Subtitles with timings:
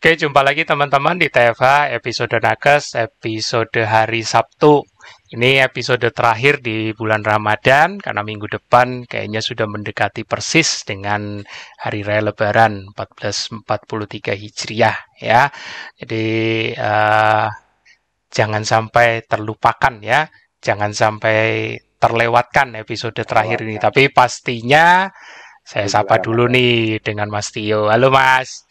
[0.00, 4.80] Oke, jumpa lagi teman-teman di TFH episode Nakes, episode hari Sabtu.
[5.28, 11.44] Ini episode terakhir di bulan Ramadan karena minggu depan kayaknya sudah mendekati persis dengan
[11.76, 15.52] hari raya Lebaran 1443 Hijriah ya.
[16.00, 16.24] Jadi
[16.80, 17.52] uh,
[18.32, 20.24] jangan sampai terlupakan ya,
[20.64, 23.76] jangan sampai terlewatkan episode terakhir ini.
[23.76, 25.12] Tapi pastinya
[25.64, 27.86] saya sapa dulu nih dengan Mas Tio.
[27.86, 28.64] Halo Mas.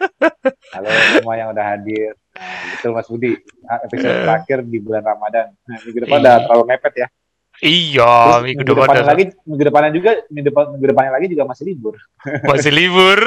[0.74, 2.16] Halo semua yang udah hadir.
[2.34, 3.32] Nah, itu Mas Budi.
[3.66, 4.22] Nah, episode uh.
[4.26, 5.52] terakhir di bulan Ramadan.
[5.66, 7.08] Nah, minggu depan udah terlalu mepet ya.
[7.60, 11.44] Iya, Terus, minggu, minggu depan lagi, minggu depannya juga, minggu, depan, minggu depannya lagi juga
[11.44, 11.94] masih libur.
[12.48, 13.20] Masih libur.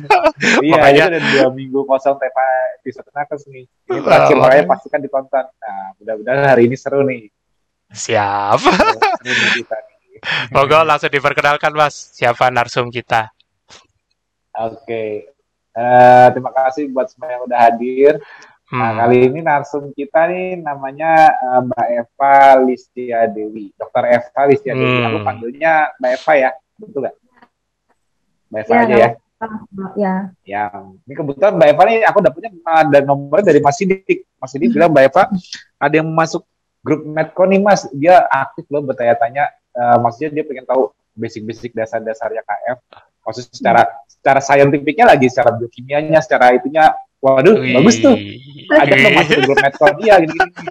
[0.64, 1.04] iya, Makanya...
[1.04, 2.46] itu ada dua minggu kosong tema
[2.80, 3.68] episode nakes nih.
[3.68, 5.44] Ini terakhir oh, makanya pastikan ditonton.
[5.44, 7.28] Nah, mudah-mudahan hari ini seru nih.
[7.92, 8.64] Siap.
[8.64, 9.95] Seru kita nih.
[10.50, 13.30] Moga langsung diperkenalkan Mas, siapa narsum kita.
[14.56, 15.10] Oke, okay.
[15.76, 18.16] uh, eh, terima kasih buat semua yang udah hadir.
[18.66, 18.80] Nah, hmm.
[18.82, 23.70] Nah, kali ini narsum kita nih namanya uh, Mbak Eva Listia Dewi.
[23.78, 24.80] Dokter Eva Listia hmm.
[24.80, 24.98] Dewi.
[25.06, 27.16] Aku panggilnya Mbak Eva ya, betul nggak?
[28.50, 29.10] Mbak Eva ya, aja ya.
[29.94, 30.14] Ya.
[30.48, 30.62] Ya,
[31.04, 34.24] ini kebetulan Mbak Eva nih aku dapetnya ada nomornya dari Mas Sidik.
[34.40, 35.22] Mas Sidik bilang Mbak Eva
[35.76, 36.42] ada yang masuk
[36.86, 42.42] grup Medco nih Mas, dia aktif loh bertanya-tanya uh, maksudnya dia pengen tahu basic-basic dasar-dasarnya
[42.44, 42.78] KF
[43.26, 46.94] maksudnya secara secara saintifiknya lagi secara biokimianya secara itunya.
[47.16, 47.74] Waduh Wih.
[47.74, 48.14] bagus tuh.
[48.70, 50.70] Ada tuh masuk grup medcon dia gini, gini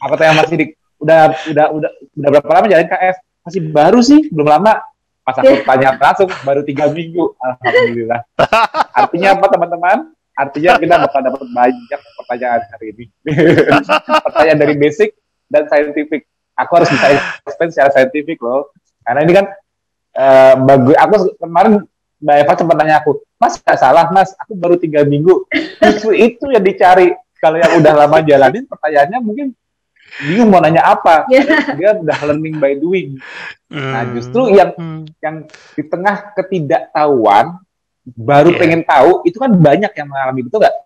[0.00, 4.20] apa tanya Mas Sidik udah udah udah udah berapa lama jalan KF masih baru sih
[4.32, 4.80] belum lama.
[5.24, 7.36] Pas aku tanya langsung baru tiga minggu.
[7.40, 8.20] Alhamdulillah.
[8.92, 9.98] Artinya apa teman-teman?
[10.34, 13.04] Artinya kita bakal dapat banyak pertanyaan hari ini.
[14.26, 15.14] Pertanyaan dari basic
[15.46, 17.06] dan scientific aku harus bisa
[17.46, 18.70] explain secara saintifik loh
[19.04, 19.46] karena ini kan
[20.16, 21.72] uh, bagus aku kemarin
[22.24, 25.44] Mbak Eva sempat tanya aku Mas nggak salah Mas aku baru tiga minggu
[25.82, 27.12] justru itu yang dicari
[27.42, 29.46] kalau yang udah lama jalanin pertanyaannya mungkin
[30.22, 31.74] bingung mau nanya apa yeah.
[31.74, 33.18] dia udah learning by doing
[33.68, 34.14] nah hmm.
[34.16, 35.10] justru yang hmm.
[35.18, 35.36] yang
[35.74, 37.58] di tengah ketidaktahuan
[38.14, 38.60] baru yeah.
[38.60, 40.76] pengen tahu itu kan banyak yang mengalami betul nggak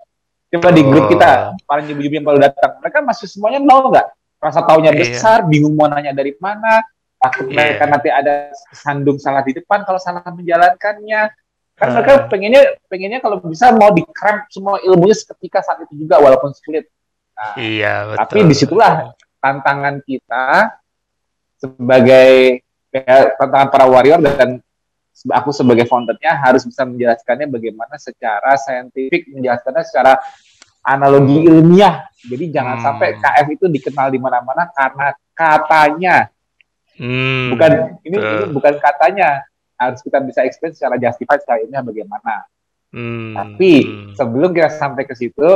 [0.49, 1.61] coba di grup kita oh.
[1.69, 4.99] para ibu-ibu yang baru datang mereka masih semuanya nol nggak rasa taunya iya.
[4.99, 6.83] besar, bingung mau nanya dari mana,
[7.19, 7.75] takut yeah.
[7.75, 11.31] mereka nanti ada sandung salah di depan kalau salah menjalankannya.
[11.79, 11.93] Kan uh.
[11.95, 14.03] mereka pengennya pengennya kalau bisa mau di
[14.51, 16.91] semua ilmunya seketika saat itu juga walaupun sulit.
[17.39, 18.19] Nah, iya, betul.
[18.19, 18.93] Tapi di situlah
[19.39, 20.75] tantangan kita
[21.59, 24.59] sebagai ya, tantangan para warrior dan
[25.35, 30.13] aku sebagai foundernya harus bisa menjelaskannya bagaimana secara saintifik menjelaskannya secara
[30.83, 31.49] analogi hmm.
[31.51, 32.08] ilmiah.
[32.27, 32.85] Jadi jangan hmm.
[32.85, 36.17] sampai KF itu dikenal di mana-mana karena katanya.
[36.99, 37.55] Hmm.
[37.55, 37.71] Bukan
[38.03, 39.47] ini, ini bukan katanya.
[39.79, 42.43] Harus kita bisa explain secara justified ilmiah bagaimana.
[42.91, 43.39] Hmm.
[43.39, 43.73] Tapi
[44.19, 45.47] sebelum kita sampai ke situ,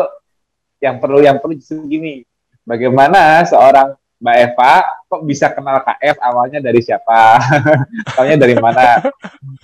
[0.78, 1.58] yang perlu yang perlu
[1.90, 2.22] gini,
[2.62, 4.72] bagaimana seorang Mbak Eva
[5.10, 7.42] kok bisa kenal KF awalnya dari siapa?
[8.14, 9.02] Awalnya dari mana?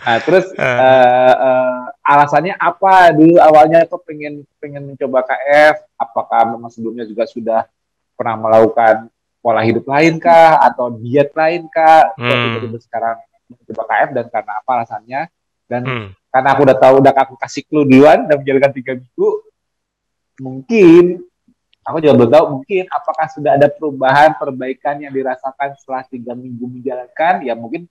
[0.03, 5.87] Nah, terus uh, uh, alasannya apa dulu awalnya kok pengen pengen mencoba KF?
[5.95, 7.71] Apakah memang sebelumnya juga sudah
[8.19, 9.07] pernah melakukan
[9.39, 12.11] pola hidup lain kah atau diet lain kah?
[12.19, 12.59] Hmm.
[12.59, 13.17] Tiba-tiba sekarang
[13.47, 15.21] mencoba KF dan karena apa alasannya?
[15.71, 16.09] Dan hmm.
[16.35, 19.29] karena aku udah tahu udah aku kasih clue duluan dan menjalankan tiga minggu,
[20.43, 21.28] mungkin
[21.89, 26.69] Aku juga belum tahu mungkin apakah sudah ada perubahan perbaikan yang dirasakan setelah tiga minggu
[26.69, 27.41] menjalankan.
[27.41, 27.89] Ya mungkin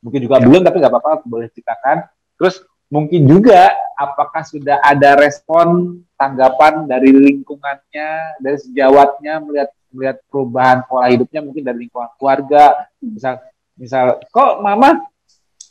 [0.00, 0.48] mungkin juga ya.
[0.48, 2.08] belum tapi nggak apa-apa boleh ceritakan.
[2.40, 10.88] Terus mungkin juga apakah sudah ada respon tanggapan dari lingkungannya, dari sejawatnya melihat melihat perubahan
[10.88, 12.88] pola hidupnya mungkin dari lingkungan keluarga.
[13.04, 13.36] Misal
[13.76, 14.96] misal kok mama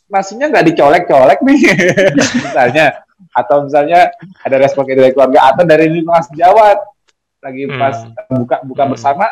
[0.10, 1.60] nasinya nggak dicolek-colek nih
[2.46, 4.10] misalnya atau misalnya
[4.42, 6.82] ada respon dari keluarga atau dari lingkungan sejawat
[7.40, 7.80] lagi hmm.
[7.80, 7.98] pas
[8.28, 8.92] buka buka hmm.
[8.94, 9.26] bersama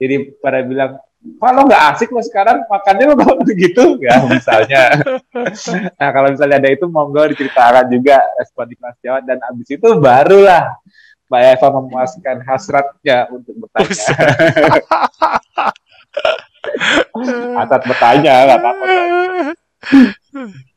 [0.00, 0.96] jadi pada bilang
[1.36, 2.64] kalau nggak asik lo sekarang?
[2.64, 4.88] Makannya lo begitu ya misalnya.
[6.00, 9.20] Nah kalau misalnya ada itu monggo diceritakan juga respon di kelas Jawa.
[9.20, 10.80] Dan abis itu barulah
[11.28, 13.92] Mbak Eva memuaskan hasratnya untuk bertanya.
[17.60, 18.84] Hasrat bertanya nggak apa-apa.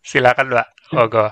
[0.03, 0.67] Silakan Mbak.
[0.91, 1.25] Monggo.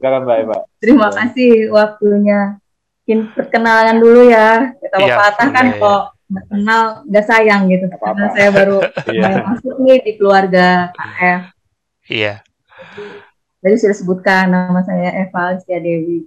[0.00, 0.58] Silakan Mbak Eva.
[0.80, 2.56] Terima kasih waktunya
[3.06, 4.74] mungkin perkenalan dulu ya.
[4.82, 7.86] Kita ya, patah kan kok nggak kenal nggak sayang gitu.
[7.86, 8.06] Apa -apa.
[8.10, 8.78] Karena saya baru
[9.14, 9.46] yeah.
[9.46, 11.42] masuk nih di keluarga KF.
[12.10, 12.34] Iya.
[13.62, 16.26] Jadi sudah sebutkan nama saya Eva Alistia Dewi.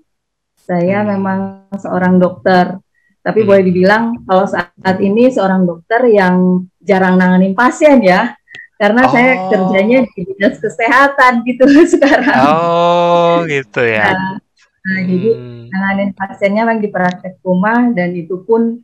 [0.55, 1.07] Saya hmm.
[1.11, 1.39] memang
[1.75, 2.79] seorang dokter,
[3.19, 3.47] tapi hmm.
[3.51, 8.39] boleh dibilang kalau saat ini seorang dokter yang jarang nanganin pasien ya
[8.79, 9.11] karena oh.
[9.11, 11.67] saya kerjanya di dinas kesehatan gitu
[11.99, 12.39] sekarang.
[12.47, 14.15] Oh, gitu ya.
[14.15, 14.39] Nah,
[14.79, 15.09] nah hmm.
[15.09, 15.29] jadi
[15.69, 18.79] nanganin pasiennya memang di praktek rumah dan itu pun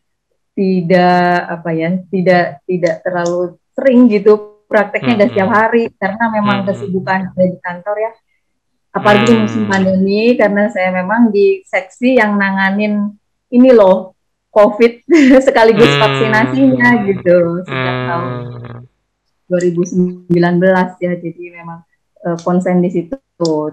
[0.56, 4.34] tidak apa ya tidak tidak terlalu sering gitu
[4.66, 5.24] prakteknya Hmm.
[5.30, 6.68] setiap hari karena memang Hmm.
[6.72, 8.12] kesibukan saya di kantor ya
[8.96, 9.42] apalagi Hmm.
[9.44, 13.12] musim pandemi karena saya memang di seksi yang nanganin
[13.52, 14.16] ini loh
[14.56, 15.04] COVID
[15.48, 16.02] sekaligus Hmm.
[16.02, 17.38] vaksinasinya gitu
[17.68, 18.82] sejak tahun Hmm.
[19.46, 21.84] 2019 ya jadi memang
[22.26, 23.14] eh, konsen di situ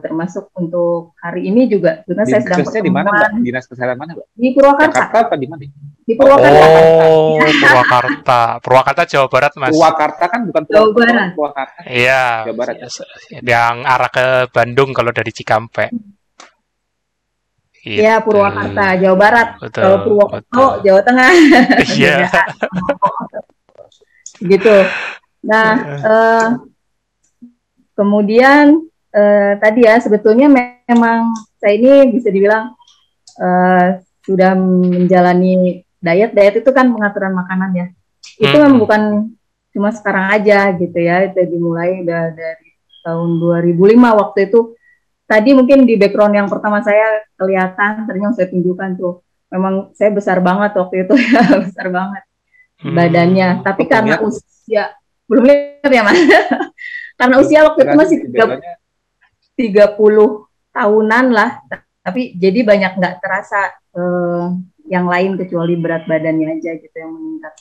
[0.03, 3.31] termasuk untuk hari ini juga sebenarnya saya sedang di mana, Mbak?
[3.47, 4.27] Dinas kesehatan mana, Mbak?
[4.35, 5.63] di Purwakarta Jakarta apa di mana?
[6.03, 6.67] di Purwakarta
[7.07, 8.41] Oh, Purwakarta.
[8.59, 9.71] Purwakarta Jawa Barat, Mas.
[9.71, 11.29] Purwakarta kan bukan Jawa Barat.
[11.39, 11.79] Purwakarta.
[11.87, 12.25] Iya.
[12.51, 12.75] Jawa Barat.
[13.39, 15.91] Yang arah ke Bandung kalau dari Cikampek.
[17.83, 17.99] Gitu.
[17.99, 19.83] ya Purwakarta Jawa Barat Betul.
[19.83, 20.65] kalau Purwokerto.
[20.87, 21.29] Jawa Tengah
[21.99, 22.31] Iya.
[24.55, 24.77] gitu
[25.43, 26.47] nah eh,
[27.99, 32.73] kemudian eh, tadi ya sebetulnya memang saya ini bisa dibilang
[33.37, 33.87] eh,
[34.23, 37.87] sudah menjalani diet diet itu kan pengaturan makanan ya
[38.39, 38.63] itu Hmm.
[38.65, 39.03] memang bukan
[39.73, 42.55] cuma sekarang aja gitu ya itu dimulai dari
[43.03, 44.61] tahun 2005 waktu itu
[45.25, 50.39] tadi mungkin di background yang pertama saya kelihatan ternyata saya tunjukkan tuh memang saya besar
[50.39, 52.23] banget waktu itu ya besar banget
[52.83, 52.99] Hmm.
[52.99, 54.27] badannya tapi karena lihat.
[54.27, 54.91] usia
[55.31, 56.19] belum lihat ya mas
[57.19, 58.59] karena usia waktu itu masih tiga-
[59.57, 59.99] 30
[60.73, 61.61] tahunan lah
[62.03, 64.47] tapi jadi banyak nggak terasa eh,
[64.91, 67.55] yang lain kecuali berat badannya aja gitu yang meningkat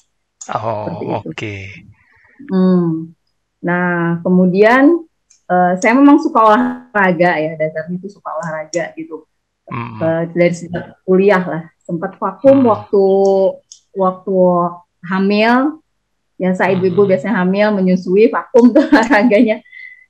[0.50, 1.54] Oh, oke.
[2.50, 3.14] Hmm.
[3.62, 5.06] Nah, kemudian
[5.46, 9.30] eh, saya memang suka olahraga ya, dasarnya itu suka olahraga gitu.
[9.70, 10.02] Hmm.
[10.02, 12.74] Eh, dari sejak kuliah lah, sempat vakum Hmm.
[12.74, 13.06] waktu
[13.94, 14.38] waktu
[15.06, 15.78] hamil.
[16.42, 17.10] Ya, saya ibu-ibu Hmm.
[17.14, 19.62] biasanya hamil, menyusui, vakum tuh olahraganya.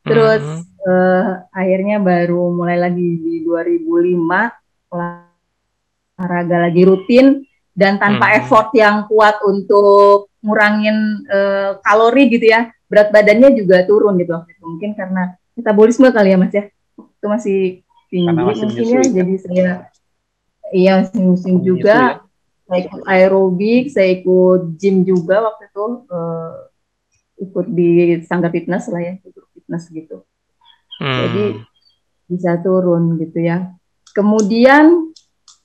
[0.07, 0.63] Terus Hmm.
[0.81, 4.49] Eh, akhirnya baru mulai lagi di 2005
[6.17, 7.41] olahraga lagi rutin
[7.71, 8.37] dan tanpa Hmm.
[8.43, 10.97] effort yang kuat untuk ngurangin
[11.29, 15.23] eh, kalori gitu ya berat badannya juga turun gitu waktu itu mungkin karena
[15.55, 16.63] metabolisme kali ya mas ya
[16.97, 17.59] itu masih
[18.11, 19.07] tinggi mungkin ya kan?
[19.15, 19.69] jadi saya
[20.73, 22.15] iya masih musim Menyusui, juga ya?
[22.67, 26.51] saya ikut aerobik saya ikut gym juga waktu itu eh,
[27.41, 27.89] ikut di
[28.27, 30.25] sanggar fitness lah ya ikut fitness gitu
[31.01, 31.17] Hmm.
[31.25, 31.45] jadi
[32.29, 33.73] bisa turun gitu ya.
[34.13, 35.11] Kemudian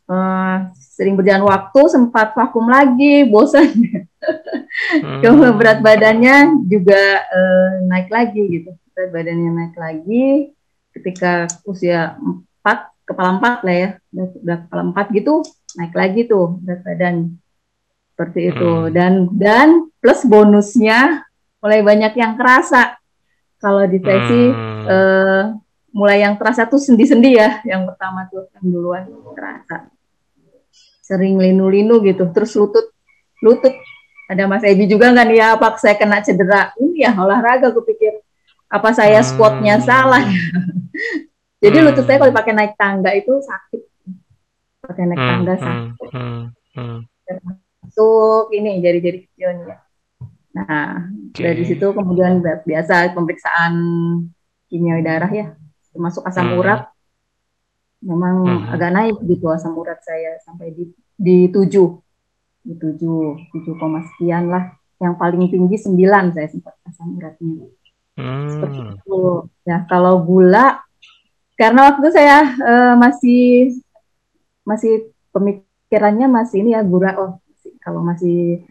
[0.08, 3.68] eh, sering berjalan waktu, sempat vakum lagi, bosan.
[3.68, 5.20] Hmm.
[5.22, 8.72] Kemudian berat badannya juga eh, naik lagi gitu.
[8.96, 10.56] Berat badannya naik lagi
[10.96, 12.16] ketika usia
[12.64, 13.90] 4, kepala 4 lah ya.
[14.10, 15.34] Udah, udah kepala 4 gitu,
[15.76, 17.16] naik lagi tuh berat badan.
[18.16, 18.70] Seperti itu.
[18.88, 18.90] Hmm.
[18.90, 19.68] Dan dan
[20.00, 21.28] plus bonusnya
[21.60, 22.96] mulai banyak yang kerasa.
[23.60, 24.75] Kalau di sesi Hmm.
[24.86, 25.42] Eh,
[25.90, 29.04] mulai yang terasa tuh sendi-sendi ya, yang pertama tuh yang duluan
[29.34, 29.90] terasa.
[31.00, 32.90] Sering linu-linu gitu, terus lutut,
[33.40, 33.74] lutut.
[34.26, 36.74] Ada Mas Ebi juga nih ya, apa saya kena cedera?
[36.82, 38.18] Ini ya olahraga, aku pikir
[38.66, 39.28] apa saya Hmm.
[39.30, 40.26] squatnya salah.
[41.62, 41.86] Jadi Hmm.
[41.86, 43.82] lutut saya kalau pakai naik tangga itu sakit.
[44.82, 46.10] Pakai naik Hmm, tangga hmm, sakit.
[46.10, 46.42] hmm,
[46.74, 46.98] hmm.
[47.86, 49.78] Masuk ini jari-jari kecilnya.
[50.56, 51.42] Nah, Oke.
[51.42, 53.74] dari situ kemudian bi- biasa pemeriksaan
[54.68, 55.46] kimia darah ya.
[55.92, 56.58] Termasuk asam Hmm.
[56.60, 56.80] urat.
[58.04, 58.72] Memang Hmm.
[58.76, 60.84] agak naik gitu asam urat saya sampai di
[61.16, 61.96] di tujuh.
[62.62, 64.76] Di tujuh tujuh koma sekian lah.
[65.00, 67.66] Yang paling tinggi sembilan saya sempat asam uratnya.
[68.46, 68.92] Seperti Hmm.
[68.94, 69.20] itu.
[69.64, 70.80] Ya kalau gula
[71.56, 73.44] karena waktu itu saya eh, masih
[74.62, 74.92] masih
[75.32, 77.30] pemikirannya masih ini ya gula oh
[77.80, 78.66] kalau masih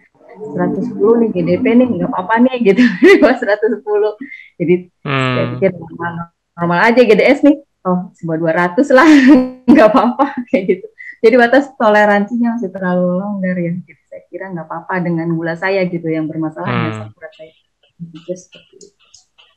[0.53, 2.83] 110 nih GDP nih nggak apa-apa nih gitu.
[3.03, 4.11] Di bawah 110
[4.55, 5.51] jadi saya Hmm.
[5.55, 6.13] pikir normal,
[6.55, 8.37] normal aja GDS nih oh sebuah
[8.73, 9.07] 200 lah
[9.71, 10.87] nggak apa-apa kayak gitu
[11.19, 14.01] jadi batas toleransinya masih terlalu longgar ya gitu.
[14.05, 17.11] saya kira nggak apa-apa dengan gula saya gitu yang bermasalah Hmm.
[17.31, 17.51] saya
[17.95, 18.87] Gitu, seperti itu.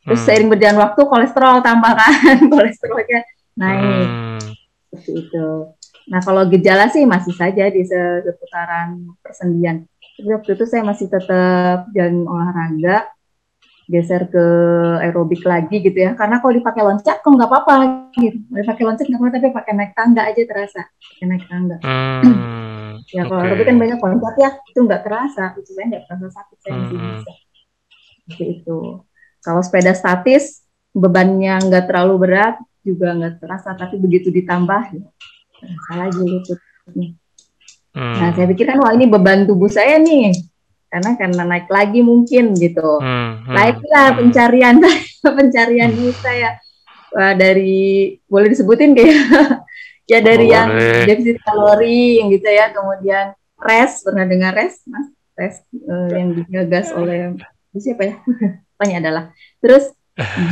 [0.06, 0.26] terus Hmm.
[0.30, 2.06] seiring berjalan waktu kolesterol tambah kan
[2.54, 3.20] kolesterolnya
[3.54, 4.38] naik Hmm.
[4.88, 5.48] seperti itu.
[6.08, 9.84] Nah kalau gejala sih masih saja di se- seputaran persendian.
[10.16, 13.10] Tapi waktu itu saya masih tetap jalan olahraga,
[13.88, 14.44] geser ke
[15.00, 16.12] aerobik lagi gitu ya.
[16.12, 17.72] Karena kalau dipakai loncat kok nggak apa-apa
[18.20, 18.36] gitu.
[18.44, 20.82] Kalau dipakai loncat nggak apa-apa, tapi pakai naik tangga aja terasa.
[20.92, 21.76] Pakai naik tangga.
[21.80, 23.00] Hmm.
[23.08, 23.48] Ya kalau Oke.
[23.48, 25.44] aerobik kan banyak loncat ya, itu nggak terasa.
[25.56, 27.08] Itu saya nggak terasa sakit, saya masih Hmm.
[27.16, 27.32] bisa.
[28.44, 28.78] Itu.
[29.40, 30.60] Kalau sepeda statis,
[30.92, 33.72] bebannya nggak terlalu berat, juga nggak terasa.
[33.72, 35.04] Tapi begitu ditambah, ya,
[35.56, 37.08] terasa lagi lututnya.
[37.96, 38.14] Hmm.
[38.20, 40.36] Nah, saya pikir kan, wah ini beban tubuh saya nih.
[40.88, 43.00] Karena karena naik lagi mungkin gitu.
[43.00, 43.44] Hmm.
[43.44, 43.54] Hmm.
[43.54, 44.18] Naiklah Hmm.
[44.24, 44.76] pencarian
[45.38, 45.90] pencarian
[46.20, 46.56] saya.
[47.08, 49.16] Wah, dari boleh disebutin kayak
[50.12, 50.68] ya dari yang
[51.08, 53.32] defisit kalori yang gitu ya, kemudian
[53.64, 57.32] rest pernah dengar rest mas rest uh, yang digagas oleh
[57.80, 58.14] siapa ya?
[58.76, 59.24] Pokoknya adalah.
[59.64, 59.90] Terus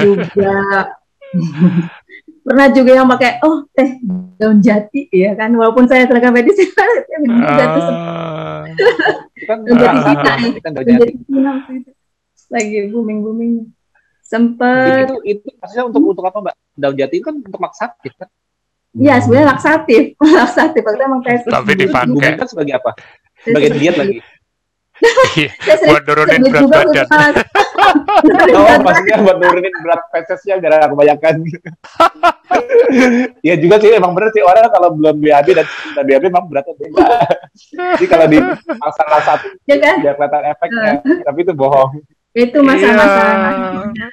[0.00, 0.54] juga
[2.46, 3.98] pernah juga yang pakai oh teh
[4.38, 5.50] daun jati ya kan?
[5.50, 7.82] Walaupun saya tenaga medis saya minum juga tuh
[10.62, 11.10] kan daun jati
[12.46, 13.52] lagi booming booming
[14.22, 15.16] sempat itu.
[15.26, 16.54] Itu maksudnya untuk untuk apa mbak?
[16.78, 18.30] Daun jati kan untuk laksatif kan?
[18.96, 20.02] Iya, sebenarnya laksatif,
[20.40, 20.80] laksatif.
[20.80, 22.30] Maksudnya emang kayak tapi dipakai.
[22.40, 22.90] Kan sebagai apa?
[23.44, 24.16] Sebagai diet lagi.
[25.36, 25.50] Iya,
[25.92, 27.34] buat nurunin berat badan.
[28.56, 31.34] oh, maksudnya buat nurunin berat fesesnya gara kebanyakan.
[33.44, 36.74] Iya juga sih, emang bener sih orang kalau belum BAB dan sudah BAB memang beratnya
[36.80, 37.04] beda.
[38.00, 38.38] Jadi kalau di
[38.80, 39.96] masalah satu, ya kan?
[40.00, 41.20] biar kelihatan efeknya, uh.
[41.28, 41.90] tapi itu bohong.
[42.36, 43.22] Itu masa-masa
[43.92, 44.08] iya.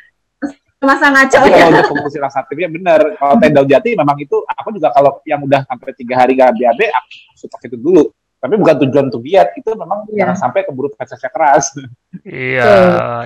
[0.83, 1.63] masa ngaco ya.
[1.63, 2.99] Kalau untuk fungsi laksatifnya benar.
[3.15, 6.51] Kalau teh daun jati memang itu, aku juga kalau yang udah sampai tiga hari gak
[6.55, 8.03] BAB, aku pakai itu dulu
[8.43, 10.27] tapi bukan tujuan untuk diet itu memang yeah.
[10.27, 11.71] jangan sampai keburu fesesnya keras.
[12.23, 12.79] Iya so,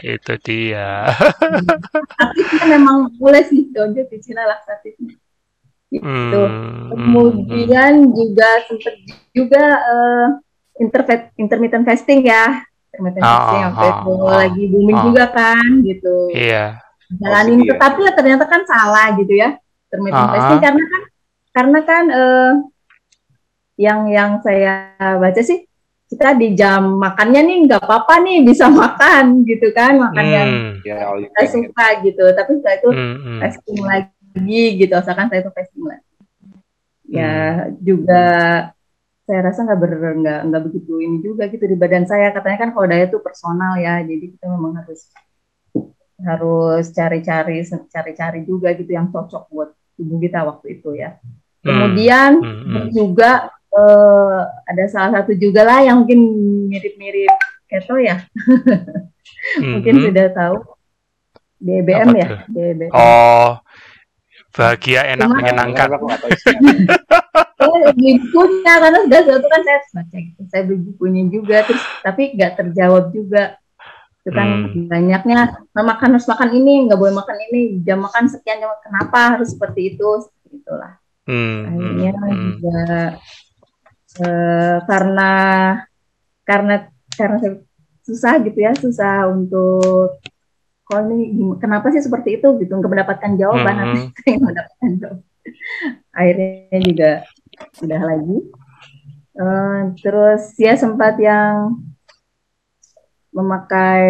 [0.05, 1.11] itu dia.
[2.23, 5.17] Aktifnya memang boleh sih dojo di Cina laksatifnya
[5.87, 6.41] gitu.
[6.43, 8.11] Hmm, kemudian hmm.
[8.11, 8.95] juga sempat
[9.31, 10.27] juga uh,
[11.35, 12.63] intermittent fasting ya.
[12.91, 15.03] Intermittent oh, fasting waktu oh, itu oh, lagi booming oh.
[15.11, 16.15] juga kan gitu.
[16.31, 16.65] Iya.
[17.07, 19.49] Jalanin oh, tetapi ya ternyata kan salah gitu ya
[19.87, 20.35] intermittent uh -huh.
[20.35, 20.59] fasting.
[20.63, 21.01] Karena kan
[21.57, 22.51] karena kan uh,
[23.77, 25.67] yang yang saya baca sih
[26.07, 30.35] kita di jam makannya nih nggak apa-apa nih bisa makan gitu kan makan hmm.
[30.35, 30.49] yang
[30.81, 33.39] ya, kita suka gitu tapi setelah itu hmm, hmm.
[33.43, 36.07] fasting lagi gitu asalkan saya itu fasting lagi
[37.07, 37.67] ya hmm.
[37.83, 38.25] juga
[39.27, 39.91] saya rasa nggak ber
[40.23, 43.75] nggak nggak begitu ini juga gitu di badan saya katanya kan kalau diet itu personal
[43.75, 45.11] ya jadi kita memang harus
[46.23, 49.69] harus cari-cari cari-cari juga gitu yang cocok buat
[49.99, 51.67] tubuh kita waktu itu ya hmm.
[51.67, 52.63] kemudian hmm.
[52.71, 52.87] Hmm.
[52.95, 56.19] juga uh, ada salah satu juga lah yang mungkin
[56.73, 57.33] mirip-mirip
[57.69, 58.25] keto ya.
[59.63, 60.07] mungkin mm -hmm.
[60.09, 60.57] sudah tahu
[61.61, 62.91] BBM ya, BBM.
[62.93, 63.61] Oh,
[64.53, 65.87] bahagia enak Cuma, menyenangkan.
[67.61, 72.37] oh, bukunya karena sudah suatu kan saya baca gitu, saya beli bukunya juga terus tapi
[72.37, 73.57] nggak terjawab juga
[74.21, 74.91] itu kan hmm.
[74.91, 79.55] banyaknya makan harus makan ini nggak boleh makan ini jam makan sekian jam kenapa harus
[79.55, 80.09] seperti itu
[80.51, 81.59] itulah hmm.
[81.63, 82.43] akhirnya hmm.
[82.59, 82.79] juga
[84.17, 85.31] Eh, karena
[86.41, 87.37] karena karena
[88.01, 90.17] susah gitu ya susah untuk
[90.89, 94.37] kalau ini kenapa sih seperti itu gitu nggak mendapatkan jawaban mm -hmm.
[94.47, 95.25] mendapatkan jawaban
[96.17, 97.11] akhirnya juga
[97.77, 98.37] sudah lagi
[99.37, 101.77] uh, terus ya sempat yang
[103.29, 104.07] memakai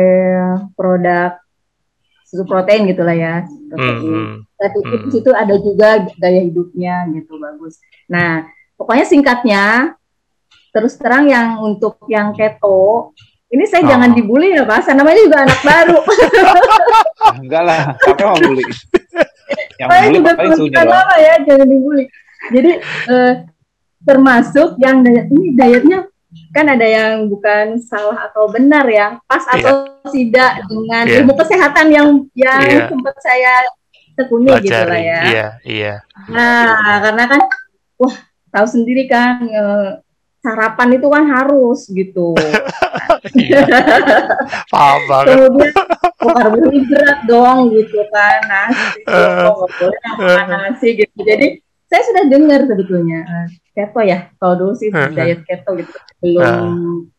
[0.78, 1.36] produk
[2.32, 3.98] susu protein gitulah ya protein.
[3.98, 4.32] Mm -hmm.
[4.56, 5.10] Tapi mm -hmm.
[5.12, 7.80] situ ada juga gaya hidupnya gitu bagus.
[8.08, 8.46] Nah
[8.77, 9.65] pokoknya singkatnya
[10.72, 13.12] terus terang yang untuk yang keto
[13.50, 13.89] ini saya oh.
[13.89, 16.00] jangan dibully ya pak saya namanya juga anak baru
[17.41, 18.65] enggak lah tapi mau bully
[19.81, 22.05] yang saya juga sudah apa ya jangan dibully
[22.53, 22.72] jadi
[23.10, 23.34] eh,
[24.05, 26.00] termasuk yang diet ini dietnya
[26.53, 29.55] kan ada yang bukan salah atau benar ya pas yeah.
[29.57, 29.74] atau
[30.13, 31.17] tidak dengan yeah.
[31.22, 32.07] ilmu kesehatan yang
[32.38, 32.88] yang yeah.
[32.88, 33.53] sempat saya
[34.17, 35.22] tekuni gitu lah ya.
[35.29, 35.93] Iya, iya.
[36.34, 37.41] Nah, karena kan
[38.01, 38.15] wah
[38.58, 40.02] tahu sendiri kan eh,
[40.42, 42.34] sarapan itu kan harus gitu.
[43.34, 43.66] Iya.
[44.72, 45.36] Paham banget.
[45.36, 45.74] Kemudian
[46.24, 51.18] oh, karbohidrat dong gitu kan nasi, oh, boleh makan nasi gitu.
[51.28, 51.60] Jadi
[51.92, 54.32] saya sudah dengar sebetulnya uh, keto ya.
[54.40, 55.92] Kalau dulu sih diet keto gitu
[56.24, 57.10] belum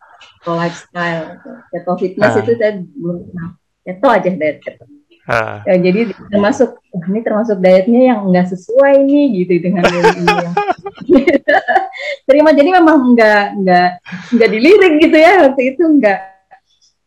[0.49, 3.51] lifestyle, keto fitness itu saya belum kenal.
[3.85, 4.85] Keto aja diet keto.
[5.29, 5.61] Uh.
[5.69, 10.57] Ya, jadi termasuk ini termasuk dietnya yang enggak sesuai nih gitu dengan ini yang
[12.29, 13.89] terima jadi memang enggak enggak
[14.33, 16.33] enggak dilirik gitu ya waktu itu enggak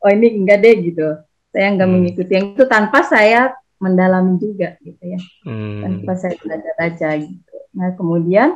[0.05, 1.17] oh ini enggak deh gitu
[1.49, 1.97] saya enggak hmm.
[1.97, 5.81] mengikuti yang itu tanpa saya mendalami juga gitu ya hmm.
[5.81, 8.49] tanpa saya baca-baca gitu nah kemudian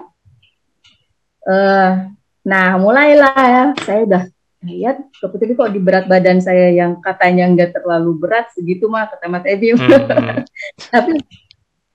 [1.50, 2.14] uh,
[2.46, 4.24] nah mulailah ya saya udah
[4.66, 9.30] lihat kebetulan kok di berat badan saya yang katanya nggak terlalu berat segitu mah kata
[9.30, 10.44] Mas Ebi hmm.
[10.94, 11.22] tapi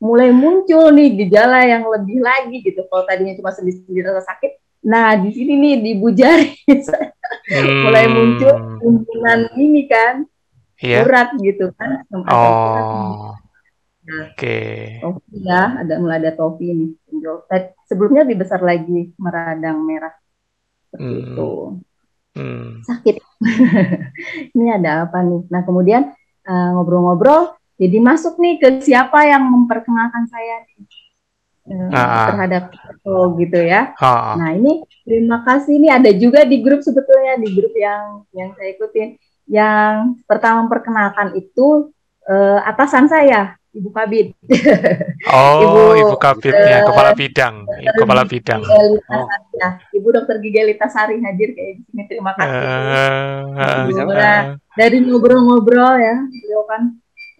[0.01, 5.13] mulai muncul nih gejala yang lebih lagi gitu kalau tadinya cuma sendi-sendi rasa sakit nah
[5.13, 7.79] di sini nih di bujari hmm.
[7.85, 10.25] mulai muncul hubungan ini kan
[10.81, 11.05] yeah.
[11.05, 13.37] urat gitu kan oh.
[14.01, 14.43] Nah, Oke.
[14.43, 14.99] Okay.
[14.99, 16.91] Topi ya, ada mulai ada topi nih.
[17.87, 20.11] Sebelumnya lebih besar lagi meradang merah
[20.91, 21.23] seperti hmm.
[21.23, 21.51] itu
[22.37, 22.85] hmm.
[22.85, 23.17] sakit.
[24.57, 25.47] ini ada apa nih?
[25.49, 26.13] Nah kemudian
[26.47, 30.87] uh, ngobrol-ngobrol, jadi masuk nih ke siapa yang memperkenalkan saya nih,
[31.73, 32.27] uh, ah.
[32.33, 32.65] terhadap
[33.09, 33.97] Oh gitu ya.
[33.97, 34.37] Ha.
[34.37, 38.77] Nah ini terima kasih ini ada juga di grup sebetulnya di grup yang yang saya
[38.77, 39.17] ikutin.
[39.51, 41.91] Yang pertama memperkenalkan itu
[42.29, 44.35] eh, atasan saya, Ibu Kabit.
[45.31, 47.55] Oh, Ibu, Ibu Kabitnya, eh, kepala bidang,
[47.95, 48.61] kepala bidang.
[48.67, 49.27] Oh.
[49.55, 49.79] Ya.
[49.95, 52.03] Ibu Dokter Gigelita Sari hadir kayak di sini.
[52.11, 52.59] Terima kasih.
[53.87, 54.41] Bisa, eh, Nah,
[54.75, 56.83] dari ngobrol-ngobrol ya, beliau kan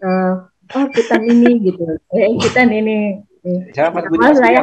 [0.01, 0.33] eh,
[0.71, 1.83] oh kita ini gitu,
[2.15, 3.19] eh kita ini.
[3.73, 4.37] Siapa Budi?
[4.37, 4.61] saya?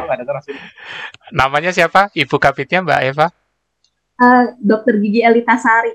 [1.35, 2.09] Namanya siapa?
[2.15, 3.27] Ibu Kabitnya Mbak Eva?
[4.19, 5.93] Eh, Dokter Gigi Elita Sari.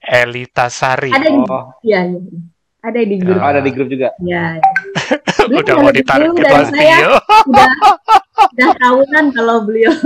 [0.00, 1.12] Elita Sari.
[1.12, 2.20] Ada Oh, ya, ya.
[2.84, 3.40] Ada di grup.
[3.40, 4.12] oh, ada di grup juga.
[4.24, 4.60] Ya.
[5.44, 7.16] Udah mau ditarik ke saya
[7.48, 7.68] udah
[8.52, 9.92] udah tahunan kalau beliau.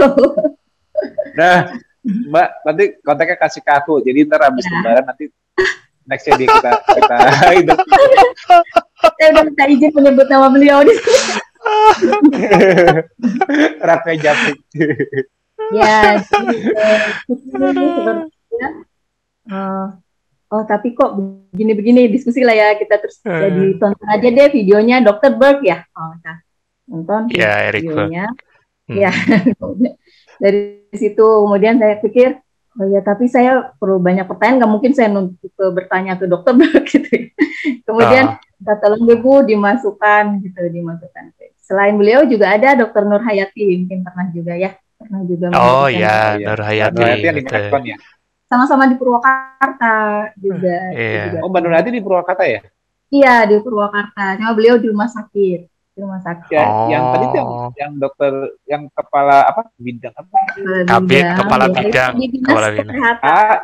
[1.38, 1.70] Nah,
[2.02, 4.02] Mbak, nanti kontaknya kasih ke aku.
[4.02, 4.74] Jadi ntar habis Ya.
[4.74, 5.30] lebaran nanti
[6.10, 7.16] nextnya dia kita kita
[7.62, 7.78] hidup.
[9.14, 11.38] saya udah minta izin menyebut nama beliau di sini.
[13.78, 14.56] Raffi Japik.
[15.70, 16.56] Ya, jadi,
[19.46, 19.86] eh,
[20.48, 23.28] oh tapi kok begini-begini diskusi lah ya kita terus Eh.
[23.28, 25.36] jadi tonton aja deh videonya Dr.
[25.36, 25.84] Berg ya.
[25.92, 26.36] Oh, nah,
[26.86, 28.26] nonton Ya, Eric videonya.
[28.88, 28.96] Hmm.
[28.96, 29.12] Ya,
[30.42, 32.40] dari situ kemudian saya pikir
[32.78, 36.54] oh ya tapi saya perlu banyak pertanyaan nggak mungkin saya nuntut ke bertanya ke dokter
[36.60, 37.08] Berg gitu.
[37.10, 37.22] ya.
[37.84, 38.40] Kemudian Ah.
[38.58, 41.24] minta tolong ibu dimasukkan gitu dimasukkan.
[41.60, 46.32] Selain beliau juga ada Dokter Nur Hayati mungkin pernah juga ya pernah juga Oh ya,
[46.32, 46.48] Oh, iya.
[46.48, 46.96] Nur Hayati.
[46.96, 47.54] Nur Hayati yang di gitu.
[47.84, 47.96] Ya.
[48.48, 49.94] Sama-sama di Purwakarta
[50.34, 50.76] juga.
[50.90, 51.22] Iya.
[51.30, 51.38] juga.
[51.44, 52.60] Oh, Mbak Nur Hayati di Purwakarta ya?
[53.08, 54.36] Iya di Purwakarta.
[54.36, 56.52] Cuma beliau di rumah sakit, di rumah sakit.
[56.52, 56.88] Ya, Oh.
[56.88, 58.32] yang tadi yang, yang dokter
[58.64, 60.36] yang kepala apa bidang apa?
[60.84, 62.88] Kabit, kepala ya, bidang, di kepala bidang.
[62.88, 63.24] kesehatan.
[63.24, 63.56] Ah,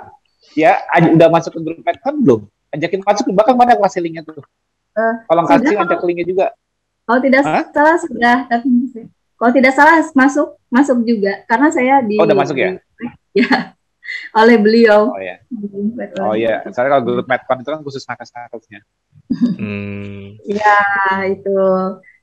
[0.53, 2.41] ya aj- udah masuk ke grup Medcon belum?
[2.71, 4.45] Ajakin masuk bahkan mana kasih linknya tuh?
[4.95, 6.47] Eh, Kalau kasih ajak linknya juga.
[7.05, 7.65] Kalau tidak Hah?
[7.69, 8.69] salah sudah, tapi
[9.37, 12.81] kalau tidak salah masuk masuk juga karena saya di Oh, udah masuk ya?
[13.37, 13.77] ya
[14.37, 15.13] oleh beliau.
[15.13, 15.37] Oh ya.
[16.21, 18.81] Oh iya, soalnya kalau grup Medcon itu kan khusus nakes-nakesnya.
[19.57, 20.37] Hmm.
[20.45, 20.79] Ya
[21.29, 21.57] itu.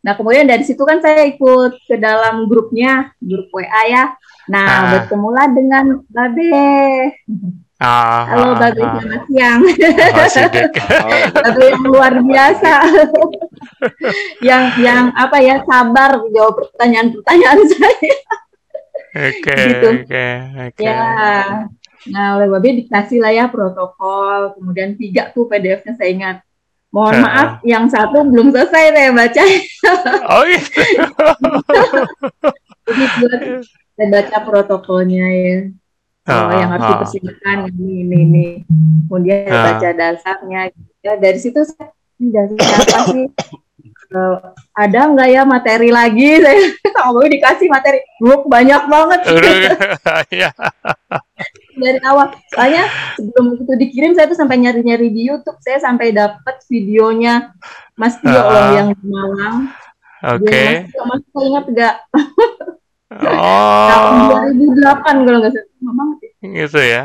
[0.01, 4.05] Nah kemudian dari situ kan saya ikut ke dalam grupnya, grup WA ya.
[4.49, 4.89] Nah Ah.
[4.97, 7.13] bertemulah dengan Babe.
[7.81, 8.93] Ah, Halo ah, Babe ah.
[9.01, 9.61] selamat siang.
[10.21, 10.69] Oh, sidik.
[11.01, 12.73] Oh, Babe yang luar biasa.
[14.49, 18.15] yang yang apa ya sabar jawab pertanyaan-pertanyaan saya.
[19.11, 19.87] Oke, Gitu.
[20.07, 20.27] oke,
[20.71, 20.81] oke.
[20.81, 21.67] Ya.
[22.07, 24.55] Nah oleh Babe dikasih lah ya protokol.
[24.55, 26.37] Kemudian tiga tuh PDF-nya saya ingat.
[26.91, 27.21] Mohon Ah.
[27.23, 29.43] maaf, yang satu belum selesai saya baca.
[30.27, 30.79] Oh gitu.
[32.87, 33.41] Jadi buat
[33.95, 35.57] saya baca protokolnya ya.
[36.27, 38.45] Oh, yang harus dipersiapkan ini ini ini.
[39.07, 39.63] Kemudian Ah.
[39.75, 40.61] baca dasarnya.
[41.01, 43.25] Ya dari situ saya dasarnya apa sih?
[44.11, 44.37] Eh,
[44.75, 46.35] ada nggak ya materi lagi?
[46.43, 46.59] Saya
[46.91, 47.99] sama Bapak dikasih materi.
[48.19, 49.19] Book banyak banget
[50.35, 50.51] Iya.
[51.73, 52.35] dari awal.
[52.51, 52.83] Soalnya
[53.15, 55.55] sebelum itu dikirim saya tuh sampai nyari-nyari di YouTube.
[55.57, 57.55] Saya sampai dapat videonya
[57.95, 58.43] Mas Tio Ah.
[58.43, 59.71] loh yang di Malang.
[60.27, 60.61] Oke.
[60.85, 61.95] Dia Mas Tio, ingat nggak?
[63.11, 65.67] Tahun Oh, 2008 kalau nggak salah.
[65.81, 66.31] Banget ya.
[66.59, 67.03] gitu ya.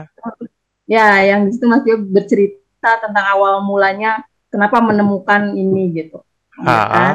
[0.86, 2.58] Ya, yang di situ Mas Tio bercerita
[2.98, 6.25] tentang awal mulanya kenapa menemukan ini gitu.
[6.64, 7.14] Ya kan?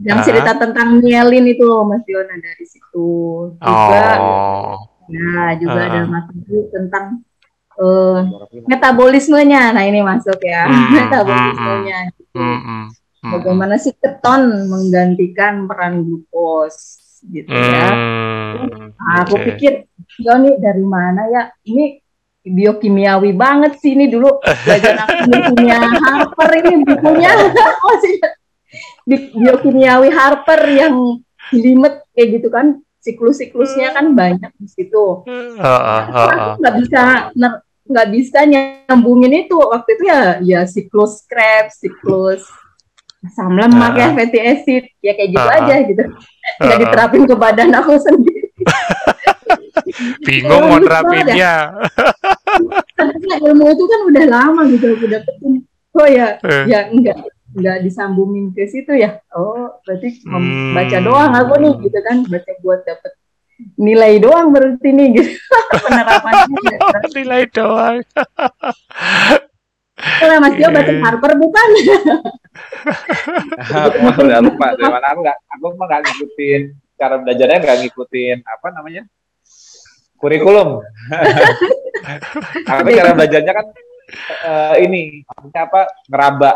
[0.00, 3.10] Yang cerita tentang mielin itu Mas Tio nah dari situ.
[3.60, 4.76] Juga Oh,
[5.10, 7.04] ya juga ada materi tentang
[7.76, 8.18] eh,
[8.64, 9.76] metabolismenya.
[9.76, 10.64] Nah, ini masuk ya.
[10.66, 11.98] Hmm, metabolismenya.
[12.16, 12.38] gitu.
[12.38, 12.84] hmm, hmm.
[13.20, 16.76] Bagaimana sih keton menggantikan peran glukos
[17.28, 17.92] gitu ya.
[17.92, 19.44] Hmm, Nah, aku oke.
[19.52, 19.88] pikir,
[20.20, 21.42] ya nih dari mana ya?
[21.64, 22.00] Ini
[22.40, 27.28] biokimiawi banget sih ini dulu belajar kimia Harper ini bukunya
[27.84, 28.39] masih bi-
[29.08, 30.94] biokimiawi Harper yang
[31.50, 35.24] jelimet kayak gitu kan siklus-siklusnya kan banyak di situ.
[35.24, 36.00] Oh.
[36.20, 37.02] Aku nggak bisa
[37.90, 42.44] nggak bisa nyambungin itu waktu itu ya ya siklus Krebs, siklus
[43.20, 46.04] asam lemak ya fatty acid ya kayak gitu aja gitu.
[46.60, 48.48] Nggak diterapin ke badan aku sendiri.
[50.28, 51.72] Bingung mau nerapinnya.
[52.94, 55.52] Karena ilmu itu kan udah lama gitu aku dapetin.
[55.90, 56.70] Oh ya, Eh.
[56.70, 57.18] ya enggak
[57.56, 59.18] enggak disambungin ke situ ya.
[59.34, 60.74] Oh, berarti Hmm.
[60.74, 63.12] baca doang aku nih gitu kan, baca buat dapet
[63.76, 65.30] nilai doang berarti nih gitu.
[65.84, 66.76] Penerapannya.
[67.16, 68.00] Nilai doang.
[70.00, 70.92] Kalau Mas Tio baca.
[71.04, 71.68] Harper bukan?
[73.70, 76.62] aku udah lupa dari mana aku nggak aku mah nggak ngikutin
[76.98, 79.02] cara belajarnya nggak ngikutin apa namanya
[80.18, 80.82] kurikulum
[82.66, 83.66] aku cara belajarnya kan
[84.44, 86.52] eh, ini maksudnya apa ngeraba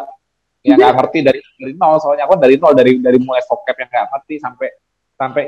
[0.65, 3.89] yang nggak ngerti dari dari nol soalnya aku dari nol dari dari mulai vocab yang
[3.93, 4.69] nggak ngerti sampai
[5.15, 5.43] sampai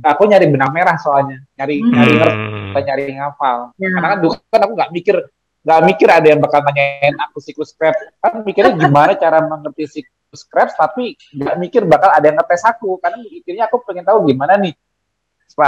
[0.00, 1.92] aku nyari benang merah soalnya nyari Hmm.
[1.92, 3.88] nyari ngerti nyari ngafal Ya.
[3.92, 5.16] karena kan dulu kan aku nggak mikir
[5.60, 10.42] nggak mikir ada yang bakal nanyain aku siklus Krebs kan mikirnya gimana cara mengerti siklus
[10.48, 14.56] Krebs tapi nggak mikir bakal ada yang ngetes aku karena mikirnya aku pengen tahu gimana
[14.56, 14.72] nih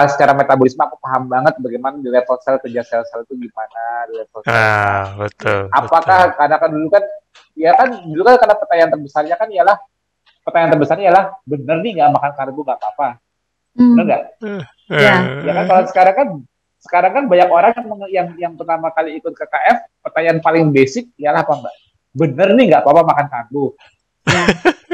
[0.08, 4.40] secara metabolisme aku paham banget bagaimana di level sel kerja sel-sel itu gimana di level
[4.40, 4.50] sel.
[4.50, 5.60] Ah, betul.
[5.68, 7.04] apakah karena kan dulu kan
[7.52, 9.76] ya kan dulu kan karena pertanyaan terbesarnya kan ialah
[10.42, 13.08] pertanyaan terbesarnya ialah bener nih nggak makan karbo nggak apa-apa
[13.72, 13.96] Hmm.
[13.96, 14.60] bener nggak betul.
[14.92, 15.14] Ya.
[15.40, 16.28] ya kan kalau sekarang kan
[16.76, 21.40] sekarang kan banyak orang yang yang yang pertama kali ikut KKF pertanyaan paling basic ialah
[21.40, 21.74] apa mbak
[22.12, 23.64] bener nih nggak apa-apa makan karbo
[24.22, 24.44] Ya.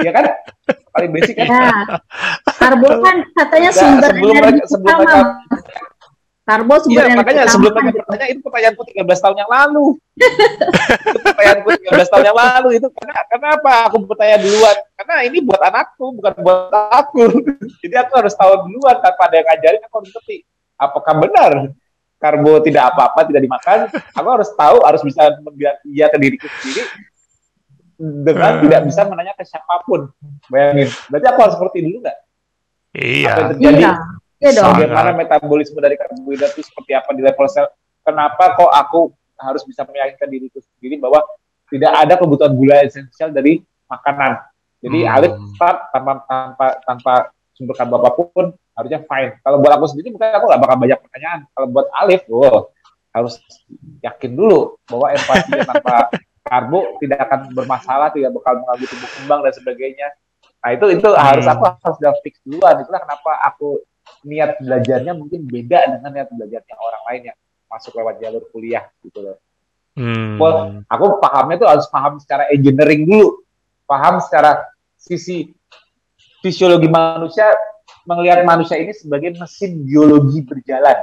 [0.09, 0.25] ya kan
[0.89, 1.69] paling basic kan Ya.
[2.59, 5.07] Karbo kan katanya sumber sebelum energi mereka- sebelum utama.
[5.07, 5.87] mereka-
[6.43, 7.53] Karbo sumber Iya, energi makanya utama.
[7.53, 9.85] sebelum mereka bertanya itu pertanyaanku 13 tahun yang lalu.
[11.09, 14.77] itu pertanyaanku 13 tahun yang lalu itu karena kenapa aku bertanya duluan?
[14.97, 17.23] Karena ini buat anakku, bukan buat aku.
[17.85, 20.37] Jadi aku harus tahu duluan tanpa ada yang ngajarin aku harus ngerti.
[20.75, 21.53] Apakah benar
[22.19, 23.79] karbo tidak apa-apa tidak dimakan?
[24.11, 26.83] Aku harus tahu, harus bisa membiak iya ke diriku sendiri
[27.99, 28.63] dengan Hmm.
[28.65, 30.09] tidak bisa menanya ke siapa pun.
[30.49, 30.89] Bayangin.
[31.07, 32.19] Berarti aku harus ngerti dulu nggak?
[32.89, 33.33] Apa yang Iya.
[33.53, 33.81] terjadi?
[33.83, 33.93] Iya.
[34.39, 34.71] Iya dong.
[34.79, 37.67] Bagaimana metabolisme dari karbohidrat itu seperti apa di level sel.
[38.07, 39.01] Kenapa kok aku
[39.35, 41.27] harus bisa meyakinkan diriku sendiri bahwa
[41.69, 44.41] tidak ada kebutuhan gula esensial dari makanan.
[44.79, 45.15] Jadi Hmm.
[45.19, 47.13] Alif start tanpa tanpa tanpa
[47.53, 48.47] sumber karbo apa pun
[48.79, 49.43] harusnya fine.
[49.43, 51.41] Kalau buat aku sendiri mungkin aku nggak bakal banyak pertanyaan.
[51.51, 52.71] Kalau buat Alif, wow,
[53.11, 53.43] harus
[54.01, 55.97] yakin dulu bahwa empatinya tanpa
[56.49, 60.09] karbo tidak akan bermasalah, tidak bakal mengganggu tumbuh kembang dan sebagainya.
[60.59, 61.55] Nah itu itu harus Hmm.
[61.55, 62.75] aku harus udah fix duluan.
[62.83, 63.83] Itulah kenapa aku
[64.27, 69.21] niat belajarnya mungkin beda dengan niat belajarnya orang lain yang masuk lewat jalur kuliah gitu
[69.23, 69.37] loh.
[69.99, 70.39] Hmm.
[70.39, 73.43] Well, aku pahamnya tuh harus paham secara engineering dulu,
[73.85, 74.63] paham secara
[74.95, 75.51] sisi
[76.39, 77.51] fisiologi manusia,
[78.07, 80.97] melihat manusia ini sebagai mesin biologi berjalan,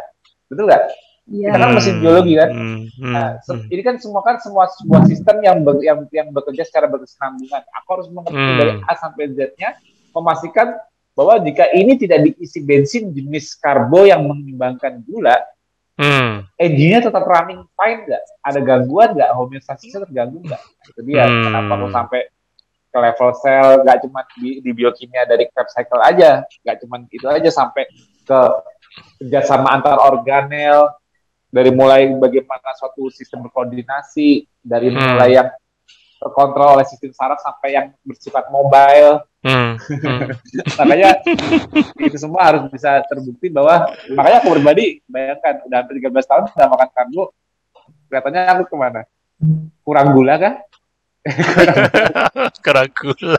[0.47, 0.83] betul nggak?
[1.25, 1.49] Iya.
[1.49, 2.49] Kita kan mesin biologi kan.
[2.53, 2.79] Hmm.
[3.01, 3.13] Hmm.
[3.13, 3.73] Nah, se- Hmm.
[3.73, 7.61] ini kan semua kan semua sebuah sistem yang ber- yang yang bekerja secara berkesinambungan.
[7.81, 8.57] Aku harus mengerti Hmm.
[8.61, 9.69] dari A sampai Z-nya,
[10.13, 10.77] memastikan
[11.15, 15.33] bahwa jika ini tidak diisi bensin jenis karbo yang mengimbangkan gula,
[15.95, 16.43] Hmm.
[16.59, 18.23] engine-nya tetap running fine nggak?
[18.43, 19.31] Ada gangguan nggak?
[19.31, 20.61] Homeostasisnya terganggu nggak?
[20.61, 21.23] Nah, Itu dia.
[21.25, 21.43] Hmm.
[21.47, 22.21] Kenapa aku sampai
[22.91, 27.27] ke level sel, nggak cuma di, di biokimia dari Krebs cycle aja, nggak cuma itu
[27.27, 27.87] aja sampai
[28.23, 28.39] ke
[29.19, 30.91] kerjasama antar organel,
[31.55, 35.15] dari mulai bagaimana suatu sistem berkoordinasi, dari Hmm.
[35.15, 35.47] mulai yang
[36.19, 39.77] terkontrol oleh sistem saraf sampai yang bersifat mobile, Hmm.
[39.77, 40.33] Hmm.
[40.81, 41.21] makanya
[42.01, 46.67] itu semua harus bisa terbukti bahwa makanya aku berbadi bayangkan udah hampir 13 tahun udah
[46.73, 47.23] makan karbo
[48.09, 49.01] kelihatannya aku ke mana
[49.85, 50.55] kurang gula kah
[52.65, 53.37] kurang gula,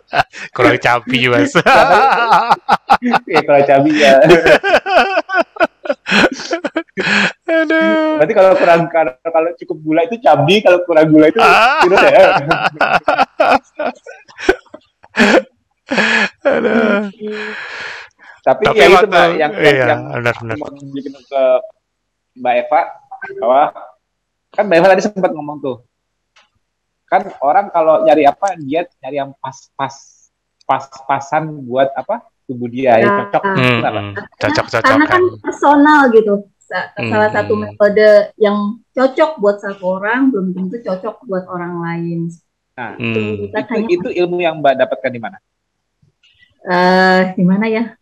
[0.55, 1.55] kurang cabai mas.
[3.35, 4.15] ya kalau cabai ya
[6.97, 8.17] Aduh.
[8.17, 11.85] berarti kalau kurang kalau, kalau cukup gula itu cabai kalau kurang gula itu Ah.
[11.85, 12.11] virus ya
[16.43, 17.07] Aduh.
[18.43, 20.57] tapi, Tapi ya itu Mbak, yang yang, iya, yang benar, benar.
[20.57, 21.43] mau tunjukin ke
[22.37, 22.81] Mbak Eva
[23.37, 23.63] bahwa
[24.51, 25.77] kan Mbak Eva tadi sempat ngomong tuh
[27.07, 29.95] kan orang kalau nyari apa dia nyari yang pas-pas
[30.65, 33.19] pas-pasan buat apa tubuh dia yang Ya.
[33.25, 34.01] cocok Hmm, kenapa?
[34.01, 34.15] hmm.
[34.15, 35.21] Karena kan Cocok-cocokan.
[35.41, 36.35] personal gitu.
[36.67, 37.11] Hmm.
[37.11, 42.21] Salah satu metode yang cocok buat satu orang belum tentu cocok buat orang lain.
[42.77, 43.49] Nah, Hmm.
[43.49, 45.39] Kita itu, itu ilmu yang Mbak dapatkan di mana?
[46.67, 47.95] eh gimana ya?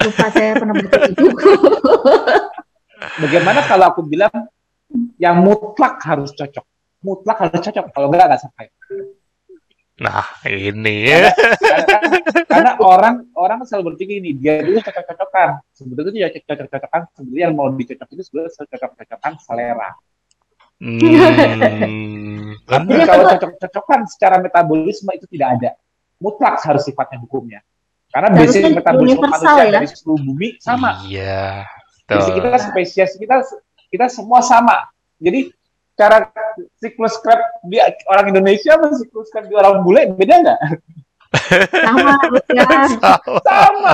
[0.00, 1.26] Lupa saya pernah baca itu.
[3.20, 4.32] Bagaimana kalau aku bilang
[5.20, 6.64] yang mutlak harus cocok?
[7.04, 7.92] Mutlak harus cocok.
[7.92, 8.72] Kalau enggak nggak sampai.
[9.98, 11.34] Nah, ini ya.
[11.58, 12.18] Karena,
[12.50, 15.58] karena orang orang selalu berpikir ini dia dulu cocok-cocokan.
[15.74, 17.00] Sebetulnya ya cocok-cocokan.
[17.18, 19.90] Sebetulnya yang mau dicocok itu sebetulnya cocok-cocokan selera.
[20.78, 22.54] Hmm.
[22.70, 25.70] Tapi kalau cocok-cocokan secara metabolisme itu tidak ada.
[26.22, 27.60] Mutlak harus sifatnya hukumnya.
[28.08, 29.72] Karena basic metabolisme manusia ya.
[29.82, 31.02] dari seluruh bumi sama.
[31.10, 31.66] Iya.
[32.06, 33.36] Basic kita spesies kita
[33.90, 34.86] kita semua sama.
[35.18, 35.50] Jadi
[35.98, 36.30] cara
[36.78, 40.60] siklus Krebs di orang Indonesia sama siklus Krebs di orang bule beda nggak?
[41.68, 42.16] Sama
[42.54, 42.66] ya.
[43.42, 43.92] Sama.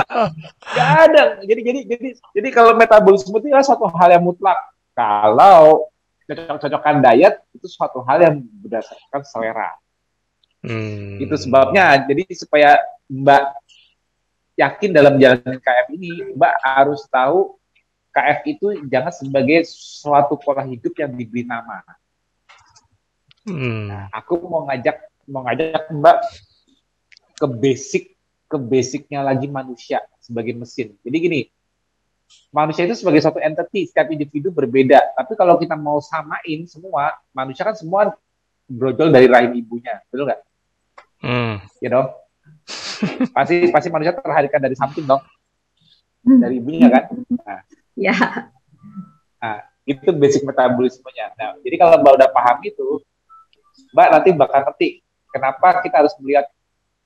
[0.71, 1.23] Nggak ada.
[1.43, 4.55] Jadi jadi jadi jadi kalau metabolisme itu adalah suatu hal yang mutlak.
[4.95, 5.89] Kalau
[6.25, 9.73] cocok-cocokan diet itu suatu hal yang berdasarkan selera.
[10.63, 11.19] Hmm.
[11.19, 12.05] Itu sebabnya.
[12.07, 13.43] Jadi supaya Mbak
[14.55, 17.59] yakin dalam jalan KF ini, Mbak harus tahu
[18.15, 21.83] KF itu jangan sebagai suatu pola hidup yang diberi nama.
[23.43, 24.07] Hmm.
[24.15, 24.95] Aku mau ngajak
[25.27, 26.17] mau ngajak Mbak
[27.35, 28.03] ke basic
[28.47, 30.95] ke basicnya lagi manusia sebagai mesin.
[31.03, 31.41] Jadi gini,
[32.55, 35.13] manusia itu sebagai satu entity, setiap individu berbeda.
[35.17, 38.15] Tapi kalau kita mau samain semua, manusia kan semua
[38.65, 40.41] brojol dari rahim ibunya, betul nggak?
[41.19, 41.59] Hmm.
[41.83, 42.05] You know?
[43.35, 45.21] pasti pasti manusia terhadirkan dari samping dong,
[46.23, 47.03] dari ibunya kan?
[47.37, 47.61] Nah,
[47.95, 48.11] Ya,
[49.39, 51.31] nah itu basic metabolismenya.
[51.39, 52.99] Nah, jadi kalau mbak udah paham itu,
[53.95, 54.87] mbak nanti bakal ngerti
[55.31, 56.51] kenapa kita harus melihat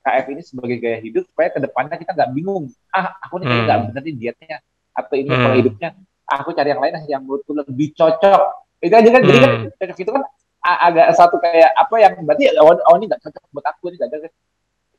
[0.00, 2.72] KF ini sebagai gaya hidup supaya ke depannya kita nggak bingung.
[2.90, 3.88] Ah, aku nih kayaknya nggak Hmm.
[3.92, 4.56] bener nih dietnya
[4.96, 5.42] atau ini Hmm.
[5.44, 5.88] pola hidupnya.
[6.30, 8.40] Aku cari yang lain yang menurutku lebih cocok.
[8.80, 9.22] Itu aja kan.
[9.22, 9.70] Jadi kan Hmm.
[9.76, 10.22] cocok itu kan
[10.60, 14.10] agak satu kayak apa yang berarti oh, oh ini nggak cocok buat aku ini nggak
[14.10, 14.32] cocok.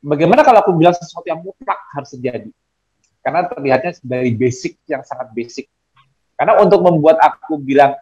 [0.02, 2.50] Bagaimana kalau aku bilang sesuatu yang mutlak harus terjadi?
[3.22, 5.66] Karena terlihatnya dari basic yang sangat basic.
[6.36, 7.94] Karena untuk membuat aku bilang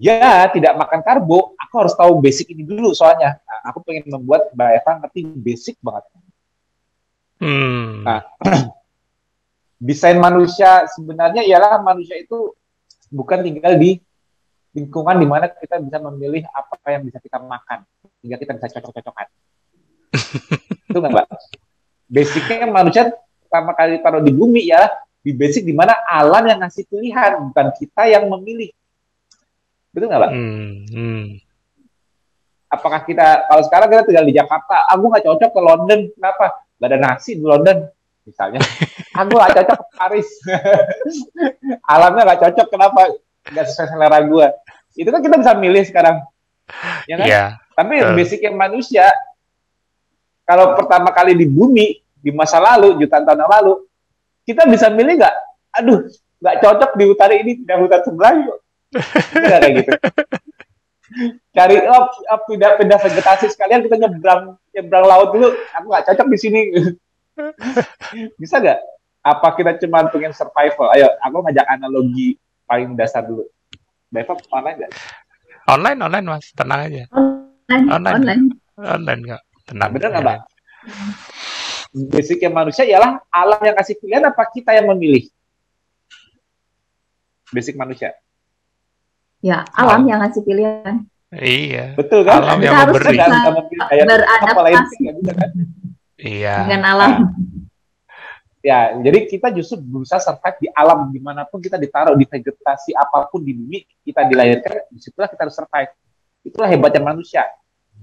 [0.00, 3.38] ya tidak makan karbo, aku harus tahu basic ini dulu soalnya.
[3.42, 6.04] Nah, aku pengen membuat Mbak Eva ngerti basic banget.
[7.42, 8.06] Hmm.
[8.06, 8.20] Nah,
[9.86, 12.54] desain manusia sebenarnya ialah manusia itu
[13.10, 13.98] bukan tinggal di
[14.72, 17.84] lingkungan di mana kita bisa memilih apa yang bisa kita makan
[18.18, 19.26] sehingga kita bisa cocok-cocokan.
[20.88, 21.26] itu nggak mbak?
[22.08, 23.02] Basicnya manusia
[23.44, 24.88] pertama kali taruh di bumi ya
[25.22, 28.74] di basic di mana alam yang ngasih pilihan bukan kita yang memilih.
[29.94, 30.30] Betul nggak mbak?
[30.34, 30.70] Hmm.
[30.90, 31.24] Hmm.
[32.72, 36.46] Apakah kita kalau sekarang kita tinggal di Jakarta, aku nggak cocok ke London, kenapa?
[36.82, 37.86] Gak ada nasi di London,
[38.26, 38.58] misalnya.
[39.22, 40.28] Aku nggak cocok ke Paris.
[41.92, 43.00] Alamnya nggak cocok, kenapa?
[43.46, 44.46] Nggak sesuai selera gue.
[44.96, 46.24] Itu kan kita bisa milih sekarang.
[47.06, 47.26] Ya kan?
[47.28, 47.44] Iya.
[47.76, 48.16] Tapi Betul.
[48.16, 49.06] basicnya manusia,
[50.48, 53.72] kalau pertama kali di bumi, di masa lalu, jutaan tahun yang lalu,
[54.52, 55.36] kita bisa milih nggak?
[55.80, 56.04] Aduh,
[56.44, 58.58] nggak cocok di hutan ini, tidak hutan sebelah yuk.
[59.32, 59.90] Nggak kayak gitu.
[61.52, 62.08] Cari oh,
[62.48, 65.48] pindah pindah vegetasi sekalian kita nyebrang nyebrang laut dulu.
[65.76, 66.60] Aku nggak cocok di sini.
[68.40, 68.80] bisa nggak?
[69.22, 70.92] Apa kita cuma pengen survival?
[70.92, 72.36] Ayo, aku ngajak analogi
[72.66, 73.46] paling dasar dulu.
[74.12, 74.92] Mbak Eva online nggak?
[75.62, 77.04] Online, online mas, tenang aja.
[77.14, 78.14] online, Online.
[78.18, 78.42] online.
[78.76, 79.88] Online nggak, tenang.
[79.94, 80.38] Bener nggak, Mbak?
[81.92, 85.28] Basicnya manusia ialah alam yang kasih pilihan apa kita yang memilih?
[87.52, 88.16] Basic manusia.
[89.44, 91.04] Ya, alam yang ngasih pilihan.
[91.32, 91.92] Iya.
[91.96, 92.44] Betul kan?
[92.44, 93.76] Alam Kita yang harus memberi.
[93.76, 95.50] Lain beradaptasi bisa kan?
[96.22, 96.54] Iya.
[96.64, 97.12] dengan alam.
[98.62, 102.94] Ya, jadi kita justru berusaha survive di alam di mana pun kita ditaruh di vegetasi
[102.94, 105.90] apa pun di bumi kita dilahirkan, di situlah kita harus survive.
[106.46, 107.42] Itulah hebatnya manusia.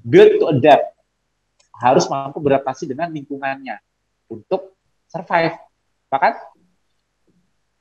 [0.03, 0.98] Build to adapt.
[1.79, 3.79] Harus mampu beradaptasi dengan lingkungannya
[4.27, 4.75] untuk
[5.07, 5.55] survive.
[6.11, 6.33] Bahkan,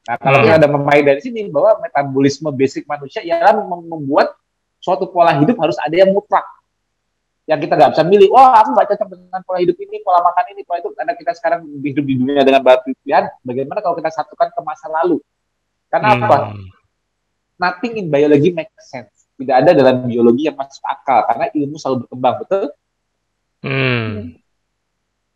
[0.06, 0.44] nah kalau Hmm.
[0.46, 4.32] kita ada memakai dari sini bahwa metabolisme basic manusia ialah mem- membuat
[4.78, 6.46] suatu pola hidup harus ada yang mutlak
[7.48, 10.44] yang kita nggak bisa milih, wah aku nggak cocok dengan pola hidup ini, pola makan
[10.52, 14.12] ini, pola itu, karena kita sekarang hidup di dunia dengan banyak pilihan, bagaimana kalau kita
[14.12, 15.16] satukan ke masa lalu?
[15.88, 16.52] Karena apa?
[16.52, 16.68] Hmm.
[17.56, 19.32] Nothing in biology makes sense.
[19.40, 22.64] Tidak ada dalam biologi yang masuk akal, karena ilmu selalu berkembang, betul?
[23.64, 24.38] Hmm.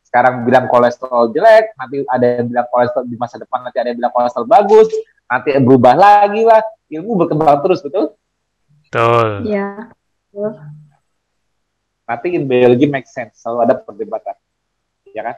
[0.06, 3.98] Sekarang bilang kolesterol jelek, nanti ada yang bilang kolesterol di masa depan, nanti ada yang
[3.98, 4.88] bilang kolesterol bagus,
[5.24, 6.60] nanti berubah lagi lah,
[6.92, 8.12] ilmu berkembang terus, betul?
[8.86, 9.48] Betul.
[9.48, 9.88] Ya,
[12.04, 14.36] Nothing in biology makes sense, selalu ada perdebatan,
[15.16, 15.36] ya kan?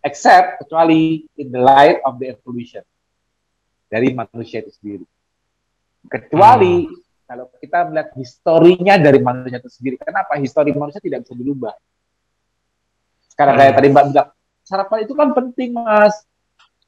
[0.00, 2.80] Except kecuali in the light of the evolution
[3.90, 5.06] dari manusia itu sendiri.
[6.06, 6.86] Kecuali
[7.26, 11.74] kalau kita melihat historinya dari manusia itu sendiri, kenapa histori manusia tidak bisa dirubah?
[13.36, 13.78] Sekarang kayak Hmm.
[13.78, 14.28] tadi Mbak bilang,
[14.62, 16.14] sarapan itu kan penting mas,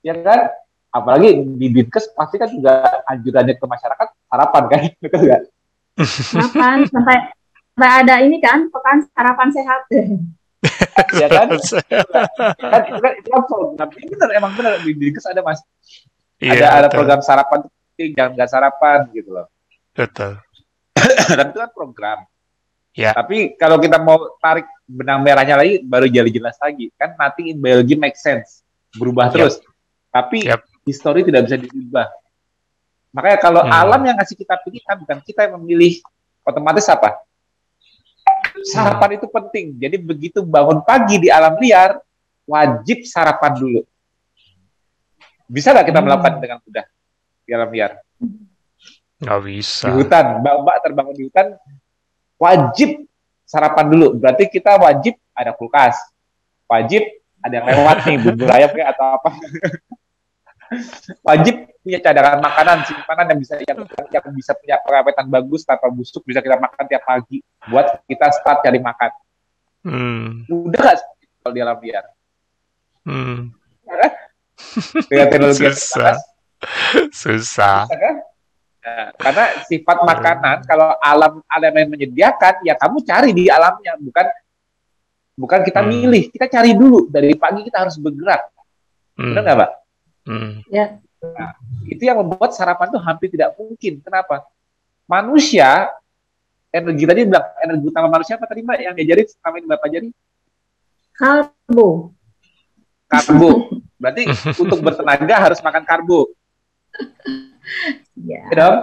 [0.00, 0.48] ya kan?
[0.88, 5.42] Apalagi di Dinkes pasti kan juga anjurannya ke masyarakat sarapan kan, betul nggak?
[6.00, 7.16] sarapan sampai
[7.68, 9.80] sampai ada ini kan pekan sarapan sehat.
[11.12, 11.46] Ya kan?
[11.52, 15.62] kan itu kan itu kan program ini benar emang benar di Dinkes ada mas
[16.38, 19.46] Iya, ada ada program sarapan penting jangan nggak sarapan gitu loh
[19.92, 20.38] Betul.
[21.38, 22.18] dan itu kan program
[22.90, 23.14] Ya.
[23.14, 27.60] tapi kalau kita mau tarik benang merahnya lagi baru jadi jelas lagi kan nothing in
[27.60, 28.64] biology make sense
[28.96, 29.32] berubah Yap.
[29.36, 29.54] terus
[30.08, 30.64] tapi Yap.
[30.82, 32.08] histori tidak bisa diubah
[33.12, 33.72] makanya kalau Hmm.
[33.72, 36.00] alam yang ngasih kita pilihan bukan kita yang memilih
[36.42, 37.20] otomatis apa
[38.64, 42.00] sarapan itu penting jadi begitu bangun pagi di alam liar
[42.44, 43.80] wajib sarapan dulu
[45.44, 46.06] bisa nggak kita Hmm.
[46.08, 46.86] melakukan dengan mudah
[47.44, 47.92] di alam liar
[49.18, 49.90] Nggak di bisa.
[49.90, 51.46] hutan, mbak-mbak terbangun di hutan,
[52.38, 53.02] wajib
[53.48, 54.20] sarapan dulu.
[54.20, 55.96] Berarti kita wajib ada kulkas,
[56.68, 57.00] wajib
[57.40, 59.30] ada yang lewat nih bubur ayam kayak atau apa.
[61.28, 63.80] wajib punya cadangan makanan simpanan yang bisa yang,
[64.12, 67.40] yang bisa punya pengawetan bagus tanpa busuk bisa kita makan tiap pagi
[67.72, 69.10] buat kita start cari makan.
[69.88, 70.44] Hmm.
[70.44, 72.04] Udah itu kalau di alam liar?
[73.08, 73.56] Hmm.
[75.08, 76.16] dengan teknologi yang Susah.
[77.14, 77.88] Susah.
[77.88, 78.14] Bisa kan?
[78.78, 84.26] Nah, karena sifat makanan kalau alam alam yang menyediakan ya kamu cari di alamnya bukan
[85.34, 85.90] bukan kita Hmm.
[85.90, 87.10] milih kita cari dulu.
[87.10, 88.48] Dari pagi kita harus bergerak.
[89.18, 89.34] Hmm.
[89.34, 89.70] benar nggak pak?
[90.28, 90.50] Hmm.
[91.90, 93.98] itu yang membuat sarapan tuh hampir tidak mungkin.
[93.98, 94.46] Kenapa?
[95.10, 95.90] Manusia
[96.70, 100.08] energi tadi bilang energi utama manusia apa tadi mbak yang diajarin selama ini bapak ajari
[101.18, 101.88] Karbo.
[103.10, 103.50] karbo.
[104.00, 104.22] Berarti
[104.60, 106.30] untuk bertenaga harus makan karbo
[108.18, 108.42] Ya.
[108.50, 108.78] ya dong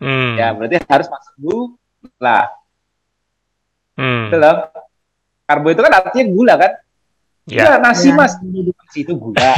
[0.00, 0.32] Hmm.
[0.40, 2.40] ya berarti harus masuk gula
[3.94, 4.26] Hmm.
[4.32, 4.58] Betul dong?
[5.44, 6.72] karbo itu kan artinya gula kan
[7.44, 7.68] Ya.
[7.68, 8.16] Enggak, nasi Ya.
[8.16, 8.32] mas.
[8.40, 9.52] Nasi itu gula.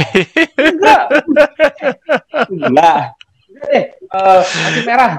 [0.59, 1.01] Enggak.
[2.51, 3.15] gula.
[3.47, 3.75] Enggak
[4.11, 5.11] eh, nasi merah.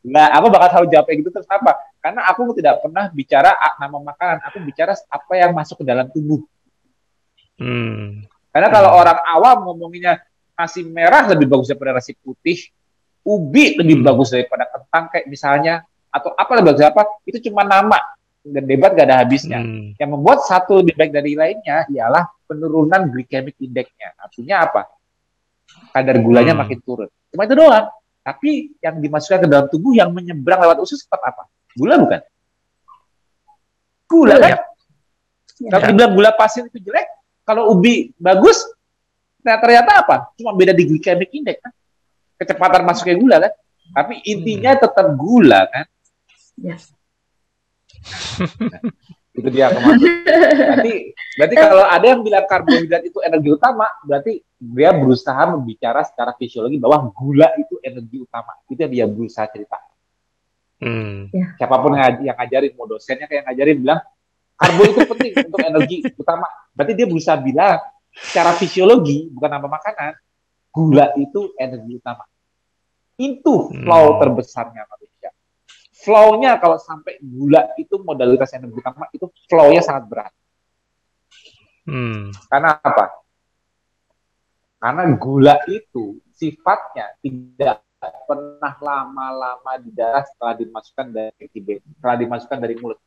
[0.00, 0.24] Gula.
[0.40, 1.76] Aku bakal tahu jawab kayak gitu terus apa?
[2.00, 4.40] Karena aku tidak pernah bicara nama makanan.
[4.48, 6.40] Aku bicara apa yang masuk ke dalam tubuh.
[7.60, 8.24] Hmm.
[8.56, 10.24] Karena kalau orang awam ngomonginnya
[10.56, 12.72] nasi merah lebih bagus daripada nasi putih,
[13.24, 14.06] ubi lebih Hmm.
[14.06, 15.74] bagus daripada kentang kayak misalnya,
[16.08, 17.98] atau apa lebih bagus apa, itu cuma nama.
[18.48, 19.60] Dan debat gak ada habisnya.
[19.60, 19.92] Hmm.
[20.00, 24.16] Yang membuat satu lebih baik dari lainnya ialah penurunan glycemic index-nya.
[24.16, 24.88] Artinya apa?
[25.92, 26.64] Kadar gulanya Hmm.
[26.64, 27.10] makin turun.
[27.28, 27.92] Cuma itu doang.
[28.24, 31.44] Tapi yang dimasukkan ke dalam tubuh yang menyeberang lewat usus tetap apa?
[31.76, 32.20] Gula bukan?
[34.08, 34.56] Gula kan?
[35.60, 35.68] Ya.
[35.68, 35.88] Kalau Ya.
[35.92, 37.08] dibilang gula pasir itu jelek,
[37.44, 38.64] kalau ubi bagus,
[39.42, 40.16] nah ternyata apa?
[40.38, 41.72] Cuma beda di glycemic index kan?
[42.38, 43.52] Kecepatan masuknya gula kan?
[43.88, 44.80] Tapi intinya Hmm.
[44.86, 45.84] tetap gula kan?
[46.58, 46.76] Ya.
[49.38, 50.10] itu dia aku maksud.
[50.26, 50.94] Berarti,
[51.38, 56.74] berarti kalau ada yang bilang karbohidrat itu energi utama, berarti dia berusaha membicara secara fisiologi
[56.82, 58.58] bahwa gula itu energi utama.
[58.66, 59.78] Itu yang dia berusaha cerita.
[60.78, 61.30] Hmm.
[61.58, 64.00] Siapa pun yang, ngaj- yang ngajarin, mau dosennya kayak yang ngajarin bilang
[64.58, 66.46] karbo itu penting untuk energi utama.
[66.74, 67.78] Berarti dia berusaha bilang
[68.14, 70.12] secara fisiologi, bukan nama makanan,
[70.78, 72.22] gula itu energi utama.
[73.18, 74.18] Itu flow Hmm.
[74.22, 75.30] terbesarnya manusia.
[75.98, 80.32] Flow-nya kalau sampai gula itu modalitas energi utama, itu flow-nya sangat berat.
[81.82, 82.30] Hmm.
[82.46, 83.18] Karena apa?
[84.78, 87.82] Karena gula itu sifatnya tidak
[88.30, 93.02] pernah lama-lama di darah setelah dimasukkan dari kibet, setelah dimasukkan dari mulut.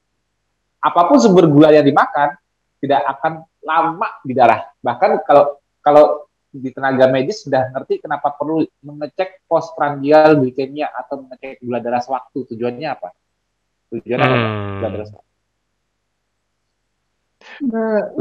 [0.84, 2.36] Apa pun sumber gula yang dimakan
[2.84, 4.68] tidak akan lama di darah.
[4.84, 6.06] Bahkan kalau kalau
[6.52, 12.44] di tenaga medis sudah ngerti kenapa perlu mengecek postprandial glikemia atau mengecek gula darah sewaktu.
[12.52, 13.16] Tujuannya apa?
[13.96, 14.38] Tujuannya apa?
[14.38, 15.12] Gula darah Hmm.
[15.16, 15.30] sewaktu.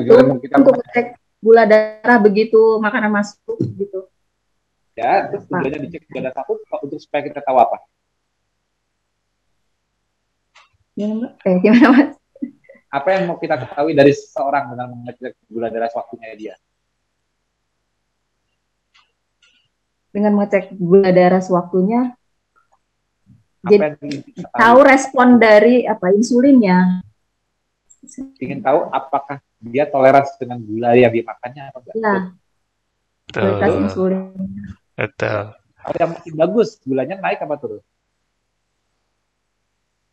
[0.01, 1.07] Tujuan untuk, kita untuk cek
[1.43, 4.07] gula darah begitu makanan masuk gitu.
[4.95, 6.53] ya, terus tujuannya dicek gula darah satu
[6.87, 7.83] untuk supaya kita tahu apa?
[10.95, 11.35] Gimana?
[11.43, 12.11] Eh, gimana mas?
[12.91, 16.55] apa yang mau kita ketahui dari seseorang dengan mengecek gula darah sewaktunya dia?
[20.11, 22.15] Dengan mengecek gula darah sewaktunya,
[23.61, 24.57] Apa Jadi, tahu?
[24.57, 27.05] tahu respon dari apa insulinnya.
[28.41, 32.01] Ingin tahu apakah dia toleransi dengan gula yang dimakannya atau enggak?
[32.01, 32.21] Ya,
[33.37, 33.83] kualitas Betul.
[33.85, 34.25] insulin.
[34.97, 35.41] Betul.
[35.81, 37.83] Kalau yang makin bagus, gulanya naik apa turun?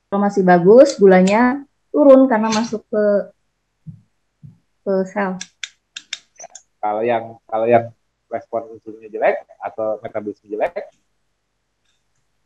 [0.07, 3.03] Kalau masih bagus, gulanya turun karena masuk ke
[4.83, 5.39] ke sel.
[6.83, 7.91] Kalau yang kalau yang
[8.27, 10.73] respon insulinnya jelek atau metabolisme jelek,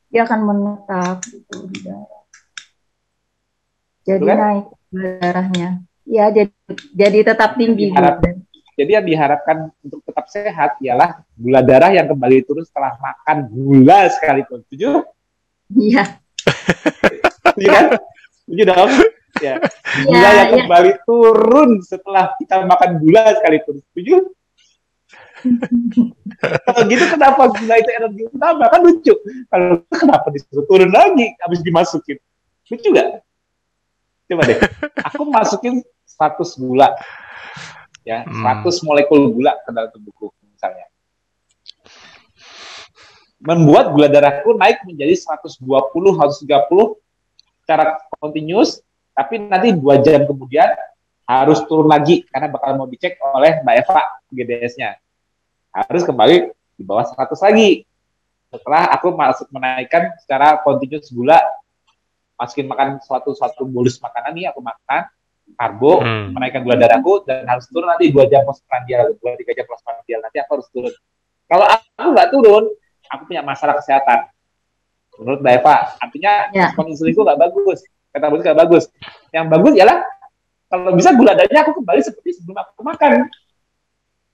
[0.08, 2.24] Dia akan menetap gitu di darah.
[4.02, 4.38] Jadi kan?
[4.38, 5.70] naik darahnya.
[6.04, 6.52] Ya, jadi
[6.92, 7.90] jadi tetap tinggi.
[7.90, 8.50] Diharap- gula darah.
[8.74, 14.10] jadi yang diharapkan untuk tetap sehat ialah gula darah yang kembali turun setelah makan gula
[14.10, 14.60] sekalipun.
[14.66, 15.06] Setuju?
[15.72, 16.04] Iya.
[17.32, 17.86] Setuju kan?
[18.36, 18.90] Setuju dong?
[19.40, 19.56] Ya.
[20.04, 20.56] Gula Iya, yang iya.
[20.60, 23.80] kembali turun setelah kita makan gula sekalipun.
[23.92, 24.16] Setuju?
[26.66, 28.66] Kalau gitu kenapa gula itu energi utama?
[28.70, 29.14] Kan lucu.
[29.50, 32.18] Kalau kenapa disuruh turun lagi habis dimasukin?
[32.70, 33.22] Lucu gak?
[34.32, 34.58] Coba deh.
[35.12, 36.96] Aku masukin 100 gula.
[38.02, 38.66] Ya, Hmm.
[38.66, 40.90] 100 molekul gula ke dalam tubuhku misalnya.
[43.42, 45.66] Membuat gula darahku naik menjadi 120,
[46.18, 46.98] 130
[47.66, 48.82] secara continuous,
[49.18, 50.70] tapi nanti dua jam kemudian
[51.26, 55.01] harus turun lagi karena bakal mau dicek oleh Mbak Eva GDS-nya.
[55.72, 57.88] Harus kembali di bawah 100 lagi.
[58.52, 61.40] Setelah aku masuk menaikkan secara continuous gula,
[62.36, 65.08] masukin makan suatu suatu bolus makanan nih aku makan
[65.56, 66.36] karbo, Hmm.
[66.36, 70.38] menaikkan gula darahku dan harus turun nanti dua jam postprandial, dua tiga jam postprandial nanti
[70.40, 70.94] aku harus turun.
[71.48, 72.64] Kalau aku nggak turun,
[73.08, 74.28] aku punya masalah kesehatan.
[75.20, 76.72] Menurut Mbak Eva, artinya Ya.
[76.72, 77.80] respon insulinku nggak bagus,
[78.12, 78.84] metabolisme nggak bagus.
[79.32, 79.98] Yang bagus ialah
[80.68, 83.28] kalau bisa gula darahnya aku kembali seperti sebelum aku makan.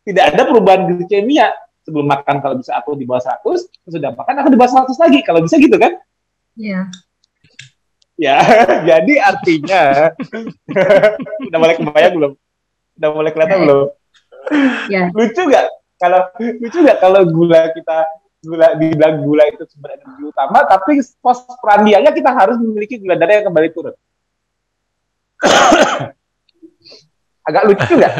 [0.07, 1.51] Tidak ada perubahan glikemia.
[1.83, 3.47] Sebelum makan kalau bisa aku di bawah 100
[3.87, 5.95] sudah makan aku di bawah 100 lagi kalau bisa gitu kan?
[6.59, 6.91] Iya.
[8.17, 8.41] ya
[8.91, 10.11] jadi artinya
[11.47, 12.31] udah mulai kebayang belum?
[12.99, 13.63] Udah mulai kelihatan Ya.
[13.63, 13.87] belum?
[14.91, 15.03] Ya.
[15.15, 15.65] lucu nggak?
[15.95, 16.19] Kalau
[16.59, 17.97] lucu nggak kalau gula kita
[18.43, 23.39] gula dibilang gula itu sumber energi utama tapi pos prandialnya kita harus memiliki gula darah
[23.39, 23.95] yang kembali turun.
[27.47, 28.13] Agak lucu nggak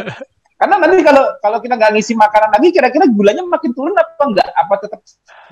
[0.58, 4.48] karena nanti kalau kalau kita nggak ngisi makanan lagi kira-kira gulanya makin turun apa enggak
[4.50, 5.00] apa tetap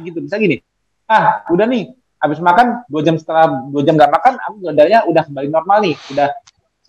[0.02, 0.18] gitu?
[0.20, 0.58] Bisa gini
[1.06, 5.06] ah udah nih habis makan dua jam setelah dua jam nggak makan aku gula darahnya
[5.06, 6.28] udah kembali normal nih udah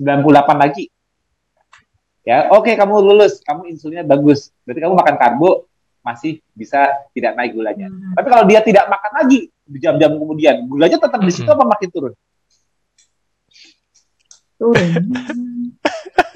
[0.02, 0.86] 98 lagi.
[2.26, 5.70] Ya oke kamu lulus kamu insulinnya bagus berarti kamu makan karbo
[6.02, 7.88] masih bisa tidak naik gulanya.
[8.18, 11.56] Tapi kalau dia tidak makan lagi di jam-jam kemudian gulanya tetap di situ Mhm.
[11.56, 12.14] apa makin turun?
[14.58, 14.90] Turun.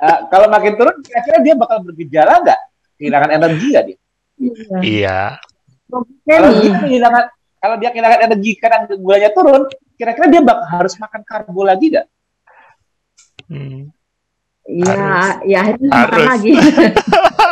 [0.00, 2.60] Eh, kalau makin turun kira-kira dia bakal bergejala nggak
[2.96, 3.98] kehilangan energi nggak dia
[4.40, 4.80] Iya.
[4.80, 5.20] Iya.
[6.24, 7.24] kalau dia kehilangan
[7.60, 9.62] kalau dia kehilangan energi karena gulanya turun
[9.94, 12.06] kira-kira dia bak harus makan karbo lagi nggak
[13.50, 13.90] Hmm.
[14.62, 15.34] Iya, Harus.
[15.42, 16.26] ya akhirnya makan Harus.
[16.30, 16.52] lagi.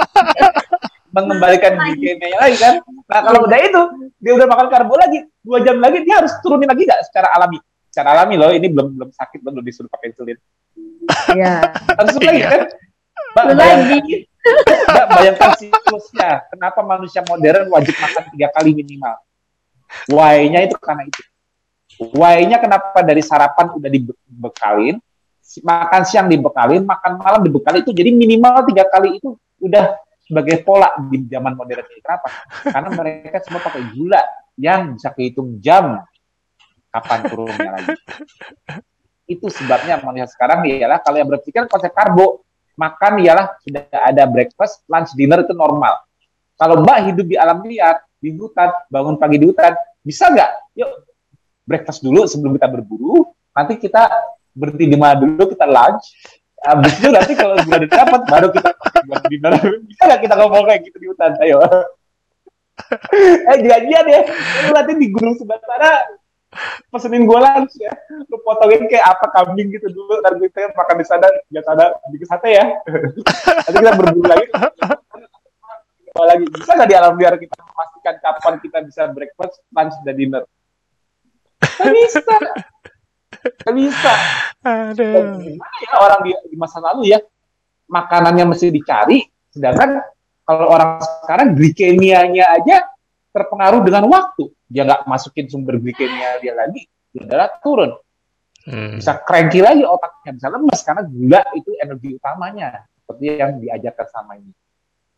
[1.09, 2.75] mengembalikan glikemia lagi kan
[3.09, 3.83] nah kalau udah itu
[4.21, 7.59] dia udah makan karbo lagi dua jam lagi dia harus turunin lagi nggak secara alami
[7.89, 10.39] secara alami loh ini belum belum sakit belum disuruh pakai insulin
[11.33, 11.55] Iya.
[11.97, 12.49] harus lagi Iya.
[12.49, 12.63] kan?
[13.29, 14.15] Mbak, lagi.
[14.89, 19.15] Mbak, bayangkan siklusnya kenapa manusia modern wajib makan tiga kali minimal?
[20.09, 21.23] Why-nya itu karena itu.
[22.15, 24.97] Why-nya kenapa dari sarapan udah dibekalin
[25.65, 29.33] makan siang dibekalin makan malam dibekalin itu jadi minimal tiga kali itu
[29.65, 32.01] udah sebagai pola di zaman modern ini.
[32.05, 32.29] Kenapa?
[32.69, 34.21] Karena mereka semua pakai gula
[34.61, 36.05] yang bisa kehitung jam
[36.93, 37.97] kapan turunnya lagi
[39.29, 42.43] itu sebabnya manusia sekarang ialah kalau yang berpikir konsep karbo
[42.79, 46.01] makan ialah sudah ada breakfast, lunch, dinner itu normal.
[46.55, 50.51] Kalau Mbak hidup di alam liar, di hutan, bangun pagi di hutan, bisa nggak?
[50.79, 50.91] Yuk
[51.69, 53.29] breakfast dulu sebelum kita berburu.
[53.53, 54.09] Nanti kita
[54.57, 56.07] berhenti di mana dulu kita lunch.
[56.59, 58.71] Habis itu nanti kalau sudah dapat baru kita
[59.07, 59.53] buat dinner.
[59.87, 61.31] Bisa nggak kita ngomong kayak gitu di hutan?
[61.43, 61.59] Ayo.
[63.53, 64.21] eh janjian ya.
[64.67, 65.91] Lu nanti di gunung sebelah sana
[66.89, 67.93] pesenin gue lunch ya.
[68.29, 70.21] Lu potongin kayak apa kambing gitu dulu.
[70.25, 72.65] Nanti kita makan di sana, di sana bikin sate ya.
[73.67, 74.47] nanti kita berburu lagi.
[76.09, 80.15] Apa lagi bisa nggak di alam liar kita memastikan kapan kita bisa breakfast, lunch, dan
[80.17, 80.43] dinner?
[81.63, 82.19] Nggak bisa.
[83.39, 84.13] Nggak bisa.
[84.67, 85.39] Aduh.
[85.39, 87.21] Gimana ya orang di, di masa lalu ya
[87.89, 89.97] makanannya mesti dicari, sedangkan
[90.45, 92.85] kalau orang sekarang glikemianya aja
[93.33, 94.51] terpengaruh dengan waktu.
[94.69, 97.97] Dia nggak masukin sumber glikemia dia lagi, dia darah turun.
[98.69, 99.01] Hmm.
[99.01, 104.37] Bisa cranky lagi otaknya, bisa lemes karena gula itu energi utamanya seperti yang diajarkan sama
[104.37, 104.53] ini.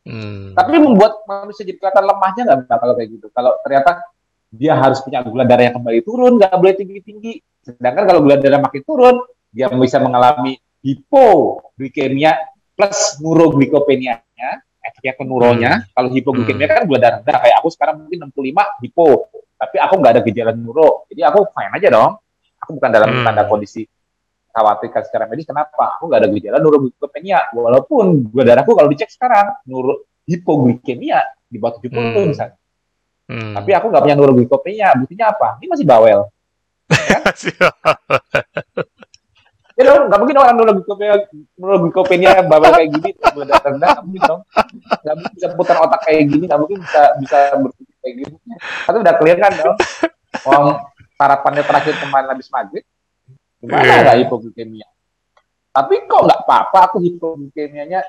[0.07, 0.55] Hmm.
[0.55, 3.27] Tapi membuat manusia jadi kelihatan lemahnya nggak kalau kayak gitu.
[3.35, 4.07] Kalau ternyata
[4.51, 7.33] dia harus punya gula darah yang kembali turun, nggak boleh tinggi-tinggi.
[7.67, 9.17] Sedangkan kalau gula darah makin turun,
[9.51, 12.39] dia bisa mengalami hipoglikemia
[12.75, 14.51] plus neuroglikopenia-nya,
[14.81, 15.73] efeknya ke neuronya.
[15.93, 19.09] Kalau hipoglikemia kan gula darah rendah, kayak aku sekarang mungkin 65 hipo,
[19.55, 21.05] tapi aku nggak ada gejala neuro.
[21.13, 22.13] Jadi aku fine aja dong.
[22.61, 23.25] Aku bukan dalam Hmm.
[23.25, 23.85] tanda kondisi
[24.51, 25.47] khawatirkan secara medis.
[25.49, 26.01] Kenapa?
[26.01, 27.53] Aku nggak ada gejala neuroglikopenia.
[27.53, 32.29] Walaupun gula darahku kalau dicek sekarang, neuro hipoglikemia di bawah 70 Hmm.
[32.33, 32.57] misalnya.
[33.31, 33.55] Hmm.
[33.57, 34.89] Tapi aku nggak punya neuroglikopenia.
[34.99, 35.49] Buktinya apa?
[35.63, 36.21] Ini masih bawel.
[39.81, 41.15] Ya dong, nggak mungkin orang neuroglikopenia,
[41.57, 44.41] neuroglikopenia bawel kayak gini, gula darah rendah, nggak mungkin dong.
[45.01, 48.37] Nggak mungkin bisa putar otak kayak gini, nggak mungkin bisa bisa berpikir kayak gini.
[48.61, 49.77] Tapi udah clear kan dong.
[50.45, 50.67] Orang
[51.17, 52.85] sarapannya terakhir kemarin habis maghrib,
[53.57, 53.97] gimana Iya.
[54.05, 54.89] nggak hipoglikemia?
[55.73, 58.05] Tapi kok nggak apa-apa aku hipoglikemianya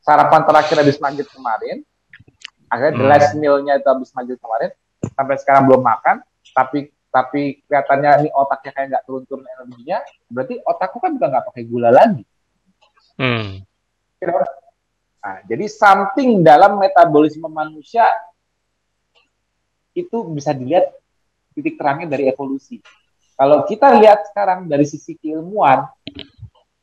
[0.00, 1.84] sarapan terakhir habis maghrib kemarin,
[2.72, 3.12] akhirnya the Hmm.
[3.12, 4.72] last meal-nya itu habis maghrib kemarin,
[5.12, 6.24] sampai sekarang belum makan,
[6.56, 11.62] tapi tapi kelihatannya ini otaknya kayak nggak turun-turun energinya, berarti otakku kan udah nggak pakai
[11.62, 12.26] gula lagi.
[13.14, 13.62] Hmm.
[15.22, 18.02] Nah, jadi something dalam metabolisme manusia
[19.94, 20.90] itu bisa dilihat
[21.54, 22.82] titik terangnya dari evolusi.
[23.38, 25.86] Kalau kita lihat sekarang dari sisi keilmuan,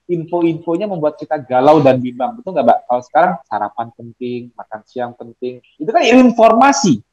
[0.07, 2.39] info-infonya membuat kita galau dan bimbang.
[2.39, 2.79] Betul nggak, Mbak?
[2.87, 5.59] Kalau sekarang sarapan penting, makan siang penting.
[5.75, 7.03] Itu kan informasi.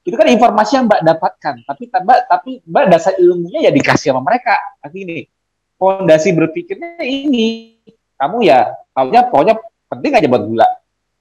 [0.00, 1.54] Itu kan informasi yang Mbak dapatkan.
[1.68, 4.56] Tapi Mbak, tapi Mbak dasar ilmunya ya dikasih sama mereka.
[4.80, 5.18] Artinya ini,
[5.76, 7.76] fondasi berpikirnya ini.
[8.16, 9.54] Kamu ya, taunya pokoknya
[9.88, 10.68] penting aja buat gula.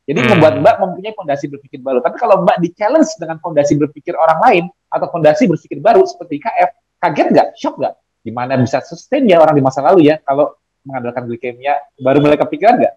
[0.10, 0.30] Jadi Hmm.
[0.36, 2.00] membuat Mbak mempunyai fondasi berpikir baru.
[2.02, 6.70] Tapi kalau Mbak di-challenge dengan fondasi berpikir orang lain, atau fondasi berpikir baru seperti KF,
[6.98, 7.48] kaget nggak?
[7.56, 7.94] Shock nggak?
[8.26, 10.18] Gimana bisa sustain ya orang di masa lalu ya?
[10.26, 12.94] Kalau mengandalkan glikemia baru mulai kepikiran nggak?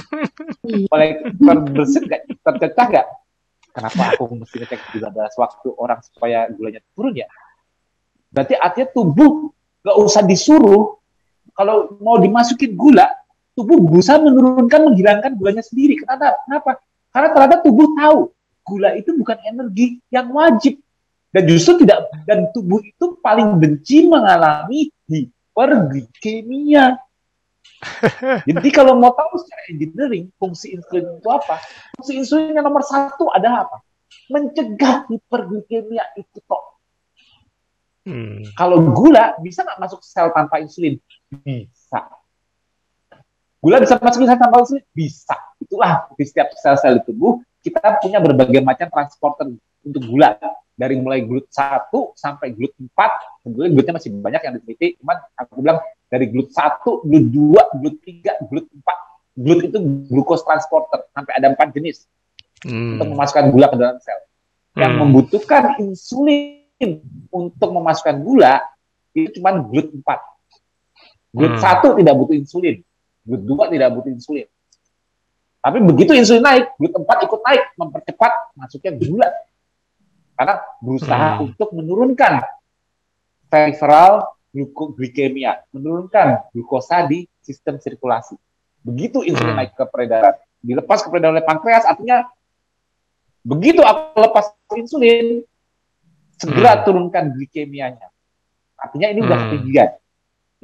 [0.92, 2.22] mulai terbersit nggak?
[2.46, 3.06] Tercecah nggak?
[3.80, 7.24] Kenapa aku mesti ngecek gula darah waktu orang supaya gulanya turun ya?
[8.28, 9.48] Berarti artinya tubuh
[9.80, 11.00] nggak usah disuruh
[11.56, 13.08] kalau mau dimasukin gula,
[13.56, 15.96] tubuh berusaha menurunkan, menghilangkan gulanya sendiri.
[15.96, 16.36] Kenapa?
[16.44, 16.70] Kenapa?
[17.08, 18.18] Karena ternyata tubuh tahu
[18.68, 20.76] gula itu bukan energi yang wajib
[21.32, 27.00] dan justru tidak dan tubuh itu paling benci mengalami hiperglikemia.
[28.48, 31.56] Jadi kalau mau tahu secara engineering fungsi insulin itu apa?
[31.96, 33.78] Fungsi insulin yang nomor satu adalah apa?
[34.28, 36.62] Mencegah hiperglikemia itu kok.
[38.04, 38.44] Hmm.
[38.56, 41.00] Kalau gula bisa nggak masuk sel tanpa insulin?
[41.44, 42.00] Bisa.
[43.60, 44.84] Gula bisa masuk sel tanpa insulin?
[44.92, 45.36] Bisa.
[45.60, 49.52] Itulah di setiap sel-sel di tubuh kita punya berbagai macam transporter
[49.84, 50.36] untuk gula
[50.80, 55.60] dari mulai glut 1 sampai glut 4 sebetulnya glutnya masih banyak yang diteliti cuman aku
[55.60, 55.78] bilang
[56.08, 59.78] dari glut 1, glut 2, glut 3, glut 4 glut itu
[60.08, 62.08] glukos transporter sampai ada empat jenis
[62.64, 62.96] hmm.
[62.96, 64.20] untuk memasukkan gula ke dalam sel
[64.80, 65.00] yang hmm.
[65.04, 68.64] membutuhkan insulin untuk memasukkan gula
[69.12, 70.00] itu cuma glut 4
[71.36, 71.92] glut hmm.
[71.92, 72.76] 1 tidak butuh insulin
[73.28, 74.48] glut 2 tidak butuh insulin
[75.60, 79.28] tapi begitu insulin naik, glut 4 ikut naik, mempercepat masuknya gula
[80.40, 81.44] karena berusaha hmm.
[81.52, 82.40] untuk menurunkan
[83.52, 84.24] peripheral
[84.96, 88.40] glikemia, menurunkan glukosa di sistem sirkulasi.
[88.80, 89.60] Begitu insulin hmm.
[89.60, 92.24] naik ke peredaran, dilepas ke peredaran oleh pankreas, artinya
[93.44, 94.48] begitu aku lepas
[94.80, 95.44] insulin,
[96.40, 96.82] segera hmm.
[96.88, 98.08] turunkan glikemianya.
[98.80, 99.44] Artinya ini udah hmm.
[99.44, 99.90] ketinggian.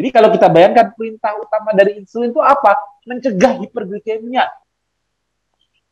[0.01, 2.81] Jadi kalau kita bayangkan perintah utama dari insulin itu apa?
[3.05, 4.49] Mencegah hiperglikemia.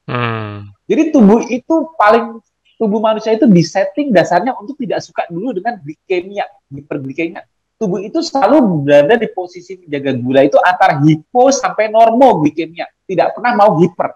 [0.08, 0.72] Hmm.
[0.88, 2.40] Jadi tubuh itu paling
[2.84, 7.40] tubuh manusia itu disetting dasarnya untuk tidak suka dulu dengan glikemia, hiperglikemia.
[7.80, 12.84] Tubuh itu selalu berada di posisi menjaga gula itu antara hipo sampai normal glikemia.
[13.08, 14.12] Tidak pernah mau hiper.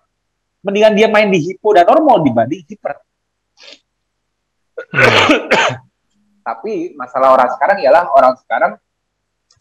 [0.61, 2.93] Mendingan dia main di hipo dan normal dibanding hiper.
[6.45, 8.73] Tapi masalah orang sekarang ialah orang sekarang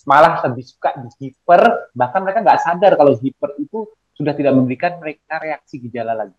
[0.04, 5.00] malah lebih suka di hiper, bahkan mereka nggak sadar kalau hiper itu sudah tidak memberikan
[5.00, 6.38] mereka reaksi gejala lagi.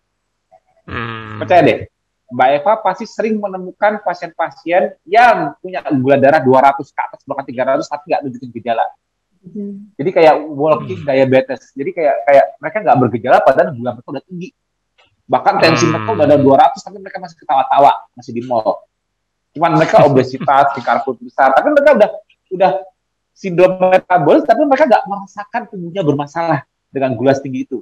[0.89, 1.37] Hmm.
[1.37, 1.79] Percaya deh,
[2.29, 7.89] Mbak Eva pasti sering menemukan pasien-pasien yang punya gula darah 200 ke atas bahkan 300
[7.89, 8.85] tapi nggak nunjukin gejala.
[9.39, 9.89] Hmm.
[9.97, 11.09] Jadi kayak walking hmm.
[11.09, 11.73] diabetes.
[11.73, 14.49] Jadi kayak kayak mereka nggak bergejala padahal gula mereka udah tinggi.
[15.25, 15.91] Bahkan tensi hmm.
[15.97, 18.85] mereka udah ada 200 tapi mereka masih ketawa-tawa, masih di mall.
[19.57, 22.09] Cuman mereka obesitas, tingkah perut besar, tapi mereka udah
[22.49, 22.71] udah
[23.39, 26.59] sindrom metabolis tapi mereka nggak merasakan tubuhnya bermasalah
[26.91, 27.79] dengan gula setinggi itu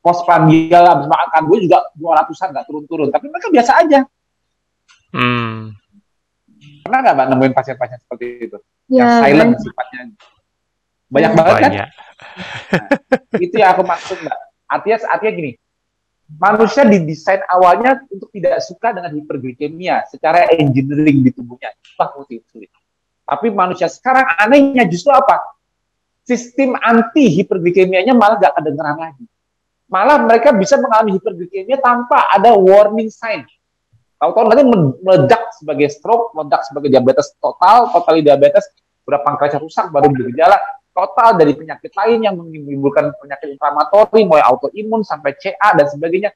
[0.00, 1.40] postprandial habis makan.
[1.48, 3.08] Gue juga dua ratusan nggak turun-turun.
[3.12, 4.00] Tapi mereka biasa aja.
[5.10, 5.74] Hmm.
[6.84, 8.58] pernah nggak mbak nemuin pasien-pasien seperti itu?
[8.90, 9.62] Ya, yang silent banyak.
[9.62, 10.00] sifatnya.
[11.10, 11.36] Banyak ya.
[11.38, 11.70] banget kan?
[11.72, 11.88] Nah,
[13.40, 14.38] itu yang aku maksud mbak.
[14.70, 15.52] Artinya artinya gini.
[16.30, 21.74] Manusia didesain awalnya untuk tidak suka dengan hiperglikemia secara engineering di tubuhnya.
[21.74, 22.70] Itu sulit
[23.30, 25.38] tapi manusia sekarang anehnya justru apa?
[26.26, 29.24] Sistem anti hiperglikemianya malah gak kedengeran lagi
[29.90, 33.42] malah mereka bisa mengalami hiperglikemia tanpa ada warning sign.
[34.22, 34.64] Tahu-tahu nanti
[35.02, 38.64] meledak sebagai stroke, meledak sebagai diabetes total, total diabetes,
[39.02, 40.60] sudah pankreas rusak, baru bergejala
[40.94, 46.30] total dari penyakit lain yang menimbulkan penyakit inflamatori, mulai autoimun sampai CA dan sebagainya.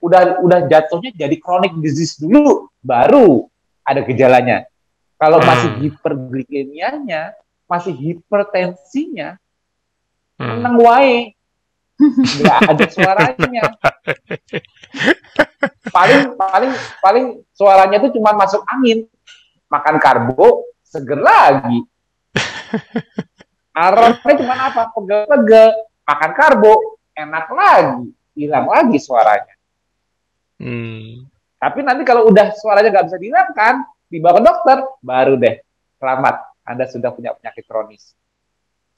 [0.00, 3.48] Udah udah jatuhnya jadi chronic disease dulu, baru
[3.82, 4.68] ada gejalanya.
[5.16, 5.80] Kalau masih hmm.
[5.84, 7.36] hiperglikemianya,
[7.68, 9.36] masih hipertensinya,
[10.40, 10.44] hmm.
[10.60, 11.39] menang wae
[12.40, 13.62] nggak ada suaranya.
[15.92, 16.72] Paling paling
[17.04, 19.04] paling suaranya itu cuma masuk angin.
[19.70, 21.84] Makan karbo seger lagi.
[23.76, 24.82] Aromanya cuma apa?
[24.96, 25.68] Pegel-pegel.
[26.08, 26.74] Makan karbo
[27.14, 28.08] enak lagi.
[28.34, 29.54] Hilang lagi suaranya.
[30.60, 31.24] Hmm.
[31.56, 33.80] tapi nanti kalau udah suaranya nggak bisa dihilangkan
[34.12, 35.56] dibawa ke dokter baru deh.
[35.96, 36.36] Selamat.
[36.64, 38.12] Anda sudah punya penyakit kronis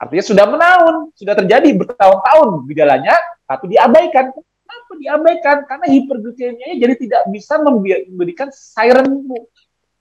[0.02, 3.14] Artinya sudah menaun, sudah terjadi bertahun-tahun gejalanya,
[3.46, 4.34] tapi diabaikan.
[4.34, 5.56] Kenapa diabaikan?
[5.70, 9.30] Karena hiperglikemia jadi tidak bisa memberikan siren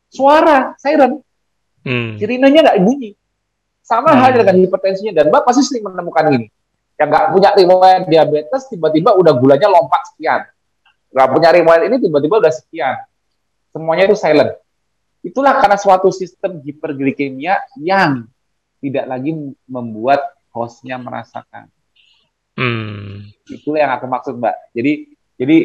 [0.10, 1.22] suara siren.
[1.86, 2.18] Hmm.
[2.18, 3.14] Sirinenya nggak bunyi.
[3.86, 4.20] Sama hmm.
[4.26, 6.48] halnya dengan hipertensinya dan Mbak pasti sering menemukan ini.
[6.98, 10.42] Yang nggak punya riwayat diabetes tiba-tiba udah gulanya lompat sekian.
[11.14, 12.96] Nggak punya riwayat ini tiba-tiba udah sekian.
[13.70, 14.58] Semuanya itu silent.
[15.22, 18.31] Itulah karena suatu sistem hiperglikemia yang
[18.82, 19.32] tidak lagi
[19.70, 20.20] membuat
[20.52, 21.70] hostnya merasakan.
[22.58, 23.32] Hmm.
[23.48, 24.56] Itu yang aku maksud mbak.
[24.76, 24.92] Jadi
[25.40, 25.58] jadi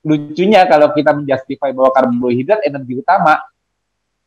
[0.00, 3.42] lucunya kalau kita menjustify bahwa karbohidrat energi utama,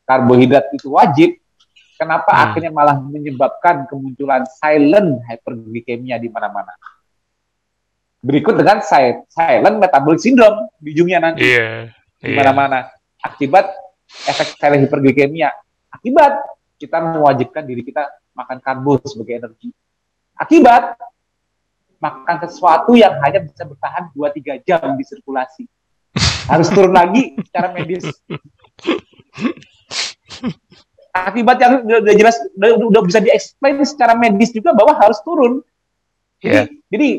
[0.05, 1.39] karbohidrat itu wajib,
[1.99, 2.43] Kenapa Hmm.
[2.47, 6.71] akhirnya malah menyebabkan kemunculan silent hyperglycemia di mana-mana?
[8.23, 11.91] Berikut dengan si- silent metabolic syndrome di ujungnya nanti Iya.
[12.23, 12.37] di Iya.
[12.39, 12.87] mana-mana.
[13.19, 13.67] Akibat
[14.31, 15.51] efek silent hyperglycemia.
[15.91, 16.39] Akibat
[16.79, 19.69] kita mewajibkan diri kita makan karbo sebagai energi.
[20.39, 20.95] Akibat
[21.99, 25.67] makan sesuatu yang hanya bisa bertahan 2-3 jam di sirkulasi.
[26.51, 28.07] Harus turun lagi secara medis.
[31.11, 35.59] Akibat yang udah, jelas, udah, udah bisa di-explain secara medis juga bahwa harus turun.
[36.39, 37.09] Jadi, jadi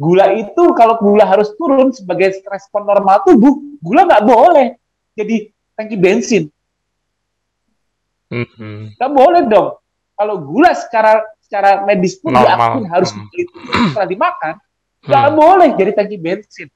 [0.00, 4.78] gula itu kalau gula harus turun sebagai respon normal tubuh, gula nggak boleh
[5.18, 6.50] jadi tangki bensin.
[8.34, 8.98] Mhm.
[8.98, 9.68] Nggak boleh dong.
[10.14, 12.82] Kalau gula secara secara medis pun Normal.
[12.82, 13.30] diakui harus Hmm.
[13.30, 14.54] diturun setelah dimakan,
[15.02, 15.36] nggak Hmm.
[15.38, 16.68] boleh jadi tangki bensin.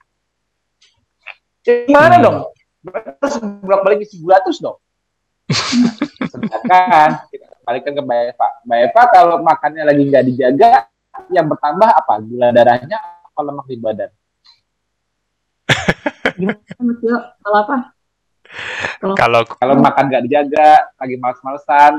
[1.66, 2.24] Gimana Hmm.
[2.24, 2.36] dong?
[3.18, 4.78] Terus bolak balik isi gula terus dong.
[6.30, 8.48] Sedangkan kita kembalikan ke Mbak Eva.
[8.64, 10.70] Mbak Eva kalau makannya lagi nggak dijaga,
[11.28, 12.14] yang bertambah apa?
[12.22, 14.10] Gula darahnya apa lemak di badan?
[16.38, 17.76] Mas Yo, kalau apa?
[18.98, 21.92] Kalau Kalau makan nggak dijaga, lagi males-malesan,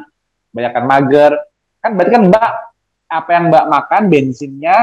[0.51, 1.31] banyakkan mager,
[1.79, 2.51] kan berarti kan Mbak
[3.09, 4.77] apa yang Mbak makan bensinnya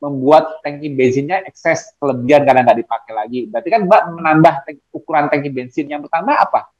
[0.00, 3.40] membuat tangki bensinnya ekses kelebihan karena nggak dipakai lagi.
[3.46, 6.72] Berarti kan Mbak menambah tank- ukuran tangki bensin yang bertambah apa?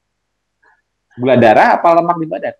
[1.15, 2.55] Gula darah apa lemak di badan?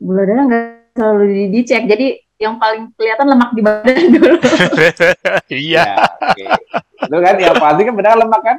[0.00, 0.64] Gula darah nggak
[0.96, 1.84] selalu di- dicek.
[1.86, 2.06] Jadi
[2.40, 4.34] yang paling kelihatan lemak di badan dulu.
[5.52, 5.84] iya.
[5.84, 6.44] Ya, oke.
[7.04, 8.56] Itu kan yang pasti kan benar lemak kan?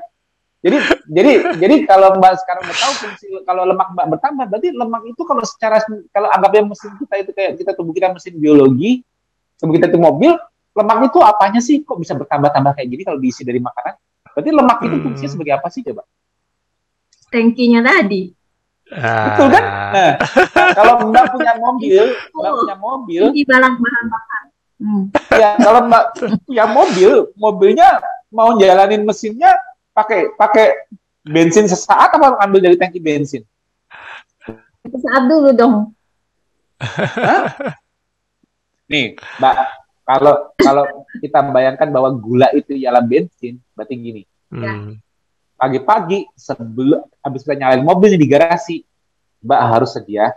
[0.61, 0.77] Jadi
[1.09, 5.21] jadi jadi kalau Mbak sekarang udah tahu fungsi kalau lemak Mbak bertambah berarti lemak itu
[5.25, 5.81] kalau secara
[6.13, 9.01] kalau anggapnya mesin kita itu kayak kita tubuh kita mesin biologi,
[9.57, 10.37] tubuh kita itu mobil,
[10.77, 13.97] lemak itu apanya sih kok bisa bertambah-tambah kayak gini kalau diisi dari makanan?
[14.37, 15.03] Berarti lemak itu Hmm.
[15.09, 16.05] fungsinya sebagai apa sih coba?
[17.33, 18.23] Tankinya tadi.
[18.91, 19.63] Betul kan?
[19.65, 19.91] Ah.
[19.95, 20.13] Nah,
[20.77, 22.03] kalau Mbak punya mobil,
[22.37, 24.43] Mbak punya mobil, Tinggi balang bahan bakar.
[24.81, 25.03] Hmm.
[25.41, 26.03] ya kalau Mbak
[26.45, 27.89] punya mobil, mobilnya
[28.29, 29.57] mau jalanin mesinnya
[29.91, 30.67] pakai pakai
[31.21, 33.45] bensin sesaat apa ambil dari tangki bensin?
[34.81, 35.75] Itu saat dulu dong.
[38.91, 39.55] Nih, Mbak,
[40.03, 40.85] kalau kalau
[41.21, 44.23] kita bayangkan bahwa gula itu ialah bensin, berarti gini.
[44.51, 44.99] Hmm.
[45.55, 48.81] Pagi-pagi sebelum habis kita nyalain mobil di garasi,
[49.45, 50.33] Mbak harus sedia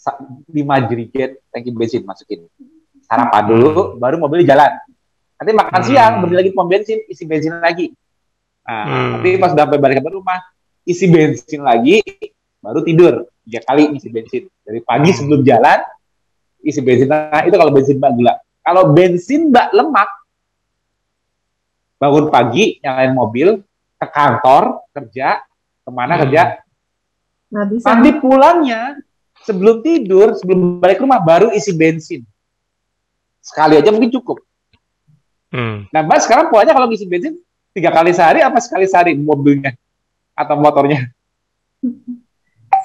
[0.00, 2.44] 5 jerigen tangki bensin masukin.
[3.04, 4.70] Sarapan dulu, baru mobil jalan.
[5.40, 5.88] Nanti makan Hmm.
[5.88, 7.88] siang, beli lagi pom bensin, isi bensin lagi.
[8.60, 9.10] Nah, Hmm.
[9.16, 10.36] nanti pas udah sampai balik ke rumah,
[10.84, 12.04] isi bensin lagi,
[12.60, 13.24] baru tidur.
[13.48, 14.52] Tiga kali isi bensin.
[14.60, 15.16] Dari pagi Hmm.
[15.16, 15.80] sebelum jalan,
[16.60, 17.08] isi bensin.
[17.08, 18.36] Nah, itu kalau bensin mbak gula.
[18.60, 20.10] Kalau bensin mbak lemak,
[21.96, 23.64] bangun pagi, nyalain mobil,
[23.96, 25.40] ke kantor, kerja,
[25.80, 26.28] ke mana Hmm.
[26.28, 26.42] kerja,
[27.64, 27.86] bisa.
[27.88, 29.00] nanti pulangnya,
[29.40, 32.28] sebelum tidur, sebelum balik ke rumah, baru isi bensin.
[33.40, 34.44] Sekali aja mungkin cukup.
[35.50, 35.90] Hmm.
[35.90, 37.34] Nah, Mbak sekarang pulangnya kalau ngisi bensin
[37.74, 39.74] tiga kali sehari apa sekali sehari mobilnya
[40.34, 41.10] atau motornya?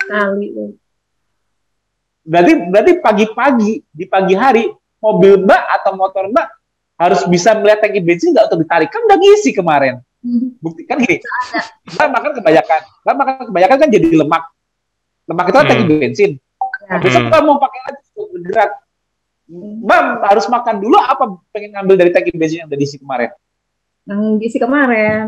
[0.02, 0.48] Sekali.
[2.26, 4.66] Berarti berarti pagi-pagi di pagi hari
[4.98, 6.48] mobil Mbak atau motor Mbak
[6.96, 10.02] harus bisa melihat tangki bensin nggak untuk ditarik kan udah ngisi kemarin.
[10.26, 10.58] Hmm.
[10.58, 11.22] Bukti kan gini.
[11.94, 14.44] Mbak makan kebanyakan, Mbak makan kebanyakan kan jadi lemak.
[15.30, 15.70] Lemak itu kan Hmm.
[15.70, 16.32] tangki bensin.
[16.90, 17.30] Nah, besok Hmm.
[17.30, 18.72] Mbak mau pakai lagi untuk bergerak.
[19.46, 23.30] Mbak harus makan dulu apa pengen ngambil dari tangki bensin yang udah diisi kemarin?
[24.10, 25.26] Yang diisi kemarin.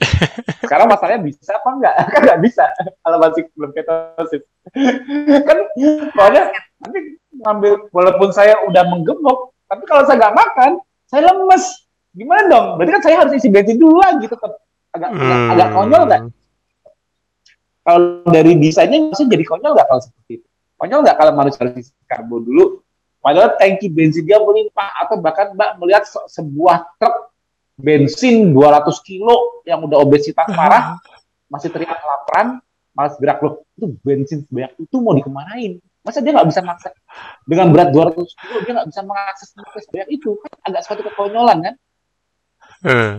[0.64, 1.94] Sekarang masalahnya bisa apa enggak?
[2.12, 2.64] Kan nggak bisa
[3.00, 4.42] kalau masih belum ketosis.
[5.48, 5.58] kan
[6.14, 6.52] soalnya
[6.84, 7.00] nanti
[7.40, 10.70] ngambil walaupun saya udah menggemuk, tapi kalau saya nggak makan,
[11.08, 11.64] saya lemes.
[12.10, 12.66] Gimana dong?
[12.76, 14.60] Berarti kan saya harus isi bensin dulu lagi tetap.
[14.90, 15.52] Agak, agak, Hmm.
[15.54, 16.22] agak konyol nggak?
[17.80, 20.46] Kalau dari desainnya maksudnya jadi konyol nggak kalau seperti itu?
[20.76, 22.64] Konyol nggak kalau manusia harus isi karbo dulu?
[23.20, 27.36] Padahal tangki bensin dia melimpah atau bahkan mbak melihat se- sebuah truk
[27.76, 30.96] bensin 200 kilo yang udah obesitas parah
[31.52, 32.64] masih teriak kelaparan,
[32.96, 33.64] malas gerak loh.
[33.76, 35.80] Itu bensin sebanyak itu mau dikemanain?
[36.00, 36.88] Masa dia nggak bisa maksa
[37.44, 40.30] dengan berat 200 kilo dia nggak bisa mengakses mengakses sebanyak itu?
[40.40, 41.74] Kan agak suatu kekonyolan kan?
[42.80, 43.12] Hmm.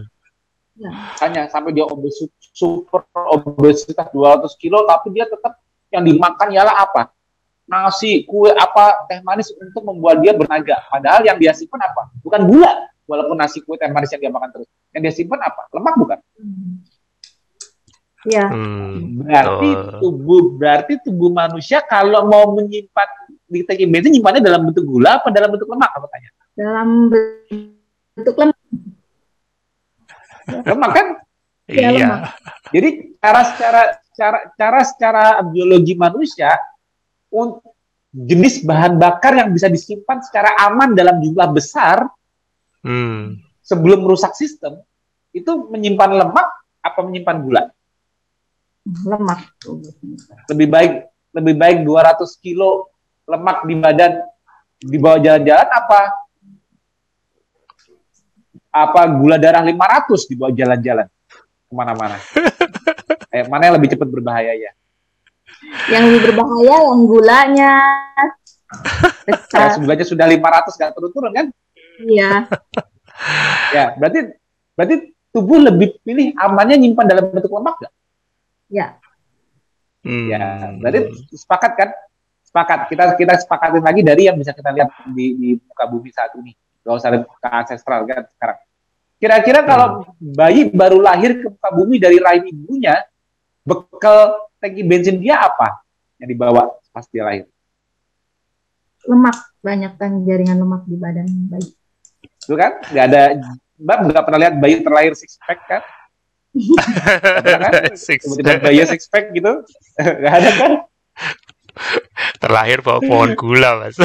[1.22, 2.26] Hanya sampai dia obes
[2.58, 5.62] super obesitas 200 kilo tapi dia tetap
[5.93, 7.14] yang dimakan ialah apa?
[7.72, 10.84] Nasi, kue, apa, teh manis untuk membuat dia bernaga.
[10.91, 12.11] Padahal yang dia simpan apa?
[12.19, 12.91] Bukan gula.
[13.07, 14.67] Walaupun nasi, kue, teh manis yang dia makan terus.
[14.91, 15.72] Yang dia simpan apa?
[15.72, 16.19] Lemak bukan?
[18.28, 18.51] Ya.
[18.51, 19.24] Hmm.
[19.24, 19.97] Berarti Betul.
[20.03, 23.07] tubuh berarti tubuh manusia kalau mau menyimpan
[23.49, 25.89] di tangki bensin nyimpannya dalam bentuk gula apa dalam bentuk lemak?
[25.95, 26.30] Aku tanya.
[26.53, 26.88] Dalam
[28.19, 28.59] bentuk lemak.
[30.67, 31.07] Lemak kan?
[31.72, 31.89] Ya, Iya.
[31.95, 32.22] lemak.
[32.76, 36.51] Jadi cara secara cara cara secara biologi manusia
[38.11, 42.11] jenis bahan bakar yang bisa disimpan secara aman dalam jumlah besar
[42.82, 43.38] Hmm.
[43.61, 44.82] sebelum merusak sistem
[45.38, 46.49] itu menyimpan lemak
[46.82, 47.63] apa menyimpan gula
[49.05, 49.53] lemak.
[50.49, 50.93] lebih baik
[51.29, 52.89] lebih baik 200 kilo
[53.29, 54.17] lemak di badan
[54.82, 55.99] dibawa jalan-jalan apa
[58.73, 61.05] apa gula darah 500 dibawa jalan-jalan
[61.69, 62.17] ke mana-mana
[63.38, 64.73] eh, mana yang lebih cepat berbahaya ya
[65.88, 67.74] Yang lebih berbahaya yang gulanya
[69.28, 69.76] ya besar.
[69.76, 71.47] sebenarnya sudah 500 nggak turun-turun kan
[72.01, 72.32] Iya.
[73.76, 74.20] ya berarti
[74.74, 74.95] berarti
[75.30, 77.93] tubuh lebih pilih amannya nyimpan dalam bentuk lemak nggak
[78.72, 78.95] Ya.
[80.01, 80.28] Hmm.
[80.32, 80.41] ya
[80.80, 80.99] berarti
[81.36, 81.89] sepakat kan
[82.41, 86.32] sepakat kita kita sepakatin lagi dari yang bisa kita lihat di, di muka bumi saat
[86.39, 88.57] ini gak usah ke ancestral kan sekarang
[89.22, 89.88] kira-kira kalau
[90.18, 92.97] bayi baru lahir ke muka bumi dari rahim ibunya
[93.62, 95.82] bekal tangki bensin dia apa
[96.22, 97.45] yang dibawa pas dia lahir?
[99.05, 101.70] Lemak banyak kan jaringan lemak di badan bayi.
[102.41, 102.82] itu kan?
[102.89, 103.22] Nggak ada
[103.82, 105.82] mbak nggak pernah lihat bayi terlahir six pack kan?
[106.51, 107.95] Kan?
[107.95, 109.64] Six bayi six pack gitu?
[110.20, 110.72] Nggak ada kan?
[112.43, 113.95] Terlahir bawa pohon gula mas.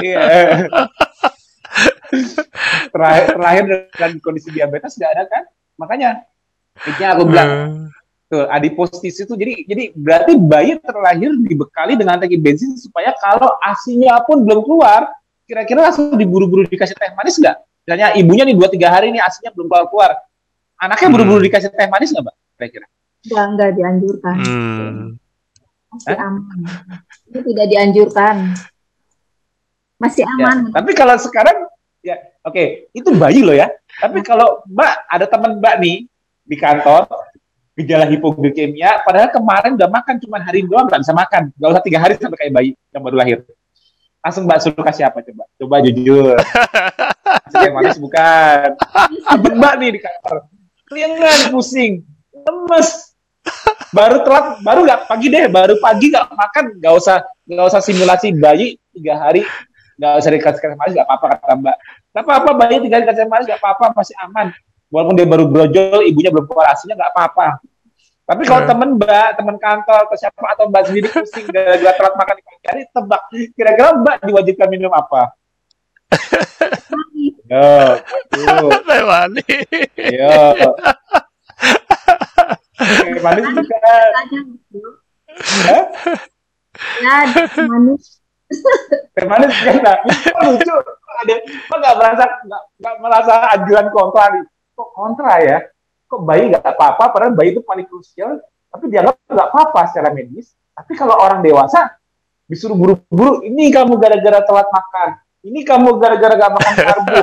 [0.00, 0.24] Iya.
[2.90, 5.44] Terlahir, terlahir dengan kondisi diabetes nggak ada kan?
[5.76, 6.10] Makanya
[6.98, 7.86] yang aku bilang Hmm.
[8.30, 14.22] tuh adipositas itu jadi jadi berarti bayi terlahir dibekali dengan tangki bensin supaya kalau asinya
[14.22, 15.10] pun belum keluar
[15.44, 17.58] kira-kira langsung diburu-buru dikasih teh manis nggak?
[17.82, 20.10] Misalnya ibunya nih dua tiga hari nih asinya belum keluar keluar,
[20.78, 21.14] anaknya Hmm.
[21.18, 22.36] buru-buru dikasih teh manis nggak mbak?
[22.54, 22.86] Kira-kira?
[23.26, 24.36] Enggak, enggak dianjurkan.
[24.38, 25.06] Hmm.
[25.90, 26.58] Masih aman.
[27.26, 28.36] Itu tidak dianjurkan.
[29.98, 30.58] Masih Ya, aman.
[30.70, 31.66] tapi kalau sekarang
[32.00, 33.68] ya oke itu bayi loh ya.
[33.98, 35.96] Tapi kalau Mbak ada teman Mbak nih
[36.50, 37.06] di kantor
[37.78, 41.98] gejala hipoglikemia, padahal kemarin udah makan cuma hari doang nggak bisa makan, nggak usah tiga
[42.02, 43.38] hari sampai kayak bayi yang baru lahir.
[44.20, 45.48] Langsung Mbak suruh kasih apa coba?
[45.56, 46.36] Coba jujur.
[47.48, 48.68] Kasih yang manis bukan.
[49.32, 50.36] Apa Mbak nih di kantor?
[50.84, 52.04] Keliangan pusing,
[52.36, 53.16] lemes.
[53.96, 58.30] Baru telat, baru nggak pagi deh, baru pagi nggak makan, nggak usah nggak usah simulasi
[58.38, 59.42] bayi tiga hari
[59.98, 61.76] nggak usah dikasih kasih manis nggak apa-apa kata mbak
[62.14, 64.46] nggak apa-apa bayi tiga hari kasih manis nggak apa-apa masih aman
[64.90, 67.48] walaupun dia baru brojol ibunya belum keluar aslinya nggak apa-apa.
[68.26, 68.70] Tapi kalau Hmm.
[68.70, 72.66] temen mbak teman kantor atau siapa atau mbak sendiri pusing gara-gara telat makan di pagi
[72.66, 73.22] hari tebak.
[73.54, 75.34] Kira-kira mbak diwajibkan minum apa?
[77.50, 77.66] Yo
[78.86, 79.46] Teh manis.
[79.98, 80.38] yo.
[82.80, 83.78] Oke, manis juga.
[87.02, 87.16] Ya,
[87.66, 88.04] manis.
[89.14, 89.98] teh manis kan
[90.46, 90.74] lucu?
[91.20, 92.24] Ada kok nggak merasa
[92.80, 94.42] nggak merasa anjuran kontra nih
[94.80, 95.58] kok kontra ya?
[96.08, 97.12] Kok bayi nggak apa-apa?
[97.12, 98.40] Padahal bayi itu paling krusial
[98.72, 100.56] tapi dianggap nggak apa-apa secara medis.
[100.72, 101.92] Tapi kalau orang dewasa
[102.48, 105.08] disuruh buru-buru ini kamu gara-gara telat makan.
[105.40, 107.22] Ini kamu gara-gara gak makan karbo.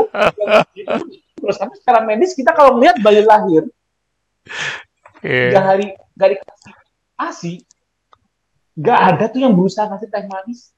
[1.38, 3.70] Terus tapi secara medis kita kalau melihat bayi lahir
[5.22, 5.62] tiga Iya.
[5.62, 5.88] hari
[6.18, 6.74] gak dikasih
[7.18, 7.54] asi
[8.78, 10.74] gak ada tuh yang berusaha ngasih teh manis.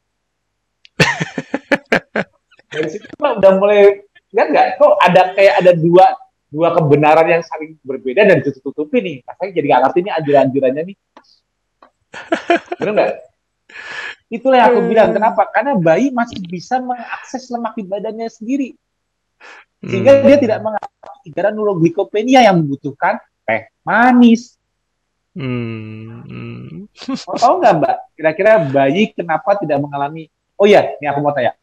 [2.74, 4.68] Dari situ udah mulai lihat nggak?
[4.78, 6.06] Kok ada kayak ada dua
[6.50, 10.98] dua kebenaran yang saling berbeda dan ditutup-tutupi nih saya jadi nggak ngerti nih anjuran-anjurannya nih
[12.82, 13.10] benar nggak
[14.30, 18.74] itulah yang aku bilang kenapa karena bayi masih bisa mengakses lemak di badannya sendiri
[19.80, 20.26] sehingga Hmm.
[20.28, 24.60] dia tidak mengalami gejala neuroglikopenia yang membutuhkan teh manis
[25.40, 26.26] Hmm.
[26.26, 26.90] Hmm.
[27.30, 27.96] Mau tahu nggak Mbak?
[28.18, 30.28] Kira-kira bayi kenapa tidak mengalami?
[30.60, 31.56] Oh iya, ini aku mau tanya.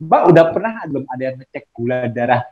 [0.00, 2.46] Mbak udah pernah belum ada yang ngecek gula darah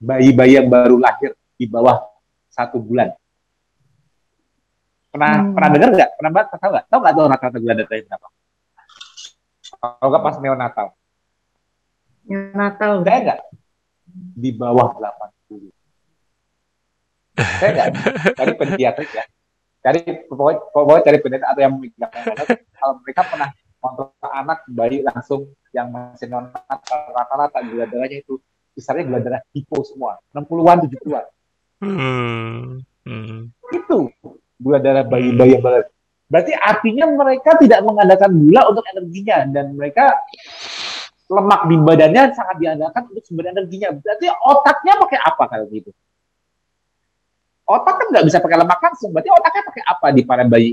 [0.00, 2.00] bayi-bayi yang baru lahir di bawah
[2.48, 3.12] satu bulan?
[5.10, 5.52] Pernah Hmm.
[5.52, 6.10] pernah dengar nggak?
[6.16, 6.84] Pernah Mbak tahu nggak?
[6.88, 8.28] Tahu nggak tuh rata-rata gula darahnya berapa?
[9.80, 10.86] Tahu nggak pas neonatal?
[12.54, 12.92] Natal.
[13.02, 13.40] Saya nggak
[14.38, 15.70] di bawah 80.
[17.58, 17.88] Saya nggak
[18.38, 19.24] cari pediatrik ya.
[19.80, 22.46] Cari pokoknya, pokoknya cari pediatrik atau yang memegang anak.
[22.76, 23.48] Kalau mereka pernah
[23.80, 28.38] kontrol anak bayi langsung yang masih neonatal rata-rata gula darahnya itu
[28.80, 31.26] besarnya gula darah hipo semua 60-an 70-an
[31.80, 32.84] Hmm.
[33.08, 33.48] Hmm.
[33.72, 33.98] itu
[34.60, 35.88] gula darah bayi-bayi yang baru.
[36.30, 40.14] Berarti artinya mereka tidak mengandalkan gula untuk energinya dan mereka
[41.26, 43.96] lemak di badannya sangat diandalkan untuk sumber energinya.
[43.96, 45.90] Berarti otaknya pakai apa kalau gitu?
[47.66, 49.10] Otak kan nggak bisa pakai lemak langsung.
[49.10, 50.72] Berarti otaknya pakai apa di para bayi?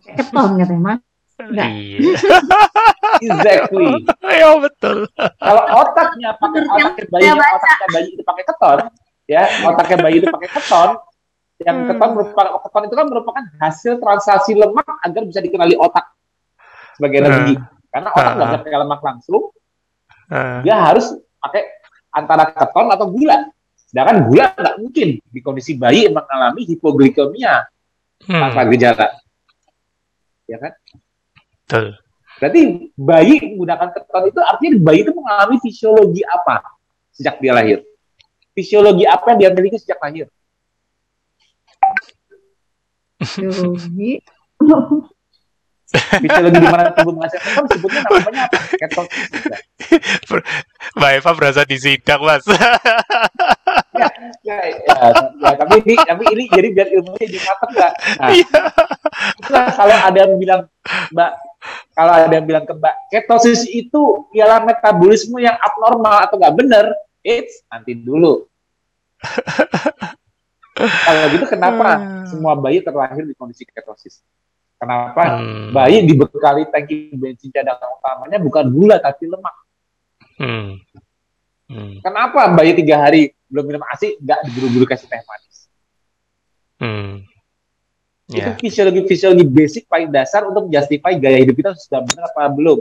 [0.00, 1.09] Keton katanya, Mas.
[1.48, 1.98] Iya.
[3.24, 3.88] Exactly.
[4.40, 5.10] Ya betul.
[5.42, 8.78] kalau otaknya pakai otaknya bayi, otaknya bayi itu pakai keton,
[9.26, 10.90] ya otaknya bayi itu pakai keton
[11.60, 11.88] yang Hmm.
[11.92, 16.08] keton merupakan keton itu kan merupakan hasil transaksi lemak agar bisa dikenali otak
[16.96, 17.54] sebagai energi
[17.92, 19.42] karena otak nggak bisa pakai lemak langsung
[20.30, 21.10] Ah, dia harus
[21.42, 21.62] pakai
[22.14, 23.50] antara keton atau gula.
[23.90, 27.66] Sedangkan gula nggak mungkin di kondisi bayi yang mengalami hipoglikemia
[28.30, 29.18] hmm, tanpa gejala.
[30.46, 30.72] Ya kan
[31.70, 31.86] betul.
[32.40, 32.60] Berarti
[32.98, 36.64] bayi menggunakan keton itu artinya bayi itu mengalami fisiologi apa
[37.14, 37.78] sejak dia lahir?
[38.56, 40.26] Fisiologi apa yang dia miliki sejak lahir?
[43.38, 44.24] Yogi.
[45.90, 48.58] Fisiologi di mana tubuh menghasilkan keton sebutnya namanya apa?
[48.78, 49.28] Ketosis.
[50.96, 52.46] Mbak Eva berasa disidang, Mas.
[54.00, 54.08] Ya,
[54.46, 54.94] ya, ya,
[55.44, 57.92] ya, tapi ini tapi ini jadi biar ilmunya jadi matang nggak?
[58.16, 60.60] Nah, itulah kalau ada yang bilang
[61.12, 61.30] Mbak
[61.92, 66.84] kalau ada yang bilang ke Mbak ketosis itu ialah metabolisme yang abnormal atau nggak benar,
[67.20, 68.48] it's nanti dulu.
[71.04, 72.24] kalau gitu kenapa Hmm.
[72.24, 74.24] semua bayi terlahir di kondisi ketosis?
[74.80, 79.52] Kenapa Hmm, bayi dibekali tangki bensin cadangan utamanya bukan gula tapi lemak?
[80.40, 80.68] hmm,
[81.68, 85.68] hmm, Kenapa bayi tiga hari belum minum ASI nggak diburu-buru kasih teh manis?
[86.80, 87.28] hmm.
[88.30, 92.78] Itu Ya, fisiologi-fisiologi basic paling dasar untuk justify gaya hidup kita sudah benar apa belum.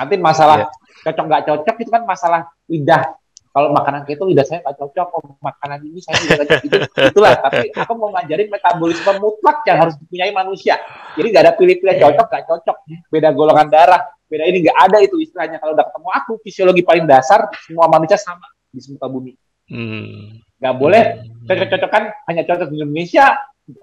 [0.00, 0.72] Nanti masalah
[1.04, 3.12] cocok nggak cocok itu kan masalah lidah.
[3.50, 6.58] Kalau makanan keto lidah saya nggak cocok, oh, makanan ini saya tidak cocok.
[6.64, 6.76] Itu,
[7.12, 7.34] itulah.
[7.34, 10.78] Tapi aku mau ngajarin metabolisme mutlak yang harus dipunyai manusia.
[11.18, 12.02] Jadi nggak ada pilih-pilih Iya.
[12.08, 12.76] cocok nggak cocok.
[13.10, 14.00] Beda golongan darah,
[14.30, 15.58] beda ini nggak ada itu istilahnya.
[15.58, 19.32] Kalau udah ketemu aku, fisiologi paling dasar semua manusia sama di muka bumi.
[19.66, 21.02] hmm, Nggak boleh
[21.50, 23.34] cocok-cocokan hanya cocok di Indonesia,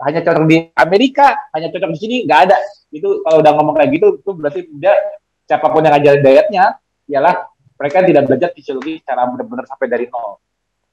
[0.04, 2.58] hanya cocok di Amerika, hanya cocok di sini, nggak ada.
[2.92, 4.94] Itu kalau udah ngomong kayak gitu, itu berarti dia
[5.48, 6.66] siapa pun yang ngajarin dietnya,
[7.08, 10.42] ialah mereka tidak belajar fisiologi secara benar-benar sampai dari nol.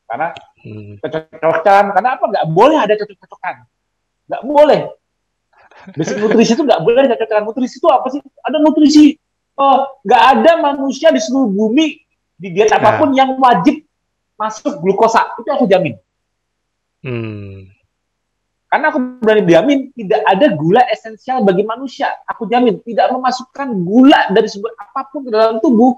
[0.05, 2.25] Karena hmm, cocok-cocokan, karena apa?
[2.29, 3.55] Nggak boleh ada cocok-cocokan.
[4.29, 4.81] Nggak boleh.
[5.99, 7.45] Basic nutrisi itu nggak boleh ada cocok-cocokan.
[7.49, 8.21] Nutrisi itu apa sih?
[8.45, 9.05] Ada nutrisi.
[9.55, 13.81] Oh, nggak ada manusia di seluruh bumi di diet apa pun yang wajib
[14.35, 15.35] masuk glukosa.
[15.41, 15.95] Itu aku jamin.
[17.05, 17.69] hmm,
[18.75, 22.11] Karena aku berani jamin tidak ada gula esensial bagi manusia.
[22.27, 25.95] Aku jamin tidak memasukkan gula dari sumber apa pun ke dalam tubuh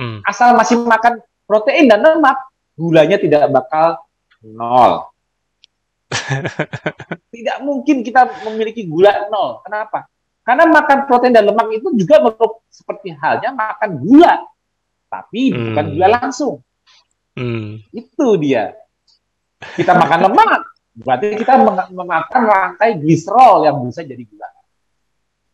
[0.00, 2.40] hmm, asal masih makan protein dan lemak,
[2.72, 4.00] gulanya tidak bakal
[4.40, 5.12] nol.
[7.36, 9.60] tidak mungkin kita memiliki gula nol.
[9.60, 10.08] Kenapa?
[10.40, 12.32] Karena makan protein dan lemak itu juga
[12.72, 14.40] seperti halnya makan gula,
[15.12, 15.68] tapi Hmm.
[15.68, 16.64] bukan gula langsung.
[17.36, 18.72] hmm, Itu dia.
[19.76, 20.64] Kita makan lemak,
[20.96, 24.48] berarti kita meng- memakan rantai gliserol yang bisa jadi gula.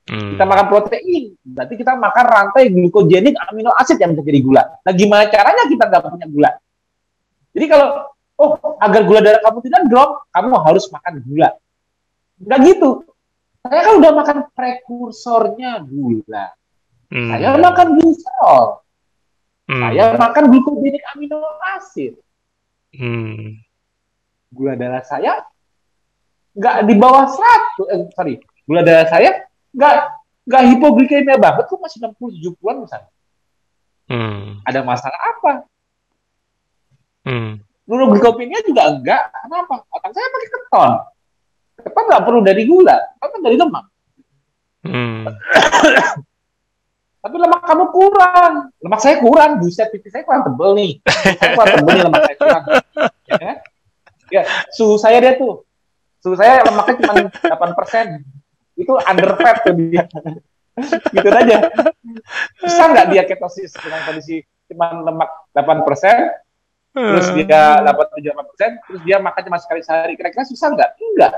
[0.07, 0.31] hmm.
[0.39, 4.63] Kita makan protein, berarti kita makan rantai glukogenik amino asid yang bisa jadi gula.
[4.87, 6.51] Nah, gimana caranya kita nggak punya gula?
[7.53, 7.89] Jadi kalau,
[8.39, 11.51] oh, agar gula darah kamu tidak drop, kamu harus makan gula.
[12.39, 12.91] Nggak gitu.
[13.63, 16.47] Saya kan udah makan prekursornya gula.
[17.13, 18.65] Hmm, Saya makan gliserol.
[19.71, 21.39] hmm, Saya makan glukogenik amino
[21.77, 22.15] asid.
[22.95, 23.59] hmm,
[24.53, 25.41] Gula darah saya
[26.53, 28.35] nggak di bawah 100, eh, sorry,
[28.69, 29.95] gula darah saya nggak
[30.45, 33.11] nggak hipoglikemia banget tuh masih 60 70-an misalnya.
[34.13, 35.53] hmm, Ada masalah apa?
[37.25, 37.51] hmm,
[37.89, 39.33] Neuroglikopenia juga enggak.
[39.33, 39.81] Kenapa?
[39.89, 40.93] Otak saya pakai keton.
[41.83, 43.85] Keton nggak perlu dari gula, keton dari lemak.
[44.85, 45.25] hmm,
[47.23, 48.53] Tapi lemak kamu kurang.
[48.83, 49.63] Lemak saya kurang.
[49.63, 50.93] Buset, pipi saya kurang tebel nih.
[51.39, 52.65] Saya kurang tebel nih lemak saya kurang.
[54.33, 55.69] Ya, suhu saya dia tuh.
[56.25, 57.15] Suhu saya lemaknya cuma
[57.77, 58.25] 8%.
[58.81, 60.09] Itu under fat tuh dia.
[61.13, 61.69] gitu aja.
[62.65, 64.41] Bisa nggak dia ketosis dengan kondisi
[64.73, 65.85] cuma lemak 8%,
[66.97, 70.17] terus dia dapat 78%, terus dia makan cuma sekali sehari.
[70.17, 70.91] Kira-kira susah nggak?
[70.97, 71.33] Enggak.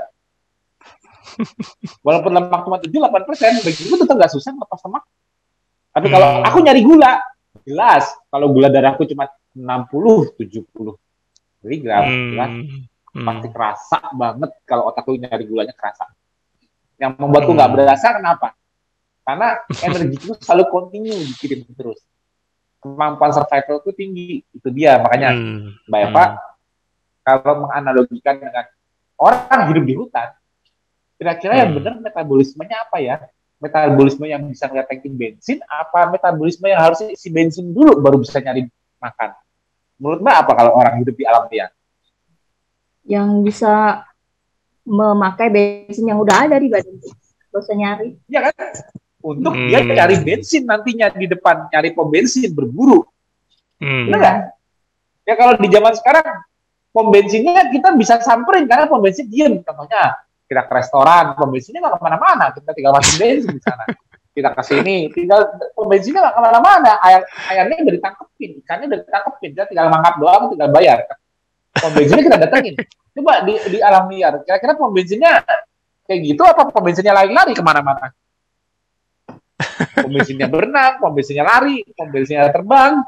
[1.99, 5.03] Walaupun lemak cuma 7, 8%, begitu tetap nggak susah lepas lemak.
[5.91, 6.47] Tapi kalau Hmm.
[6.47, 7.19] aku nyari gula,
[7.67, 8.07] jelas.
[8.31, 10.95] Kalau gula darahku cuma 60, 70
[11.65, 16.05] miligram, jelas hmm, pasti kerasa banget kalau otakku nyari gulanya kerasa.
[16.95, 17.77] Yang membuatku nggak Hmm.
[17.81, 18.47] berasa kenapa?
[19.25, 19.47] Karena
[19.89, 21.99] energiku selalu kontinu dikirim terus.
[22.77, 25.01] Kemampuan survival itu tinggi, itu dia.
[25.01, 26.25] Makanya hmm, Mbak Eva,
[27.25, 28.69] kalau menganalogikan dengan
[29.17, 30.29] orang hidup di hutan,
[31.17, 31.81] kira-kira yang Hmm.
[31.81, 33.15] benar metabolismenya apa ya?
[33.57, 38.37] Metabolisme yang bisa ngeliat tangki bensin, apa metabolisme yang harus isi bensin dulu baru bisa
[38.37, 38.67] nyari
[39.01, 39.31] makan?
[39.95, 41.71] Menurut Mbak apa kalau orang hidup di alam liar?
[43.05, 43.73] Yang bisa
[44.85, 46.93] memakai bensin yang udah ada di badan.
[47.49, 48.19] Gak usah nyari.
[48.27, 48.55] Iya kan?
[49.25, 49.65] Untuk Hmm.
[49.65, 53.01] dia cari bensin nantinya di depan, nyari pom bensin, berburu.
[53.81, 54.37] hmm, Benar nggak?
[55.25, 56.27] Ya kalau di zaman sekarang,
[56.93, 59.65] pom bensinnya kita bisa samperin karena pom bensin diem.
[59.65, 60.13] Contohnya
[60.45, 63.83] kita ke restoran, pom bensinnya nggak ke mana-mana, kita tinggal masuk bensin di sana.
[64.35, 68.99] Kita ke sini, tinggal pom bensinnya nggak ke mana-mana, Ayam, ayamnya udah ditangkepin, ikannya udah
[69.07, 71.07] ditangkepin, kita tinggal mangkap doang, tinggal bayar.
[71.79, 72.75] Pom bensinnya kita datengin.
[73.15, 75.39] Coba di, di alam liar, kira-kira pom bensinnya
[76.03, 78.11] kayak gitu apa pom bensinnya lari-lari ke mana-mana?
[80.03, 83.07] Pom bensinnya berenang, pom bensinnya lari, pom bensinnya terbang.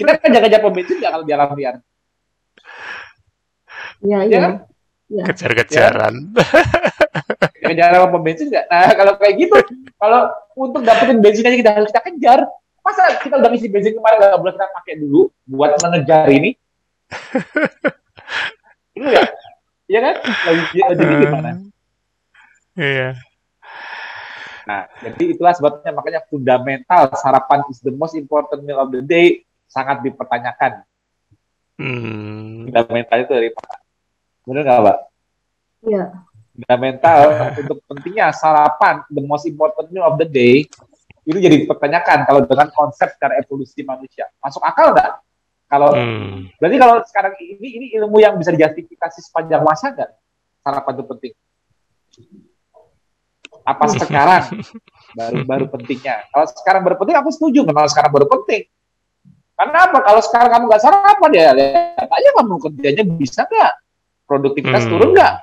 [0.00, 1.76] Kita kan jaga-jaga pom bensin nggak kalau di alam liar.
[4.00, 4.38] Iya, Ya iya.
[4.40, 4.52] kan?
[5.06, 5.22] Iya.
[5.28, 6.14] Kejar-kejaran.
[7.70, 8.66] Kejar sama pom bensin nggak?
[8.70, 9.56] Nah kalau kayak gitu,
[9.98, 10.20] kalau
[10.54, 12.40] untuk dapetin bensin aja kita harus kita kejar.
[12.86, 16.54] Masa kita udah ngisi bensin kemarin nggak boleh kita pakai dulu buat mengejar ini?
[18.96, 19.24] Ini ya,
[19.92, 20.14] iya kan?
[20.24, 21.50] Lagi lagi gimana?
[22.80, 23.08] Iya.
[24.66, 29.44] Nah, jadi itulah sebabnya makanya fundamental sarapan is the most important meal of the day
[29.68, 30.82] sangat dipertanyakan.
[31.76, 32.66] Hmm.
[32.66, 33.78] Fundamental itu dari Pak.
[34.48, 34.98] Benar nggak, Pak?
[35.86, 36.04] Iya.
[36.56, 37.20] Fundamental
[37.60, 40.64] untuk pentingnya sarapan the most important meal of the day
[41.26, 44.24] itu jadi dipertanyakan kalau dengan konsep secara evolusi manusia.
[44.40, 45.20] Masuk akal nggak?
[45.66, 46.46] Kalau Hmm.
[46.56, 50.10] berarti kalau sekarang ini ini ilmu yang bisa dijustifikasi sepanjang masa nggak?
[50.64, 51.32] Sarapan itu penting.
[53.66, 54.42] Apa sekarang
[55.12, 56.24] baru baru pentingnya?
[56.30, 57.60] Kalau sekarang baru penting, aku setuju.
[57.66, 58.62] Kalau sekarang baru penting,
[59.58, 59.98] karena apa?
[60.06, 63.72] Kalau sekarang kamu nggak sarapan ya, lihat aja kamu kerjanya bisa nggak?
[64.30, 64.92] Produktivitas Hmm.
[64.94, 65.34] turun nggak?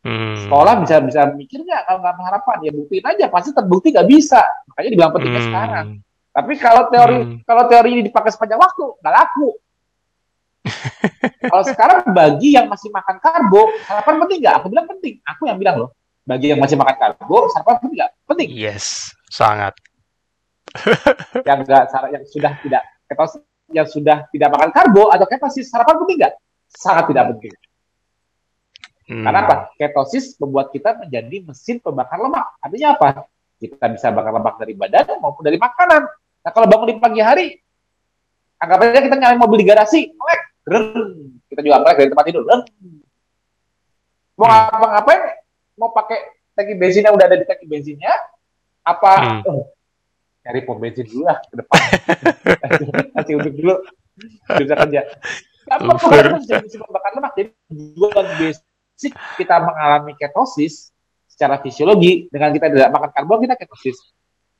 [0.00, 0.32] Hmm.
[0.32, 2.56] Sekolah bisa bisa mikir nggak kalau nggak harapan?
[2.64, 4.40] Ya buktiin aja, pasti terbukti nggak bisa.
[4.72, 5.48] Makanya dibilang pentingnya Hmm.
[5.52, 5.86] sekarang.
[6.30, 7.36] Tapi kalau teori Hmm.
[7.44, 9.48] kalau teori ini dipakai sepanjang waktu, nggak laku.
[11.52, 14.54] kalau sekarang bagi yang masih makan karbo, sarapan penting nggak?
[14.60, 15.14] Aku bilang penting.
[15.24, 15.90] Aku yang bilang loh.
[16.24, 18.12] Bagi yang masih makan karbo, sarapan penting nggak?
[18.24, 18.48] Penting.
[18.52, 19.74] Yes, sangat.
[21.48, 23.42] Yang nggak sar- yang sudah tidak ketos
[23.74, 26.34] yang sudah tidak makan karbo atau ketosis sarapan penting nggak?
[26.70, 27.50] Sangat tidak penting.
[29.10, 29.26] Hmm.
[29.26, 29.54] Karena apa?
[29.74, 32.46] Ketosis membuat kita menjadi mesin pembakar lemak.
[32.62, 33.26] Artinya apa?
[33.58, 36.06] Kita bisa bakar lemak dari badan maupun dari makanan.
[36.46, 37.46] Nah kalau bangun di pagi hari,
[38.62, 40.40] anggap aja kita nyalain mobil di garasi, melek,
[41.50, 42.42] kita juga melek dari tempat tidur.
[42.46, 42.62] Greng.
[44.38, 44.72] Mau Hmm.
[44.72, 45.20] ngapa-ngapain,
[45.76, 46.18] mau pakai
[46.56, 48.14] tangki bensin yang udah ada di tangki bensinnya,
[48.86, 49.50] apa Hmm.
[49.50, 49.68] oh,
[50.40, 51.80] cari pom bensin dulu lah ke depan.
[53.18, 53.74] Nanti untuk dulu
[54.56, 55.00] bisa kerja.
[55.68, 55.92] Apa
[56.40, 57.32] bisa mesin pembakar lemak?
[57.36, 58.26] Jadi tujuan
[59.00, 60.92] basic kita mengalami ketosis
[61.24, 63.96] secara fisiologi dengan kita tidak makan karbon kita ketosis.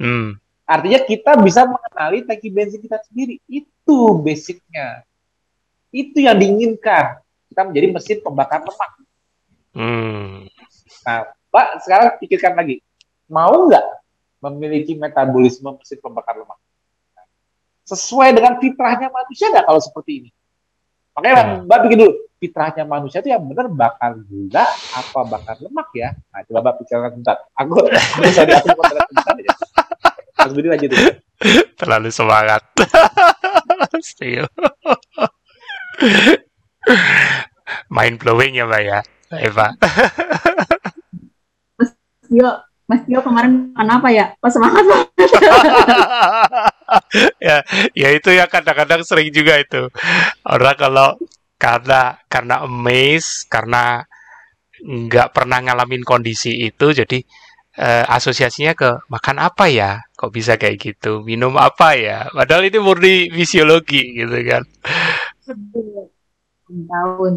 [0.00, 0.40] Hmm.
[0.64, 3.36] Artinya kita bisa mengenali tangki bensin kita sendiri.
[3.44, 5.04] Itu basicnya.
[5.92, 7.20] Itu yang diinginkan.
[7.52, 8.90] Kita menjadi mesin pembakar lemak.
[9.76, 10.48] Hmm.
[11.04, 12.80] Nah, Pak, sekarang pikirkan lagi.
[13.28, 13.84] Mau nggak
[14.40, 16.56] memiliki metabolisme mesin pembakar lemak?
[17.84, 20.30] Sesuai dengan fitrahnya manusia nggak kalau seperti ini?
[21.16, 21.66] Makanya Hmm.
[21.66, 26.14] Mbak pikir dulu, fitrahnya manusia itu yang benar bakar gula apa bakar lemak ya?
[26.30, 27.36] Nah, coba Mbak pikirkan sebentar.
[27.58, 29.52] Aku, aku sorry, aku sebentar aja.
[30.40, 31.10] Mas Budi lanjut dulu.
[31.76, 32.62] Terlalu semangat.
[34.00, 34.46] Still.
[37.90, 39.00] Mind blowing ya, Mbak ya.
[39.30, 39.66] Eva.
[42.26, 42.50] Tio,
[42.90, 44.34] Mas Tio kemarin makan apa ya?
[44.42, 45.30] Oh semangat banget.
[47.46, 47.62] ya,
[47.94, 49.86] ya itu ya kadang-kadang sering juga itu.
[50.42, 51.14] Orang kalau
[51.54, 54.02] karena karena amazed, karena
[54.82, 57.22] nggak pernah ngalamin kondisi itu, jadi
[57.78, 60.02] eh, asosiasinya ke makan apa ya?
[60.18, 61.22] Kok bisa kayak gitu?
[61.22, 62.26] Minum apa ya?
[62.34, 64.66] Padahal ini murni fisiologi gitu kan.
[66.66, 67.34] Tahun.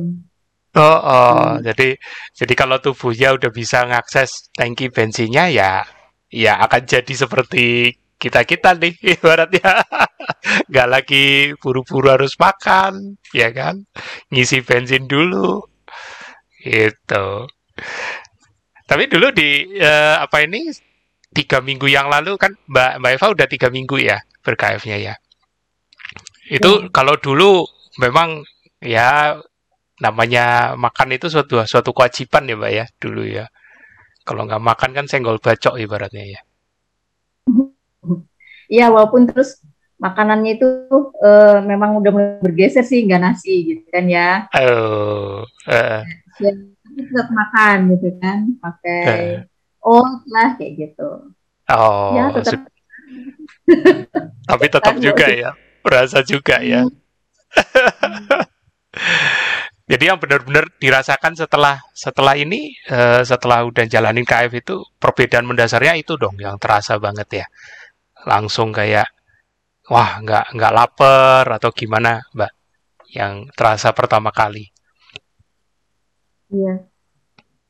[0.73, 1.61] Oh, oh.
[1.61, 1.93] jadi
[2.33, 5.85] jadi kalau tubuhnya udah bisa ngakses tangki bensinnya ya
[6.33, 9.85] ya akan jadi seperti kita-kita nih ibaratnya.
[10.71, 13.85] Nggak lagi buru-buru harus makan ya kan?
[14.33, 15.61] Ngisi bensin dulu
[16.63, 17.27] itu
[18.83, 20.69] tapi dulu di eh, apa ini
[21.33, 25.15] tiga minggu yang lalu kan Mbak Mbak Eva udah tiga minggu ya ber-KF-nya ya.
[26.51, 27.63] Itu kalau dulu
[27.97, 28.43] memang
[28.83, 29.39] ya
[30.03, 33.45] namanya makan itu suatu suatu kewajiban ya mbak ya dulu ya
[34.27, 36.41] kalau nggak makan kan senggol bacok ibaratnya ya
[38.67, 39.63] Iya, walaupun terus
[39.99, 40.67] makanannya itu
[41.23, 44.29] eh, memang udah mulai bergeser sih, nggak nasi gitu kan ya.
[44.59, 46.03] oh eh,
[46.43, 46.51] Ya,
[46.97, 49.37] tetap makan gitu kan, pakai Eh.
[49.83, 51.09] oat lah kayak gitu.
[51.71, 52.59] oh ya, tetap
[54.49, 55.51] tapi tetap juga ya
[55.83, 56.83] berasa juga ya
[59.93, 65.93] jadi yang benar-benar dirasakan setelah setelah ini eh, setelah udah jalanin KF itu perbedaan mendasarnya
[66.01, 67.45] itu dong yang terasa banget ya
[68.25, 69.05] langsung kayak
[69.93, 72.49] wah nggak nggak lapar atau gimana mbak
[73.13, 74.73] yang terasa pertama kali?
[76.49, 76.85] Iya.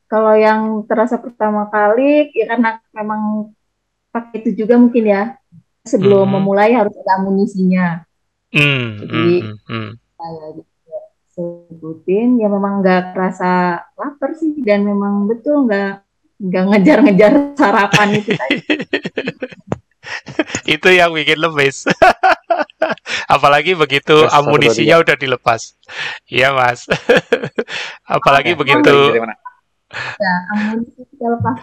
[0.08, 3.52] Kalau yang terasa pertama kali, ya karena memang
[4.08, 5.22] pakai itu juga mungkin ya.
[5.84, 6.40] Sebelum Hmm.
[6.40, 8.08] memulai harus ada amunisinya.
[8.56, 9.90] Hmm, Jadi- hmm, hmm.
[10.16, 10.72] Saya juga
[11.34, 14.54] sebutin, ya memang nggak kerasa lapar sih.
[14.62, 16.06] Dan memang betul nggak
[16.38, 18.62] nggak ngejar-ngejar sarapan itu tadi.
[20.74, 21.84] itu yang bikin lemes.
[23.34, 25.74] Apalagi begitu Terus, amunisinya udah dilepas.
[26.28, 26.84] Iya, Mas.
[28.16, 29.34] Apalagi Ya, begitu mana?
[29.94, 31.58] Ya, amunisi kita lepas.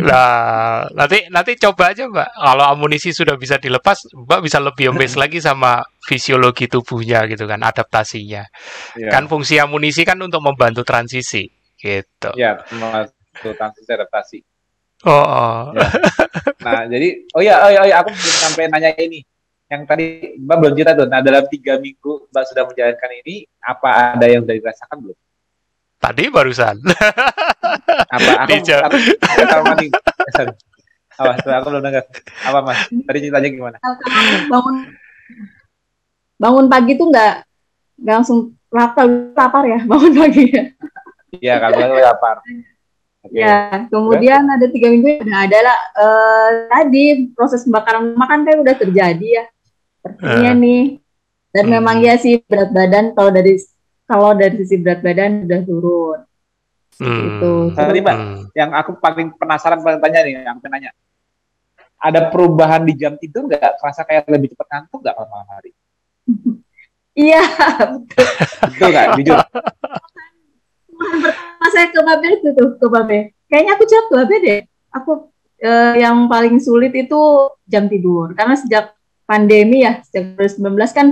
[0.00, 2.28] Nah, nanti nanti coba aja, Mbak.
[2.34, 7.60] Kalau amunisi sudah bisa dilepas, Mbak bisa lebih amazed lagi sama fisiologi tubuhnya gitu kan,
[7.60, 8.44] adaptasinya.
[8.96, 9.08] Iya.
[9.12, 12.30] Kan fungsi amunisi kan untuk membantu transisi gitu.
[12.36, 14.38] Ya, termasuk transisi adaptasi.
[15.04, 15.62] Oh, oh.
[15.76, 15.88] Ya.
[16.64, 19.20] Nah, jadi, oh ya, oh ya, oh ya, aku belum sampai nanya ini.
[19.68, 20.06] Yang tadi
[20.40, 21.08] Mbak belum cerita tuh.
[21.08, 25.18] Nah, dalam tiga minggu Mbak sudah menjalankan ini, apa ada yang sudah dirasakan belum?
[26.04, 26.76] Tadi barusan.
[28.12, 28.30] Apa?
[28.44, 28.90] Aku, Dijawab.
[28.92, 29.90] aku, aku sama nih.
[29.90, 30.48] Eh.
[31.14, 31.32] Apa?
[31.62, 32.04] Aku belum dengar.
[32.42, 32.78] Apa, Mas?
[32.90, 33.76] Tadi ceritanya gimana?
[34.50, 34.76] Bangun
[36.34, 37.34] bangun pagi tuh nggak
[38.02, 38.38] nggak langsung
[38.68, 40.62] lapar lapar ya bangun pagi ya.
[41.34, 42.36] Iya, kalau aku lapar.
[43.24, 43.40] Oke.
[43.40, 48.74] Ya, kemudian ada tiga minggu udah ada lah eh, tadi proses pembakaran makan kan udah
[48.76, 49.44] terjadi ya.
[49.98, 50.60] Sepertinya Eh.
[50.60, 50.82] nih.
[51.54, 51.74] Dan Hmm.
[51.78, 53.54] memang ya sih berat badan kalau dari
[54.04, 56.18] kalau dari sisi berat badan udah turun.
[56.94, 57.22] Hmm.
[57.26, 57.52] Itu.
[57.74, 58.42] Tadi, Mbak, Hmm.
[58.54, 60.90] yang aku paling penasaran paling tanya nih, yang pengen nanya.
[61.98, 63.80] Ada perubahan di jam tidur nggak?
[63.80, 65.70] Kerasa kayak lebih cepat ngantuk nggak kalau malam hari?
[67.14, 67.38] Iya,
[68.74, 69.06] Betul nggak?
[69.22, 69.38] Jujur.
[70.90, 73.18] pertama saya ke Babe itu tuh ke Babe.
[73.46, 74.60] Kayaknya aku jawab ke Babe deh.
[74.90, 75.10] Aku
[75.58, 77.20] eh, yang paling sulit itu
[77.64, 81.06] jam tidur karena sejak pandemi ya sejak 2019 kan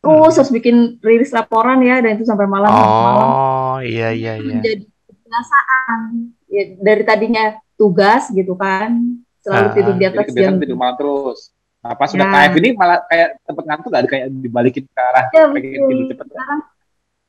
[0.00, 4.58] terus harus bikin rilis laporan ya dan itu sampai malam malam Oh, iya iya iya.
[4.58, 6.00] menjadi kebiasaan
[6.46, 7.44] ya, dari tadinya
[7.76, 8.96] tugas gitu kan
[9.40, 11.52] selalu Ah, tidur di Jadi atas jam tidur malam terus.
[11.80, 12.32] Nah, pas sudah Ya.
[12.44, 14.04] KF ini malah kayak tempat ngantuk nggak?
[14.06, 16.26] Kayak dibalikin ke arah ya pengen betul tidur cepet.
[16.28, 16.60] sekarang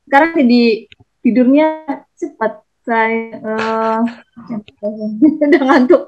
[0.02, 0.62] sekarang jadi
[1.22, 1.66] tidurnya
[2.12, 2.52] cepat
[2.82, 4.00] saya eh
[5.48, 6.02] udah ngantuk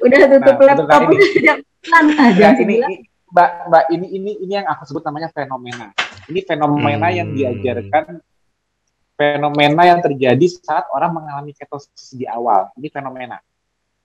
[0.00, 2.94] udah tutup Nah, laptop udah pelan aja Nah, ini, ini
[3.30, 5.94] Mbak, Mbak ini ini ini yang aku sebut namanya fenomena.
[6.26, 7.16] Ini fenomena Hmm.
[7.16, 8.18] yang diajarkan
[9.14, 12.74] fenomena yang terjadi saat orang mengalami ketosis di awal.
[12.74, 13.38] Ini fenomena.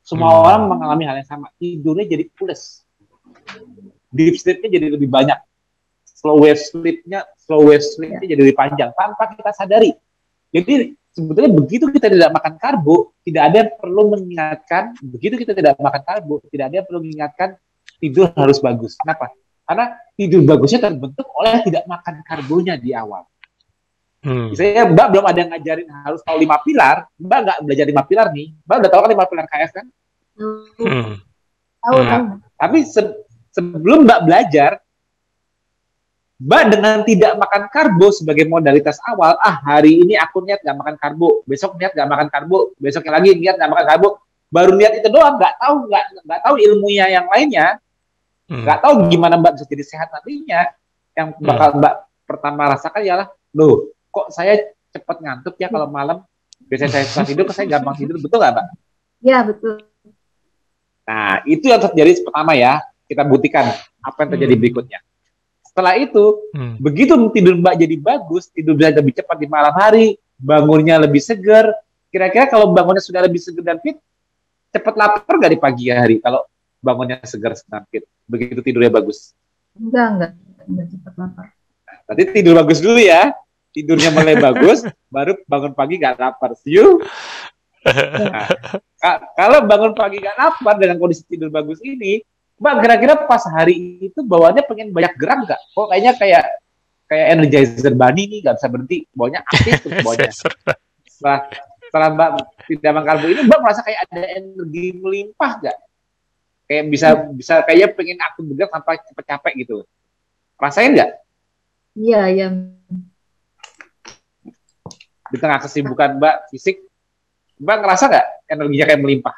[0.05, 0.41] Semua Hmm.
[0.45, 1.49] orang mengalami hal yang sama.
[1.57, 2.85] Tidurnya jadi pules.
[4.13, 5.41] Deep sleep-nya jadi lebih banyak.
[6.05, 9.93] Slow wave sleep-nya, slow wave sleep-nya jadi lebih panjang tanpa kita sadari.
[10.53, 14.83] Jadi sebetulnya begitu kita tidak makan karbo, tidak ada yang perlu mengingatkan.
[15.01, 17.49] Begitu kita tidak makan karbo, tidak ada yang perlu mengingatkan
[17.99, 18.95] tidur harus bagus.
[18.99, 19.31] Kenapa?
[19.65, 23.25] Karena tidur bagusnya terbentuk oleh tidak makan karbonya di awal.
[24.25, 24.49] Hmm.
[24.49, 28.27] Misalnya Mbak belum ada yang ngajarin harus tahu lima pilar, Mbak nggak belajar lima pilar
[28.33, 28.47] nih.
[28.65, 29.85] Mbak udah tahu kan lima pilar KF kan?
[30.35, 31.11] Hmm.
[31.85, 32.25] tahu Hmm.
[32.57, 33.17] Tapi se-
[33.53, 34.71] sebelum Mbak belajar,
[36.35, 40.95] Mbak dengan tidak makan karbo sebagai modalitas awal, ah hari ini aku niat nggak makan
[40.99, 44.09] karbo, besok niat nggak makan karbo, besoknya lagi niat nggak makan karbo,
[44.51, 47.79] baru niat itu doang, nggak tahu nggak nggak tahu ilmunya yang lainnya,
[48.45, 48.61] Hmm.
[48.61, 50.61] nggak tahu gimana Mbak bisa jadi sehat nantinya.
[51.17, 51.93] Yang bakal Mbak
[52.29, 53.27] pertama rasakan ialah,
[53.57, 56.21] loh, kok saya cepat ngantuk ya kalau malam.
[56.65, 58.67] Biasanya saya susah tidur, kok saya gampang tidur, betul nggak Mbak?
[59.25, 59.81] ya betul
[61.05, 62.81] Nah, itu yang terjadi pertama ya.
[63.05, 63.69] Kita buktikan
[64.01, 64.61] apa yang terjadi Hmm.
[64.65, 64.99] berikutnya.
[65.61, 66.81] Setelah itu, Hmm.
[66.81, 71.69] begitu tidur Mbak jadi bagus, tidur bisa lebih cepat di malam hari, bangunnya lebih segar.
[72.09, 74.01] Kira-kira kalau bangunnya sudah lebih segar dan fit,
[74.73, 76.41] cepat lapar nggak di pagi hari kalau
[76.81, 78.01] bangunnya segar dan fit?
[78.25, 79.33] Begitu tidurnya bagus.
[79.75, 80.31] enggak enggak
[80.65, 81.47] enggak cepat lapar
[82.05, 83.33] Nanti tidur bagus dulu ya.
[83.73, 86.55] Tidurnya mulai bagus, baru bangun pagi nggak lapar.
[86.55, 87.03] See you.
[87.85, 88.47] Nah,
[88.97, 92.23] ka- kalau bangun pagi nggak lapar dengan kondisi tidur bagus ini,
[92.55, 95.61] Mbak kira-kira pas hari itu bawaannya pengen banyak gerak nggak?
[95.75, 96.43] Kok kayaknya kayak
[97.05, 100.31] kayak energizer bunny nih nggak bisa berhenti, bawanya aktif terus bawanya.
[101.05, 101.39] Setelah
[101.83, 102.29] setelah Mbak
[102.69, 105.77] tidak makan karbo ini, Mbak merasa kayak ada energi melimpah nggak?
[106.65, 109.77] Kayak bisa bisa kayaknya pengen aku bergerak sampai cepet capek gitu.
[110.55, 111.11] Rasain nggak?
[111.95, 112.47] iya iya
[115.25, 116.83] di tengah kesibukan Mbak fisik,
[117.57, 119.35] Mbak ngerasa nggak energinya kayak melimpah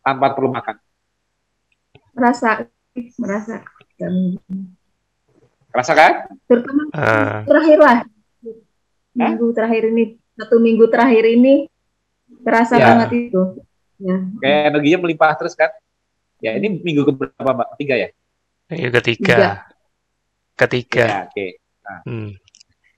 [0.00, 0.76] tanpa perlu makan?
[2.10, 2.64] merasa
[3.20, 3.60] merasa
[3.96, 4.40] Dan
[5.68, 6.12] Ngerasa kan?
[6.48, 7.44] terutama Ah.
[7.44, 7.98] terakhir lah
[9.12, 11.68] minggu terakhir ini satu minggu terakhir ini
[12.40, 12.84] terasa Ya.
[12.88, 13.42] banget itu
[13.98, 15.68] ya Kayak energinya melimpah terus kan?
[16.40, 17.68] Ya ini minggu keberapa Mbak?
[17.80, 18.08] Tiga ya?
[18.68, 19.36] Yang ketiga.
[19.36, 19.50] Tiga.
[20.56, 21.04] Ketiga.
[21.04, 21.46] Ya, oke.
[22.02, 22.34] Hmm.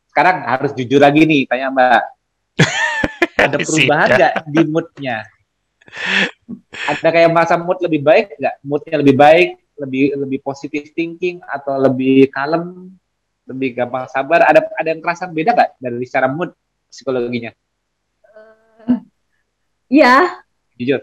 [0.08, 2.02] sekarang harus jujur lagi nih, tanya Mbak.
[3.44, 5.16] Ada perubahan nggak di moodnya?
[6.88, 8.54] Ada kayak masa mood lebih baik nggak?
[8.66, 9.48] Moodnya lebih baik,
[9.78, 12.90] lebih lebih positif thinking atau lebih kalem,
[13.46, 14.48] lebih gampang sabar?
[14.48, 16.50] Ada ada yang kerasa beda nggak dari secara mood
[16.90, 17.52] psikologinya?
[19.88, 20.42] Iya,
[20.78, 21.02] Jujur.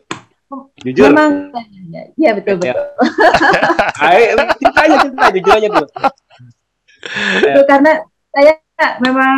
[0.82, 1.10] Jujur.
[1.10, 1.32] memang
[2.16, 2.74] iya betul Ya.
[2.74, 2.86] betul.
[4.06, 4.22] Ayo,
[4.56, 5.88] cerita aja, cerita jujur aja dulu.
[7.42, 7.92] Itu karena
[8.30, 8.54] saya
[9.00, 9.36] memang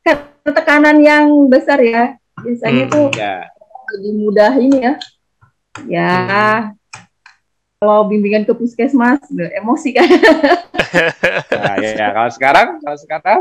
[0.00, 2.16] kan tekanan yang besar ya.
[2.38, 2.92] Biasanya Hmm.
[2.92, 3.44] tuh Ya.
[3.92, 4.92] lebih mudah ini ya.
[5.84, 6.12] Ya.
[7.78, 10.08] Kalau bimbingan ke puskesmas, emosi kan.
[11.52, 12.06] Nah, ya, ya.
[12.10, 13.40] Kalau sekarang, kalau sekarang,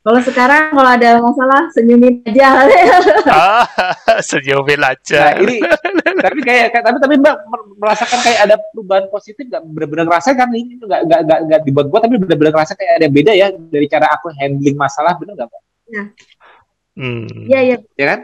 [0.00, 2.64] Kalau sekarang kalau ada masalah senyumin aja.
[3.36, 3.68] ah,
[4.32, 5.36] senyumin nah aja.
[5.36, 5.60] ini,
[6.16, 10.48] tapi kayak, tapi tapi mbak mer- merasakan kayak ada perubahan positif nggak benar-benar ngerasa kan
[10.56, 13.86] ini nggak nggak nggak nggak dibuat buat tapi benar-benar ngerasa kayak ada beda ya dari
[13.92, 15.62] cara aku handling masalah benar nggak mbak?
[16.96, 17.26] Hmm.
[17.44, 17.76] Iya iya.
[18.00, 18.20] Ya kan?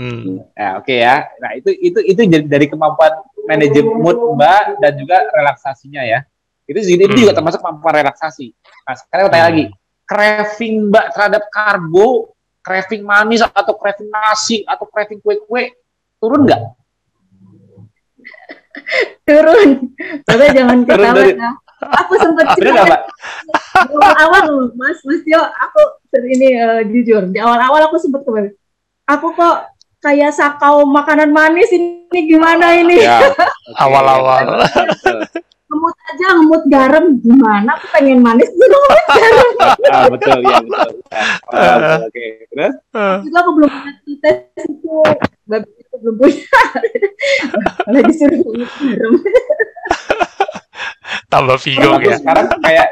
[0.00, 0.48] Hmm.
[0.56, 1.28] Ya oke ya.
[1.44, 6.24] Nah itu itu itu jadi dari kemampuan manajemen mood mbak dan juga relaksasinya ya.
[6.64, 7.20] Itu itu Hmm.
[7.20, 8.56] juga termasuk kemampuan relaksasi.
[8.88, 9.50] Nah sekarang aku tanya Hmm.
[9.52, 9.64] lagi,
[10.10, 12.34] craving mbak terhadap karbo,
[12.66, 15.70] craving manis atau craving nasi atau craving kue-kue
[16.18, 16.58] turun nggak?
[19.26, 19.94] Turun.
[20.26, 21.54] Tapi jangan ketawa ya.
[21.80, 23.08] Aku sempat cerita
[23.88, 25.80] awal-awal Mas Mas Tio, aku
[26.12, 28.52] ini eh, jujur di awal-awal aku sempat kemarin.
[29.08, 29.70] Aku kok
[30.04, 33.00] kayak sakau makanan manis ini gimana ini?
[33.00, 33.32] Ya.
[33.86, 34.66] Awal-awal.
[35.70, 37.70] Ngemut aja ngemut garam gimana?
[37.78, 39.48] Aku pengen manis dulu ngemut garam.
[39.90, 40.90] Ah, betul ya betul.
[41.50, 42.74] Ah, Oke, terus?
[43.22, 44.96] Juga aku belum punya tes itu,
[45.44, 46.44] babi itu belum punya.
[47.86, 49.12] Lagi suruh ngemut garam.
[51.30, 52.16] Tambah Aku ya.
[52.18, 52.86] sekarang kayak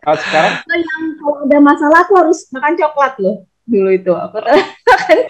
[0.00, 3.36] kalau sekarang Yang kalau ada masalah aku harus makan coklat loh
[3.70, 4.10] dulu itu.
[4.10, 4.36] Aku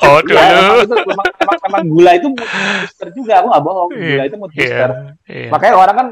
[0.00, 0.82] Oh ya, emang dulu.
[0.82, 3.32] itu memang, memang, memang gula itu mood booster juga.
[3.40, 3.88] Aku nggak bohong.
[3.92, 4.56] Gula itu mood Iya.
[4.56, 4.90] booster.
[5.28, 5.48] Iya.
[5.52, 6.08] Makanya orang kan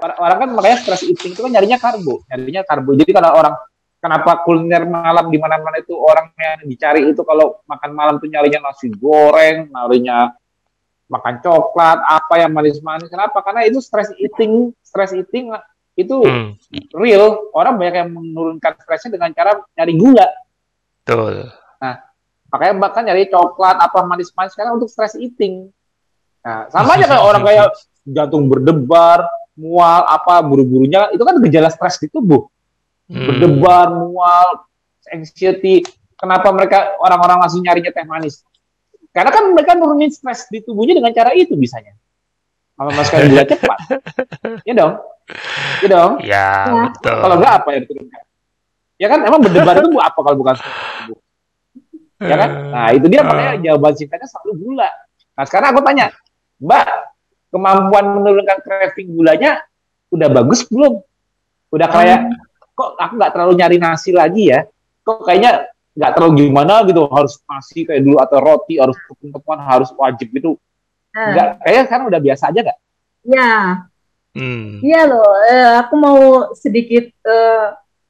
[0.00, 2.90] orang, kan makanya stress eating itu kan nyarinya karbo, nyarinya karbo.
[2.96, 3.54] Jadi kalau orang
[4.00, 8.72] kenapa kuliner malam di mana-mana itu orang yang dicari itu kalau makan malam tuh nyarinya
[8.72, 10.32] nasi goreng, nyarinya
[11.10, 13.10] makan coklat, apa yang manis-manis.
[13.10, 13.42] Kenapa?
[13.42, 15.50] Karena itu stress eating, stress eating
[15.98, 16.54] itu Hmm.
[16.96, 17.50] real.
[17.52, 20.28] Orang banyak yang menurunkan stresnya dengan cara nyari gula.
[21.02, 21.50] Betul.
[22.50, 25.70] Makanya bahkan nyari coklat apa manis-manis karena untuk stress eating.
[26.42, 27.66] Nah, sama aja kayak orang kayak
[28.16, 29.22] jantung berdebar,
[29.60, 32.48] mual apa buru-burunya itu kan gejala stres di tubuh.
[33.12, 33.28] Hmm.
[33.28, 34.64] Berdebar, mual,
[35.12, 35.84] anxiety.
[36.16, 38.40] Kenapa mereka orang-orang langsung nyarinya teh manis?
[39.12, 41.92] Karena kan mereka nurunin stres di tubuhnya dengan cara itu bisanya.
[42.80, 43.78] Kalau masukkan gula cepat.
[44.64, 44.92] Ya dong.
[45.84, 46.12] Ya dong.
[46.24, 46.46] Ya,
[46.88, 47.16] betul.
[47.20, 48.22] Kalau enggak apa yang diturunkan?
[49.00, 51.18] Ya kan emang berdebar itu apa kalau bukan stres tubuh?
[52.20, 52.50] ya kan?
[52.68, 54.90] Nah itu dia makanya jawaban singkatnya selalu gula.
[55.34, 56.06] Nah sekarang aku tanya,
[56.60, 56.86] Mbak,
[57.50, 59.60] kemampuan menurunkan craving gulanya
[60.08, 61.02] udah bagus belum?
[61.70, 62.30] Udah kayak
[62.72, 64.66] kok aku nggak terlalu nyari nasi lagi ya?
[65.02, 69.90] Kok kayaknya nggak terlalu gimana gitu harus nasi kayak dulu atau roti harus tepung-tepungan harus
[69.94, 70.54] wajib gitu?
[71.10, 72.78] Nah, Enggak, kayaknya sekarang udah biasa aja nggak?
[73.20, 73.52] ya,
[74.30, 74.78] Hmm.
[74.80, 75.26] iya loh.
[75.50, 76.18] Eh, aku mau
[76.54, 77.66] sedikit eh,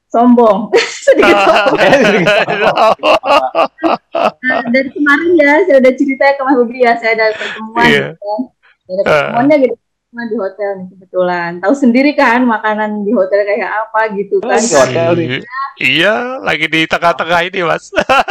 [0.06, 0.68] sombong,
[1.08, 2.76] sedikit sombong.
[4.44, 8.04] Nah, dari kemarin ya, saya udah cerita ke Mas Bobi ya, saya ada pertemuan, Iya.
[8.12, 8.32] gitu
[8.90, 8.98] kan.
[8.98, 11.50] Ada pertemuannya gitu, pertemuan di hotel nih kebetulan.
[11.62, 14.58] Tahu sendiri kan makanan di hotel kayak apa gitu kan.
[14.58, 15.28] Di hotel nih.
[15.80, 17.88] Iya, lagi di tengah-tengah ini, Mas.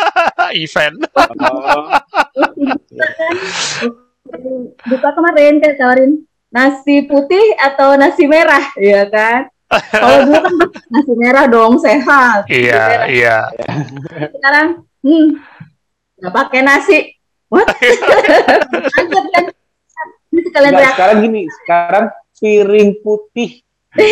[0.54, 1.02] Event.
[1.18, 1.90] Oh,
[4.86, 6.12] Buka kemarin kan tawarin
[6.54, 9.50] nasi putih atau nasi merah, ya kan?
[9.70, 10.54] Kalau dulu kan
[10.94, 12.46] nasi merah dong sehat.
[12.46, 13.06] Iya, merah.
[13.10, 13.38] iya.
[14.30, 14.68] Sekarang,
[15.02, 15.28] hmm,
[16.22, 16.98] nggak pakai nasi.
[17.50, 17.66] What?
[17.74, 19.46] Kaget kan?
[20.46, 20.96] Sekalian Enggak, reaksi.
[20.96, 22.06] sekarang gini, sekarang
[22.36, 23.52] piring putih.
[23.90, 24.12] Jadi,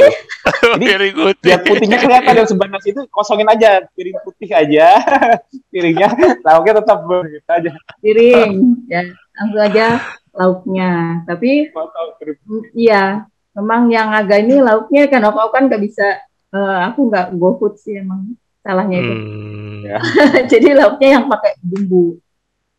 [0.82, 1.38] Very good.
[1.38, 4.98] biar putihnya kelihatan dan nasi itu kosongin aja piring putih aja
[5.72, 6.10] piringnya
[6.42, 7.72] lauknya tetap begitu aja
[8.02, 8.52] piring
[8.90, 9.06] ya
[9.38, 9.88] langsung aja
[10.34, 10.92] lauknya
[11.30, 12.40] tapi piring.
[12.74, 17.38] iya memang yang agak ini lauknya kan aku aku kan nggak bisa eh, aku nggak
[17.38, 19.86] go food sih emang salahnya itu Hmm.
[19.86, 20.02] Ya.
[20.52, 22.18] jadi lauknya yang pakai bumbu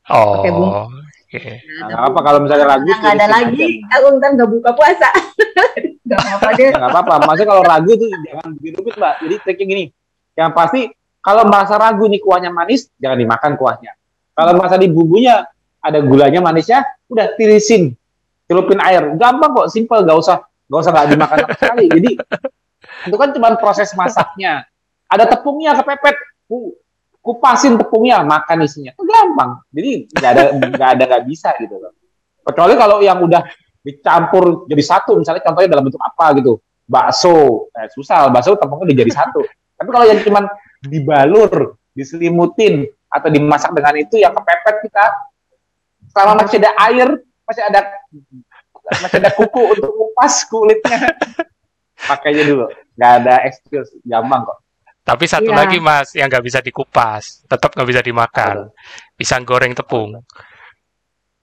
[0.09, 0.89] Oh, Pakai bumbu.
[1.29, 1.53] Oke.
[1.61, 3.97] Nah, nggak apa kalau misalnya ragu nggak ada lagi aja.
[4.01, 5.09] aku ntar nggak buka puasa.
[6.09, 6.71] Nggak apa-apa deh.
[6.73, 7.15] nggak apa-apa.
[7.29, 9.15] Maksudnya kalau ragu tuh jangan ribet mbak.
[9.21, 9.85] Jadi triknya gini.
[10.41, 10.81] Yang pasti
[11.21, 13.93] kalau merasa ragu nih kuahnya manis jangan dimakan kuahnya.
[14.33, 15.45] Kalau merasa di bumbunya
[15.85, 16.81] ada gulanya manisnya
[17.13, 17.93] udah tirisin.
[18.49, 19.13] Celupin air.
[19.21, 20.01] Gampang kok simple.
[20.01, 21.85] Nggak usah nggak usah nggak dimakan sama sekali.
[21.93, 22.11] Jadi
[23.05, 24.65] itu kan cuma proses masaknya.
[25.13, 26.17] Ada tepungnya kepepet.
[26.49, 26.73] Ku,
[27.21, 28.97] kupasin tepungnya, makan isinya.
[29.39, 29.63] Gampang.
[29.71, 31.93] Jadi nggak ada nggak ada nggak bisa gitu loh.
[32.43, 33.43] Kecuali kalau yang udah
[33.87, 36.59] dicampur jadi satu, misalnya contohnya dalam bentuk apa gitu,
[36.89, 39.41] bakso, eh, susah, bakso tepungnya udah jadi satu.
[39.79, 40.45] Tapi kalau yang cuman
[40.83, 45.05] dibalur, diselimutin atau dimasak dengan itu yang kepepet kita,
[46.11, 47.09] selama masih ada air,
[47.47, 47.81] masih ada
[48.89, 51.15] masih ada kuku untuk kupas kulitnya,
[52.09, 52.67] pakainya dulu.
[52.99, 54.59] Nggak ada excuse, gampang kok.
[55.09, 55.57] Tapi satu Iya.
[55.57, 58.69] lagi mas yang nggak bisa dikupas, tetap nggak bisa dimakan.
[59.19, 60.23] Pisang goreng tepung.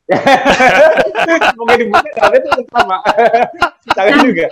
[1.60, 3.04] Mungkin dibuka tapi itu sama.
[3.92, 4.48] Jangan juga.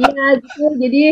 [0.00, 0.64] Iya gitu.
[0.80, 1.02] Jadi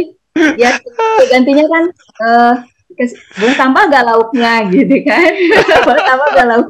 [0.57, 0.81] ya
[1.29, 1.85] gantinya kan
[2.25, 2.55] eh
[2.97, 5.29] kes- buang tambah gak lauknya gitu kan.
[5.85, 6.69] buang tambah gak lauk.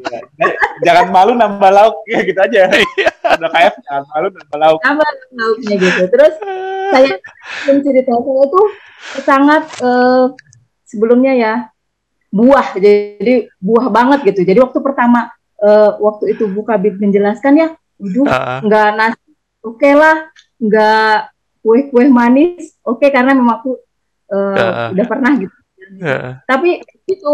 [0.82, 2.66] Jangan malu nambah lauk ya gitu aja.
[3.38, 4.78] Udah KF jangan malu nambah lauk.
[4.82, 6.02] Tambah lauknya gitu.
[6.10, 6.34] Terus
[6.90, 7.14] saya
[7.70, 8.62] cerita saya itu
[9.22, 10.24] sangat eh,
[10.90, 11.54] sebelumnya ya
[12.32, 12.74] buah.
[12.80, 14.48] Jadi buah banget gitu.
[14.48, 15.28] Jadi waktu pertama
[15.60, 17.68] eh, waktu itu buka bib menjelaskan ya,
[18.02, 19.30] waduh Ah, nggak nasi
[19.62, 20.26] oke lah
[20.58, 21.14] nggak
[21.62, 23.78] kue-kue manis oke karena memang aku
[24.26, 24.88] eh, Heeh.
[24.98, 25.56] udah pernah gitu
[26.02, 27.32] eh, tapi itu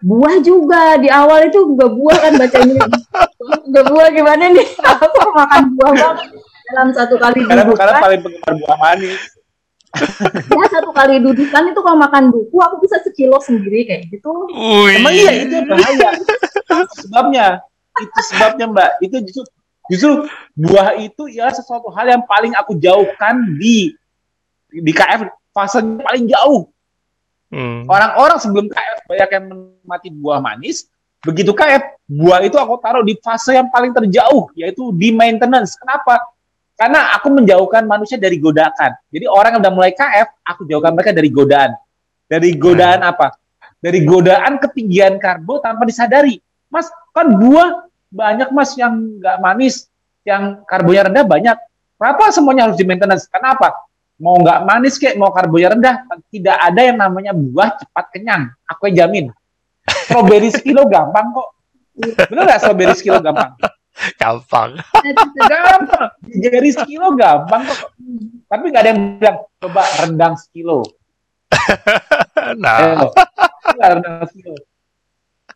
[0.00, 2.74] buah juga di awal itu juga buah kan bacanya
[3.66, 4.66] juga buah gimana nih
[5.02, 6.26] aku makan buah banget
[6.70, 9.18] dalam satu kali Karena karena paling penggemar buah manis.
[10.54, 14.30] Ya satu kali duduk kan itu kalau makan duku aku bisa sekilo sendiri kayak gitu
[14.54, 15.02] Wih.
[15.02, 16.08] Emang iya itu bahaya.
[16.14, 17.46] Itu sebabnya.
[17.98, 18.90] Itu sebabnya Mbak.
[19.02, 19.44] Itu justru
[19.90, 20.12] justru
[20.54, 23.90] buah itu ya sesuatu hal yang paling aku jauhkan di
[24.70, 26.70] di KF fasenya paling jauh.
[27.50, 27.82] Hmm.
[27.90, 30.86] Orang-orang sebelum KF banyak yang menikmati buah manis,
[31.26, 35.74] begitu KF, buah itu aku taruh di fase yang paling terjauh, yaitu di maintenance.
[35.74, 36.22] Kenapa?
[36.80, 38.96] Karena aku menjauhkan manusia dari godaan.
[39.12, 41.76] Jadi orang yang udah mulai KF, aku jauhkan mereka dari godaan.
[42.24, 43.36] Dari godaan apa?
[43.76, 46.40] Dari godaan ketinggian karbo tanpa disadari.
[46.72, 49.92] Mas, kan buah banyak mas yang nggak manis,
[50.24, 51.56] yang karbonya rendah banyak.
[52.00, 53.28] Kenapa semuanya harus di maintenance?
[53.28, 53.76] Kenapa?
[54.16, 55.94] Mau nggak manis kek, mau karbonya rendah,
[56.32, 58.56] tidak ada yang namanya buah cepat kenyang.
[58.64, 59.28] Aku yang jamin.
[60.08, 61.48] Strawberry sekilo gampang kok.
[62.24, 63.52] Bener nggak strawberry sekilo gampang?
[64.16, 64.80] Gampang.
[65.36, 66.08] Gampang.
[66.60, 67.90] Strawberry sekilo gampang kok.
[68.50, 70.84] Tapi nggak ada yang bilang, coba rendang sekilo.
[72.60, 73.08] Nah, Ayo.
[73.76, 74.54] Nggak rendang sekilo.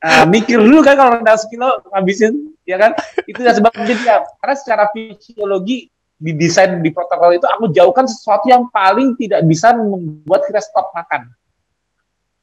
[0.05, 2.93] Nah, mikir dulu kan kalau rendang sekilo ngabisin, ya kan?
[3.25, 4.17] Itu ya sebabnya dia.
[4.41, 9.75] Karena secara fisiologi di desain di protokol itu aku jauhkan sesuatu yang paling tidak bisa
[9.75, 11.29] membuat kita stop makan.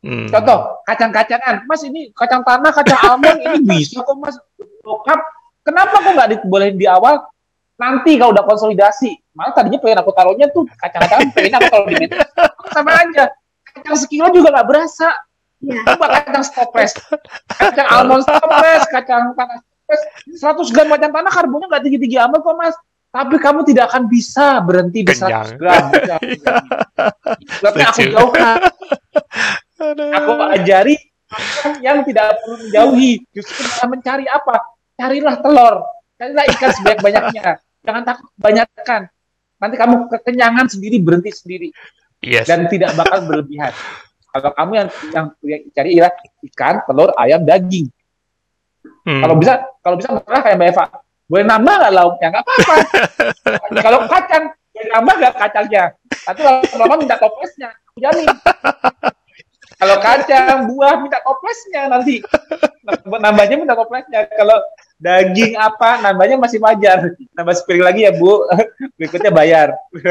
[0.06, 0.28] hmm.
[0.30, 1.66] Contoh, kacang-kacangan.
[1.66, 4.38] Mas ini kacang tanah, kacang almond ini bisa kok mas.
[4.82, 5.22] Bokap,
[5.66, 7.26] kenapa kok nggak dibolehin di awal?
[7.78, 9.18] Nanti kalau udah konsolidasi.
[9.34, 12.20] Malah tadinya pengen aku taruhnya tuh kacang-kacangan, pengen aku taruh di meja.
[12.76, 13.26] Sama aja.
[13.72, 15.10] Kacang sekilo juga nggak berasa.
[15.64, 16.92] ya Coba kacang stoples.
[17.58, 20.02] Kacang almond stoples, kacang tanah stoples.
[20.38, 22.76] 100 gram kacang tanah karbonnya nggak tinggi-tinggi amat kok mas.
[23.12, 25.48] Tapi kamu tidak akan bisa berhenti di 100 Kenyang.
[25.60, 25.86] gram.
[27.60, 28.60] Sebabnya aku jauhkan
[29.90, 30.96] aku ajari
[31.82, 34.56] yang tidak perlu menjauhi justru malah mencari apa
[35.02, 35.76] carilah telur.
[36.22, 37.46] Carilah ikan sebanyak-banyaknya.
[37.82, 39.02] Jangan takut kebanyakan.
[39.58, 41.70] Nanti kamu kekenyangan sendiri berhenti sendiri.
[42.22, 42.46] Yes.
[42.46, 43.74] dan tidak bakal berlebihan.
[44.30, 45.26] Kalau kamu yang yang,
[45.74, 46.14] cari ialah
[46.54, 47.90] ikan telur ayam daging.
[49.02, 49.22] Hmm.
[49.22, 50.86] kalau bisa kalau bisa malah kayak Mbak Eva.
[51.26, 52.74] Boleh nambah nggak lauknya nggak apa-apa.
[53.88, 55.84] Kalau kacang boleh nambah nggak kacangnya?
[56.28, 58.28] Tapi lama-lama minta toplesnya aku jamin.
[59.80, 62.20] Kalau kacang buah minta toplesnya nanti.
[63.08, 64.28] Nambahnya minta toplesnya.
[64.28, 64.60] Kalau
[65.02, 65.98] daging apa?
[66.00, 67.18] Nambahnya masih wajar.
[67.34, 68.46] Nambah sepiring lagi ya bu.
[69.02, 69.74] Berikutnya bayar.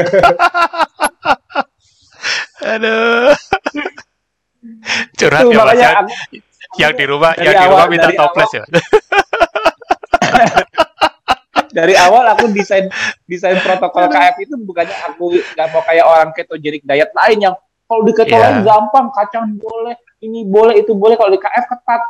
[2.61, 3.33] Aduh.
[5.17, 5.91] Curhat Tuh, ya makanya ya.
[6.05, 6.13] aku-
[6.79, 8.63] Yang di rumah, yang di rumah awal- minta toples ya.
[11.71, 12.91] dari awal aku desain
[13.23, 17.55] desain protokol KF itu bukannya aku nggak mau kayak orang ketogenic diet lain yang
[17.87, 21.15] kalau di keto lain gampang kacang boleh ini boleh itu boleh.
[21.15, 22.01] Kalau di KF ketat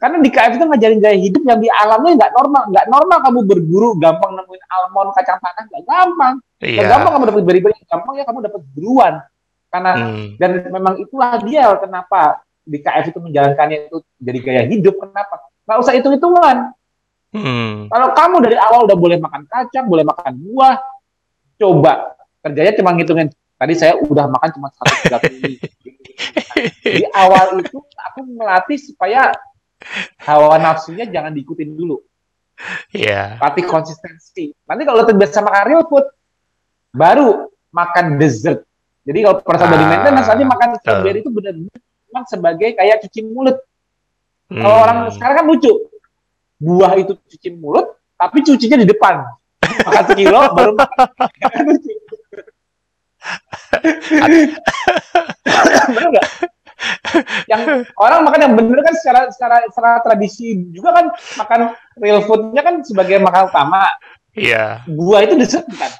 [0.00, 3.38] karena di KF itu ngajarin gaya hidup yang di alamnya nggak normal nggak normal kamu
[3.46, 6.90] berburu gampang nemuin almond kacang tanah nggak gampang nggak Iya.
[6.90, 9.14] gampang kamu dapat beri-beri gampang ya kamu dapat buruan
[9.68, 10.26] karena Hmm.
[10.38, 12.20] dan memang itulah dia kenapa
[12.62, 15.34] di KF itu menjalankannya itu jadi gaya hidup kenapa
[15.66, 16.56] nggak usah hitung-hitungan
[17.34, 17.90] Hmm.
[17.90, 20.78] kalau kamu dari awal udah boleh makan kacang, boleh makan buah,
[21.58, 23.26] coba kerjanya cuma ngitungin.
[23.58, 25.18] Tadi saya udah makan cuma satu tiga.
[26.94, 29.34] Di awal itu aku melatih supaya
[30.24, 32.00] hawa nafsunya jangan diikutin dulu.
[32.94, 33.38] Iya.
[33.42, 34.54] Latih konsistensi.
[34.64, 36.06] Nanti kalau terbiasa makan real food,
[36.94, 38.62] baru makan dessert.
[39.04, 41.78] Jadi kalau pada saat Ah, di maintenance nanti makan strawberry itu benar-benar
[42.08, 43.58] cuma sebagai kayak cuci mulut.
[44.48, 45.72] Kalau orang sekarang kan lucu,
[46.62, 49.26] buah itu cuci mulut, tapi cucinya di depan.
[49.60, 51.52] Makan sekilo baru makan.
[56.14, 56.26] nggak?
[57.50, 61.06] Yang orang makan yang bener kan secara secara secara tradisi juga kan
[61.38, 61.60] makan
[61.98, 63.86] real foodnya kan sebagai makan utama.
[64.34, 64.82] Iya.
[64.90, 65.92] Buah itu dessert kan.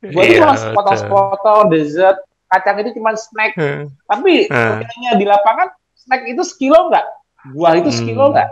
[0.00, 2.18] Buah itu Iya, cuma sepotong-sepotong dessert.
[2.48, 3.56] Kacang itu cuma snack.
[3.56, 3.90] Hmm.
[4.06, 4.80] Tapi Hmm.
[5.16, 7.06] di lapangan snack itu sekilo nggak?
[7.52, 8.32] Buah itu sekilo Hmm.
[8.36, 8.48] nggak?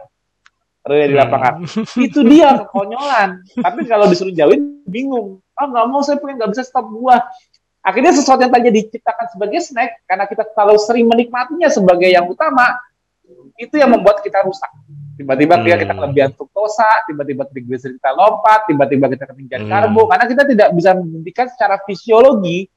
[0.82, 1.22] Real di Hmm.
[1.22, 1.54] lapangan.
[1.94, 3.30] Itu dia kekonyolan.
[3.62, 5.38] Tapi kalau disuruh jauhin bingung.
[5.54, 7.22] Ah nggak mau saya pengen nggak bisa stop buah.
[7.82, 12.78] Akhirnya sesuatu yang tadi diciptakan sebagai snack karena kita terlalu sering menikmatinya sebagai yang utama
[13.58, 14.70] itu yang membuat kita rusak.
[15.18, 15.66] Tiba-tiba Hmm.
[15.66, 19.70] kita kelebihan fruktosa, tiba-tiba triglycerid kita lompat, tiba-tiba kita ketinggian Hmm.
[19.70, 22.70] karbo karena kita tidak bisa menghentikan secara fisiologi,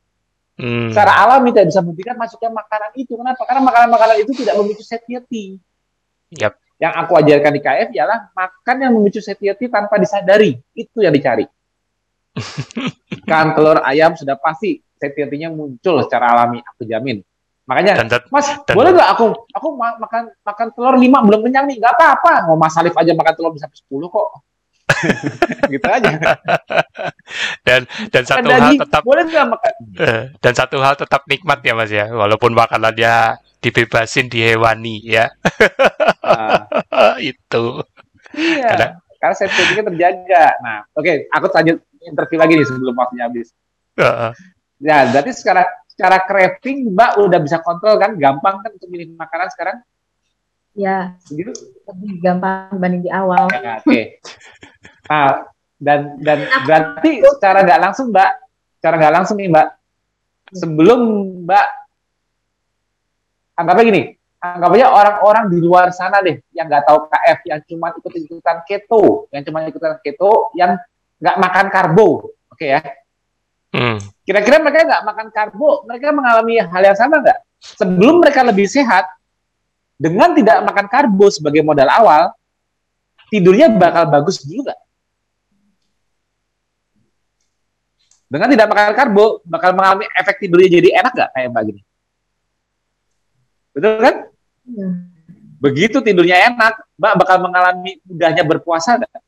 [0.57, 0.89] Hmm.
[0.89, 3.13] secara alami tidak bisa menghentikan masuknya makanan itu.
[3.13, 3.41] Kenapa?
[3.45, 5.45] Karena makanan-makanan itu tidak memicu satiety.
[6.33, 6.57] Yap.
[6.75, 10.59] Yang aku ajarkan di KF ialah makan yang memicu satiety tanpa disadari.
[10.75, 11.47] Itu yang dicari.
[13.23, 17.21] Ikan, telur, ayam sudah pasti satiety-nya muncul secara alami, aku jamin.
[17.65, 21.41] Makanya, Dan tet- Mas, dan- boleh nggak aku aku ma- makan makan telur lima belum
[21.41, 21.77] kenyang nih?
[21.77, 22.45] Nggak apa-apa.
[22.45, 24.29] Mau Mas Alif aja makan telur bisa sampai 10 kok.
[25.73, 26.09] gitu aja.
[27.65, 29.73] dan dan satu hal daging, tetap boleh nggak makan?
[29.97, 35.33] eh, dan satu hal tetap nikmat ya Mas ya, walaupun makanannya dibebasin dihewani ya.
[36.21, 36.69] Ah.
[37.19, 37.81] itu.
[38.31, 38.69] Iya.
[38.69, 40.45] Karena- Karena safety-nya terjaga.
[40.61, 43.49] Nah, oke, aku lanjut interview lagi nih sebelum waktunya habis.
[43.97, 44.31] Heeh.
[44.79, 48.19] Ya, berarti secara secara craving Mbak udah bisa kontrol kan?
[48.19, 49.77] Gampang kan untuk milih makanan sekarang?
[50.75, 51.55] Ya, Begitu?
[51.87, 53.47] lebih gampang dibanding di awal.
[53.47, 54.01] Ya, oke.
[55.07, 55.47] Nah,
[55.85, 58.31] dan dan berarti secara nggak langsung Mbak,
[58.79, 59.67] secara nggak langsung nih Mbak,
[60.51, 60.99] sebelum
[61.47, 61.67] Mbak
[63.55, 64.01] anggapnya gini,
[64.43, 69.31] anggap aja orang-orang di luar sana deh yang nggak tahu KF, yang cuma ikut-ikutan keto,
[69.31, 70.75] yang cuma ikutan keto, yang
[71.23, 72.83] nggak makan karbo, oke ya?
[73.75, 73.99] Hmm.
[74.23, 77.39] Kira-kira mereka nggak makan karbo, mereka mengalami hal yang sama nggak?
[77.59, 79.03] Sebelum mereka lebih sehat,
[79.99, 82.31] dengan tidak makan karbo sebagai modal awal,
[83.27, 84.79] tidurnya bakal bagus dulu nggak?
[88.31, 91.81] Dengan tidak makan karbo, bakal mengalami efek tidurnya jadi enak nggak kayak mbak gini?
[93.75, 94.15] Betul kan?
[94.71, 94.87] Ya.
[95.59, 99.24] Begitu tidurnya enak, mbak bakal mengalami mudahnya berpuasa nggak?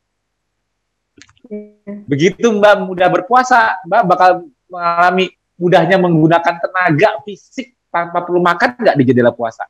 [2.07, 4.29] Begitu mbak mudah berpuasa, mbak bakal
[4.67, 9.65] mengalami mudahnya menggunakan tenaga fisik tanpa perlu makan nggak di jendela puasa.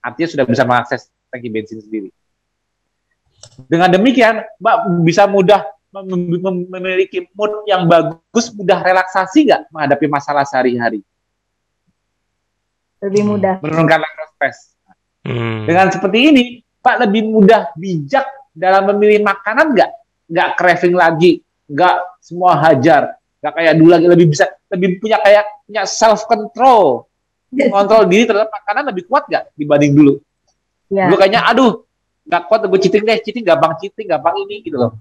[0.00, 2.10] Artinya sudah bisa mengakses tangki bensin sendiri.
[3.66, 10.06] Dengan demikian, mbak bisa mudah mem- mem- memiliki mood yang bagus, mudah relaksasi nggak menghadapi
[10.06, 11.00] masalah sehari-hari,
[13.00, 13.30] Lebih Hmm.
[13.36, 13.54] mudah.
[13.60, 14.58] menurunkan level stres.
[15.26, 15.68] Hmm.
[15.68, 16.44] Dengan seperti ini,
[16.80, 18.24] Pak lebih mudah bijak
[18.54, 19.90] dalam memilih makanan nggak?
[20.26, 21.32] Nggak craving lagi,
[21.70, 27.06] nggak semua hajar, nggak kayak dulu lagi lebih bisa, lebih punya kayak punya self control,
[27.50, 30.12] kontrol diri terhadap makanan lebih kuat nggak dibanding dulu?
[30.90, 31.06] Ya.
[31.10, 31.86] Dulu kayaknya, aduh,
[32.26, 34.98] nggak kuat, gue cheating deh, cheating gampang cheating, gampang ini gitu loh.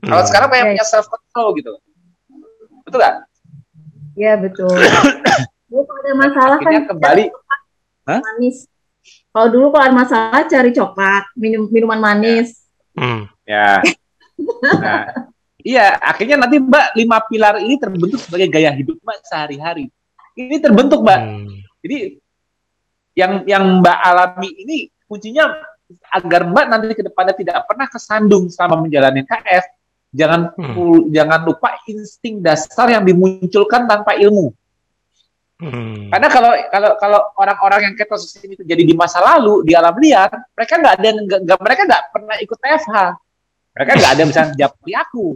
[0.00, 0.28] Kalau Hmm.
[0.32, 1.80] sekarang kayak punya self control gitu, loh.
[2.82, 3.16] betul nggak?
[4.16, 4.72] Iya betul.
[5.72, 7.24] Dulu kalau ada masalah kan Akhirnya kembali,
[8.04, 8.56] manis.
[9.32, 12.60] Kalau dulu kalau ada masalah cari coklat, minum minuman manis.
[12.92, 13.24] Hmm.
[13.48, 13.80] ya.
[14.62, 15.00] Nah,
[15.62, 19.88] iya, akhirnya nanti Mbak lima pilar ini terbentuk sebagai gaya hidup Mbak sehari-hari.
[20.34, 21.20] Ini terbentuk Mbak.
[21.20, 21.60] Hmm.
[21.82, 21.98] Jadi
[23.12, 25.52] yang yang Mbak alami ini kuncinya
[26.08, 29.64] agar Mbak nanti ke depannya tidak pernah kesandung selama menjalani KF.
[30.12, 31.08] Jangan Hmm.
[31.08, 34.52] jangan lupa insting dasar yang dimunculkan tanpa ilmu.
[35.62, 36.10] Hmm.
[36.10, 40.26] Karena kalau kalau kalau orang-orang yang ketosis ini terjadi di masa lalu di alam liar,
[40.58, 41.08] mereka nggak ada
[41.38, 42.96] nggak- mereka nggak pernah ikut TFH.
[43.72, 44.42] Mereka nggak ada yang bisa
[44.84, 45.26] di aku.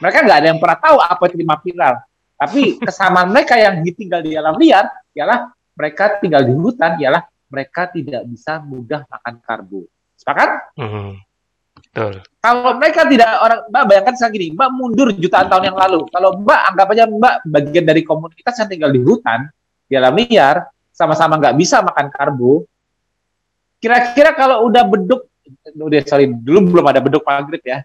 [0.00, 1.94] Mereka nggak ada yang pernah tahu apa itu lima pilar.
[2.34, 7.86] Tapi kesamaan mereka yang tinggal di alam liar ialah mereka tinggal di hutan ialah mereka
[7.90, 9.86] tidak bisa mudah makan karbo.
[10.18, 10.74] Sepakat?
[10.74, 11.20] Hmm.
[11.74, 12.26] Betul.
[12.42, 16.00] Kalau mereka tidak orang Mbak bayangkan sekarang gini, Mbak mundur jutaan tahun yang lalu.
[16.10, 19.46] Kalau Mbak anggap aja Mbak bagian dari komunitas yang tinggal di hutan,
[19.86, 22.66] di alam liar, sama-sama nggak bisa makan karbo.
[23.78, 25.28] Kira-kira kalau udah beduk,
[25.74, 27.84] udah sorry dulu belum ada beduk maghrib ya.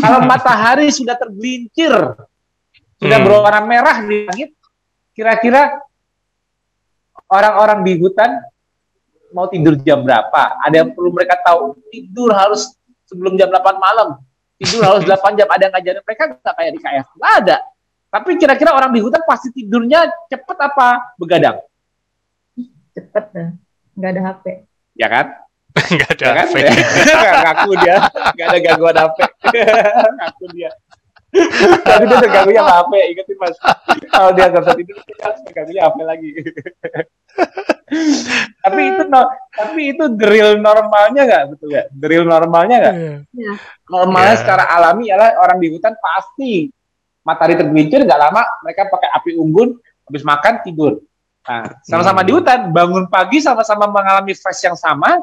[0.00, 1.92] Kalau matahari sudah tergelincir,
[2.96, 3.24] sudah Hmm.
[3.24, 4.50] berwarna merah di langit,
[5.12, 5.78] kira-kira
[7.28, 8.30] orang-orang di hutan
[9.30, 10.56] mau tidur jam berapa?
[10.64, 11.76] Ada yang perlu mereka tahu.
[11.92, 12.72] Tidur harus
[13.04, 14.16] sebelum jam 8 malam.
[14.56, 15.48] Tidur harus 8 jam.
[15.50, 17.06] Ada yang ngajarin mereka nggak kayak di KF?
[17.20, 17.56] Nggak ada.
[18.06, 21.60] Tapi kira-kira orang di hutan pasti tidurnya cepet apa begadang?
[22.96, 23.48] Cepet dah.
[23.92, 24.44] nggak ada HP.
[24.96, 25.26] Ya kan?
[25.96, 26.46] Nggak ada Ya kan?
[27.44, 27.96] Ngaku dia,
[28.32, 29.18] nggak ada gangguan HP.
[30.18, 30.70] Ngaku dia.
[31.84, 33.56] Tapi dia terganggunya sama HP, ingetin mas.
[34.08, 36.28] Kalau dia nggak bisa tidur, dia terganggunya HP lagi.
[38.64, 39.20] tapi itu no,
[39.52, 41.86] tapi itu drill normalnya nggak betul nggak?
[41.92, 42.94] Drill normalnya nggak?
[43.86, 44.40] Normalnya Ya.
[44.40, 46.72] secara alami adalah orang di hutan pasti
[47.22, 49.76] matahari tergelincir nggak lama mereka pakai api unggun
[50.06, 50.98] habis makan tidur.
[51.46, 52.26] Nah, sama-sama Hmm.
[52.26, 55.22] di hutan bangun pagi sama-sama mengalami fresh yang sama,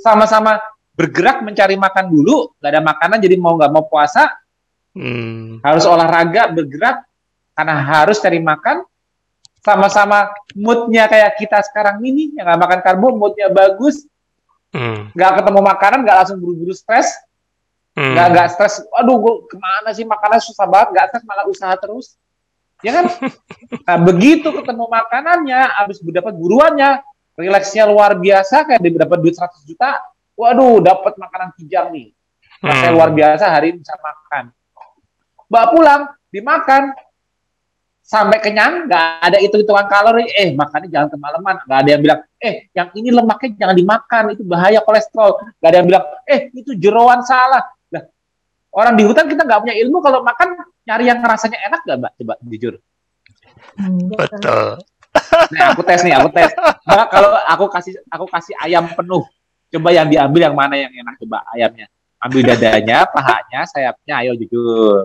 [0.00, 0.60] sama-sama
[0.96, 4.32] bergerak mencari makan dulu, nggak ada makanan jadi mau nggak mau puasa,
[4.96, 5.60] Hmm.
[5.60, 7.04] harus olahraga bergerak
[7.52, 8.80] karena harus cari makan,
[9.60, 14.08] sama-sama moodnya kayak kita sekarang ini yang nggak makan karbo, moodnya bagus,
[14.72, 15.12] Hmm.
[15.12, 17.12] nggak ketemu makanan, nggak langsung buru-buru stres,
[17.96, 18.12] Hmm.
[18.12, 21.72] nggak nggak stres aduh gua ke mana sih makanan susah banget nggak stres malah usaha
[21.80, 22.20] terus
[22.84, 23.08] ya kan
[23.88, 27.00] nah begitu ketemu makanannya habis dapat buruannya
[27.36, 30.00] rileksnya luar biasa kayak dia dapat duit 100 juta
[30.36, 32.12] waduh dapat makanan kijang nih.
[32.60, 32.96] Rasanya Hmm.
[32.96, 34.44] luar biasa hari ini bisa makan.
[35.46, 36.02] Bawa pulang
[36.32, 36.92] dimakan.
[38.06, 40.30] Sampai kenyang nggak ada hitung hitungan kalori.
[40.30, 41.58] Eh makannya jangan kemalaman.
[41.66, 45.42] Nggak ada yang bilang eh yang ini lemaknya jangan dimakan itu bahaya kolesterol.
[45.58, 47.66] Nggak ada yang bilang eh itu jeroan salah.
[47.90, 48.06] Lah
[48.70, 50.54] orang di hutan kita nggak punya ilmu kalau makan
[50.86, 52.12] nyari yang rasanya enak nggak mbak?
[52.14, 52.74] Coba jujur.
[53.74, 53.92] Kan.
[54.14, 54.68] Betul.
[55.54, 56.50] Nah, aku tes nih, aku tes.
[56.86, 59.22] Mbak, kalau aku kasih aku kasih ayam penuh,
[59.70, 61.86] coba yang diambil yang mana yang enak coba ayamnya.
[62.16, 65.04] Ambil dadanya, pahanya, sayapnya, ayo jujur.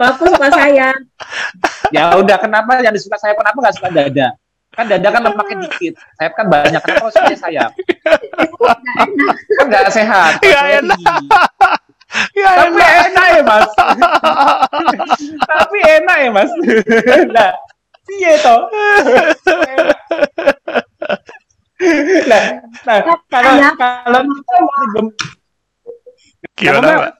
[0.00, 0.96] Aku suka sayap.
[1.92, 4.28] Ya udah, kenapa yang disuka sayap, kenapa nggak suka dada?
[4.70, 7.70] Kan dada kan lemaknya dikit, sayap kan banyak, kenapa kok suka sayap?
[9.58, 10.38] Kan nggak sehat.
[10.44, 10.78] Sorry.
[10.84, 11.00] enak.
[12.34, 13.06] Ya, Tapi enak.
[13.06, 13.70] enak ya mas.
[15.46, 16.50] Tapi enak ya mas.
[17.30, 17.50] Nah,
[18.18, 18.60] iya toh.
[22.28, 22.44] Nah,
[22.84, 22.98] nah
[23.30, 25.06] kalau kalau kita masih belum
[26.56, 26.96] Gimana, Mbak?
[27.00, 27.12] Mbak?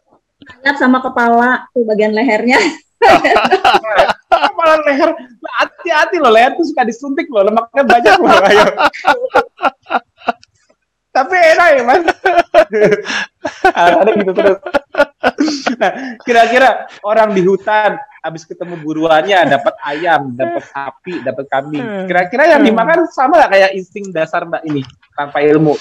[0.61, 2.61] Sayap sama kepala tuh bagian lehernya.
[4.29, 5.11] kepala leher,
[5.57, 8.41] hati-hati loh leher tuh suka disuntik loh, lemaknya banyak loh.
[8.45, 8.65] Ayo.
[11.17, 12.03] Tapi enak ya mas.
[13.73, 14.59] Ada gitu terus.
[15.81, 22.05] Nah, kira-kira orang di hutan habis ketemu buruannya dapat ayam, dapat sapi, dapat kambing.
[22.05, 24.85] Kira-kira yang dimakan sama nggak kayak insting dasar mbak ini
[25.17, 25.77] tanpa ilmu.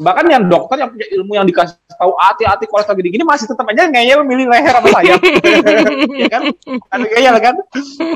[0.00, 3.88] Bahkan yang dokter yang punya ilmu yang dikasih tahu hati-hati kolesterol gini-gini masih tetap aja
[3.88, 5.20] ngeyel milih leher sama ayam.
[6.24, 6.42] ya kan?
[6.88, 7.54] Ada ngeyel kan?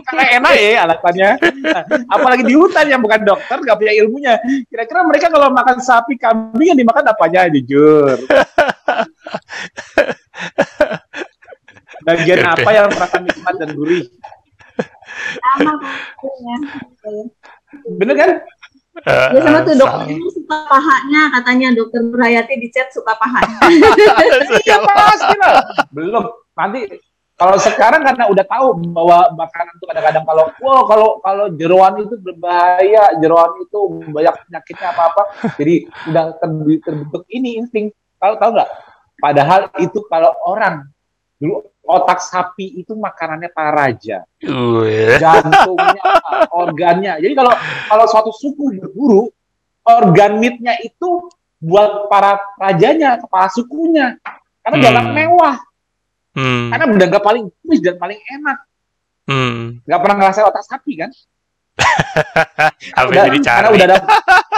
[0.09, 1.31] Karena enak ya alasannya.
[1.64, 1.82] Nah,
[2.12, 4.35] apalagi di hutan yang bukan dokter, nggak punya ilmunya.
[4.73, 7.48] Kira-kira mereka kalau makan sapi, kambing yang dimakan apanya?
[7.52, 8.24] Jujur.
[12.06, 14.06] Bagian Oke, apa yang terasa nikmat dan gurih?
[15.42, 15.72] Sama.
[17.98, 18.30] Bener kan?
[19.04, 23.58] Ya sama tuh eh, dokter ini suka pahanya katanya dokter Nurhayati di chat suka pahanya.
[24.64, 25.60] Iya pasti lah.
[25.92, 26.24] Belum.
[26.56, 26.88] Nanti
[27.36, 28.66] kalau sekarang karena udah tahu
[28.96, 33.78] bahwa makanan itu kadang-kadang kalau wow kalau kalau jeroan itu berbahaya, jeroan itu
[34.14, 35.22] banyak penyakitnya apa-apa.
[35.60, 35.74] Jadi
[36.08, 37.92] udah ter- terbentuk ini insting.
[38.16, 38.70] Tahu tahu nggak?
[39.20, 40.88] Padahal itu kalau orang
[41.36, 44.26] dulu otak sapi itu makanannya para raja.
[45.16, 46.02] Jantungnya,
[46.50, 47.12] organnya.
[47.22, 47.52] Jadi kalau
[47.86, 49.30] kalau suatu suku berburu,
[49.86, 54.18] organ meatnya itu buat para rajanya, kepala sukunya.
[54.66, 55.14] Karena Hmm.
[55.14, 55.56] mewah,
[56.34, 56.74] Hmm.
[56.74, 58.58] karena dianggap paling bagus dan paling enak.
[59.26, 59.78] Hmm.
[59.86, 61.10] Nggak pernah ngerasain otak sapi kan?
[62.98, 63.98] Apa Udah- yang karena udah ada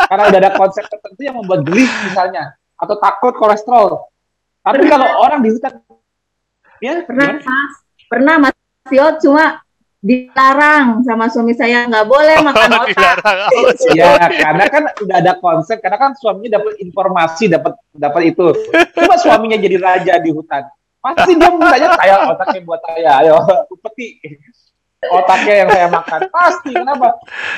[0.09, 4.07] karena udah ada konsep tertentu yang membuat geli misalnya atau takut kolesterol.
[4.65, 5.83] Tapi kalau orang di hutan
[6.79, 7.45] ya Pernah gimana?
[7.45, 7.73] mas,
[8.07, 9.61] pernah mas Tio cuma
[9.99, 12.89] dilarang sama suami saya nggak boleh makan Oh, otak.
[12.89, 13.39] dilarang.
[13.51, 18.47] Oh, Ya, karena kan udah ada konsep, karena kan suaminya dapat informasi, dapat dapat itu.
[18.95, 20.65] Coba suaminya jadi raja di hutan.
[20.99, 23.37] Pasti dia mintanya saya otaknya buat saya, ayo
[23.81, 24.19] peti
[25.01, 26.21] otaknya yang saya makan.
[26.29, 27.09] Pasti kenapa?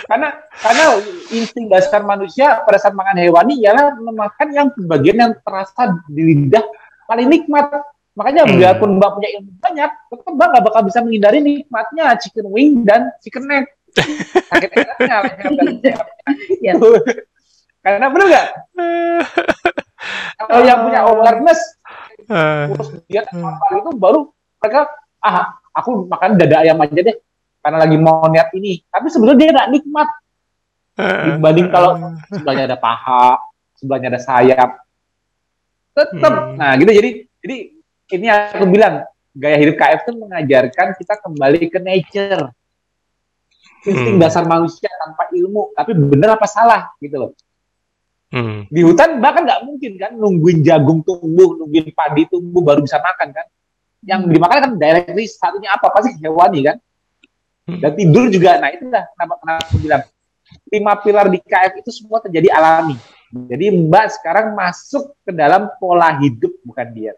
[0.04, 0.84] Karena karena
[1.30, 6.64] insting dasar manusia pada saat makan hewani ialah memakan yang bagian yang terasa di lidah
[7.04, 7.68] paling nikmat.
[8.10, 8.58] Makanya Hmm.
[8.58, 13.14] biarpun Mbak punya ilmu banyak, tetap Mbak nggak bakal bisa menghindari nikmatnya chicken wing dan
[13.22, 13.70] chicken neck.
[14.50, 15.18] Sakit enaknya,
[16.62, 16.72] Ya.
[16.74, 16.90] itu.
[17.80, 18.46] Karena bener nggak?
[20.40, 21.60] Kalau yang punya awareness,
[22.30, 24.30] Eh, terus dia apa itu baru
[24.62, 24.86] mereka
[25.18, 27.16] ah aku makan dada ayam aja deh
[27.58, 28.86] karena lagi mau niat ini.
[28.86, 30.08] Tapi sebetulnya dia nggak nikmat
[30.94, 31.90] eh, dibanding kalau
[32.30, 33.34] sebelahnya ada paha,
[33.74, 34.70] sebelahnya ada sayap.
[35.90, 36.32] Tetap.
[36.32, 36.54] Hmm.
[36.54, 37.10] Nah gitu jadi
[37.42, 37.56] jadi
[38.10, 42.50] ini aku bilang gaya hidup KF itu mengajarkan kita kembali ke nature.
[43.80, 44.22] Insting Hmm.
[44.22, 47.32] dasar manusia tanpa ilmu, tapi bener apa salah gitu loh.
[48.30, 48.68] Hmm.
[48.68, 53.32] Di hutan bahkan nggak mungkin kan nungguin jagung tumbuh, nungguin padi tumbuh baru bisa makan
[53.32, 53.46] kan.
[54.04, 54.32] Yang hmm.
[54.36, 56.76] dimakan kan directly satunya apa pasti hewani kan.
[57.66, 57.80] Hmm.
[57.80, 60.02] Dan tidur juga, nah itu lah kenapa kenapa aku bilang
[60.68, 62.98] lima pilar di KF itu semua terjadi alami.
[63.30, 67.16] Jadi Mbak sekarang masuk ke dalam pola hidup bukan diet.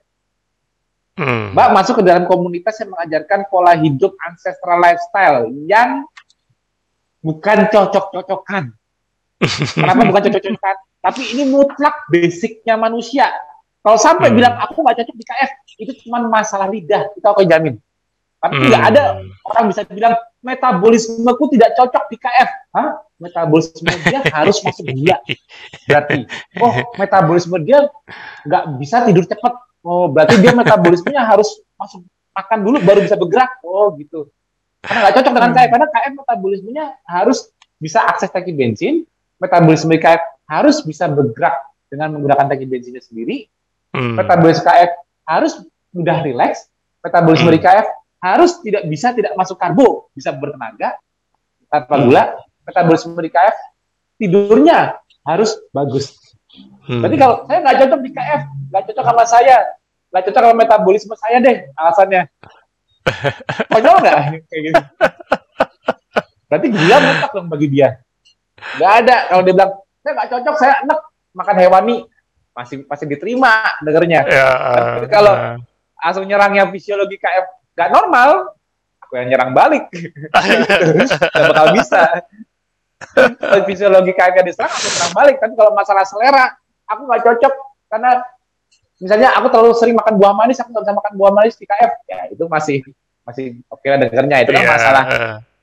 [1.12, 1.52] Hmm.
[1.52, 6.08] Mbak masuk ke dalam komunitas yang mengajarkan pola hidup ancestral lifestyle yang
[7.20, 8.72] bukan cocok-cocokan.
[9.76, 10.76] Kenapa bukan cocok-cocokan?
[11.02, 13.28] Tapi ini mutlak basicnya manusia.
[13.82, 14.36] Kalau sampai hmm.
[14.38, 15.50] bilang aku nggak cocok di KF,
[15.82, 17.10] itu cuma masalah lidah.
[17.18, 17.76] Itu aku jamin.
[18.42, 18.64] Tapi hmm.
[18.70, 19.02] tidak ada
[19.46, 22.50] orang bisa bilang metabolismeku tidak cocok di KF.
[22.74, 22.90] Hah?
[23.18, 25.18] Metabolisme dia harus masuk gula.
[25.86, 26.26] Berarti,
[26.58, 27.86] oh metabolisme dia
[28.46, 29.54] nggak bisa tidur cepat.
[29.82, 33.60] Oh berarti dia metabolismenya harus masuk makan dulu baru bisa bergerak.
[33.66, 34.30] Oh gitu.
[34.82, 35.68] Karena nggak cocok dengan KF.
[35.70, 37.38] Karena KF metabolismenya harus
[37.78, 39.06] bisa akses tangki bensin.
[39.42, 41.54] Metabolisme KF harus bisa bergerak
[41.90, 43.50] dengan menggunakan tangki bensinnya sendiri.
[43.90, 44.14] Hmm.
[44.14, 44.90] Metabolisme KF
[45.26, 45.52] harus
[45.90, 46.70] mudah rileks.
[47.02, 47.62] Metabolisme hmm.
[47.62, 47.86] KF
[48.22, 50.94] harus tidak bisa tidak masuk karbo, bisa bertenaga
[51.66, 52.04] tanpa hmm.
[52.06, 52.24] gula.
[52.62, 53.56] Metabolisme KF
[54.22, 56.21] tidurnya harus bagus.
[56.84, 57.00] Hmm.
[57.00, 59.56] Berarti kalau saya nggak cocok di KF, nggak cocok sama saya,
[60.12, 62.22] nggak cocok sama metabolisme saya deh alasannya.
[63.72, 64.16] Konyol nggak
[64.46, 64.82] kayak gitu?
[66.46, 67.88] Berarti gula mutlak dong bagi dia.
[68.76, 69.72] Nggak ada kalau dia bilang
[70.02, 70.98] saya nggak cocok saya enak
[71.32, 71.96] makan hewani
[72.52, 75.56] masih masih diterima dengernya ya, uh, kalau uh.
[75.96, 78.52] langsung nyerangnya fisiologi KF nggak normal
[79.00, 79.88] aku yang nyerang balik
[81.32, 82.02] nggak bakal bisa
[83.68, 86.52] fisiologi KF yang diserang aku serang balik tapi kalau masalah selera
[86.88, 87.54] aku nggak cocok
[87.92, 88.10] karena
[89.02, 91.92] misalnya aku terlalu sering makan buah manis aku nggak bisa makan buah manis di KF
[92.08, 92.78] ya itu masih
[93.22, 95.04] masih oke okay lah dengernya itu kan yeah, masalah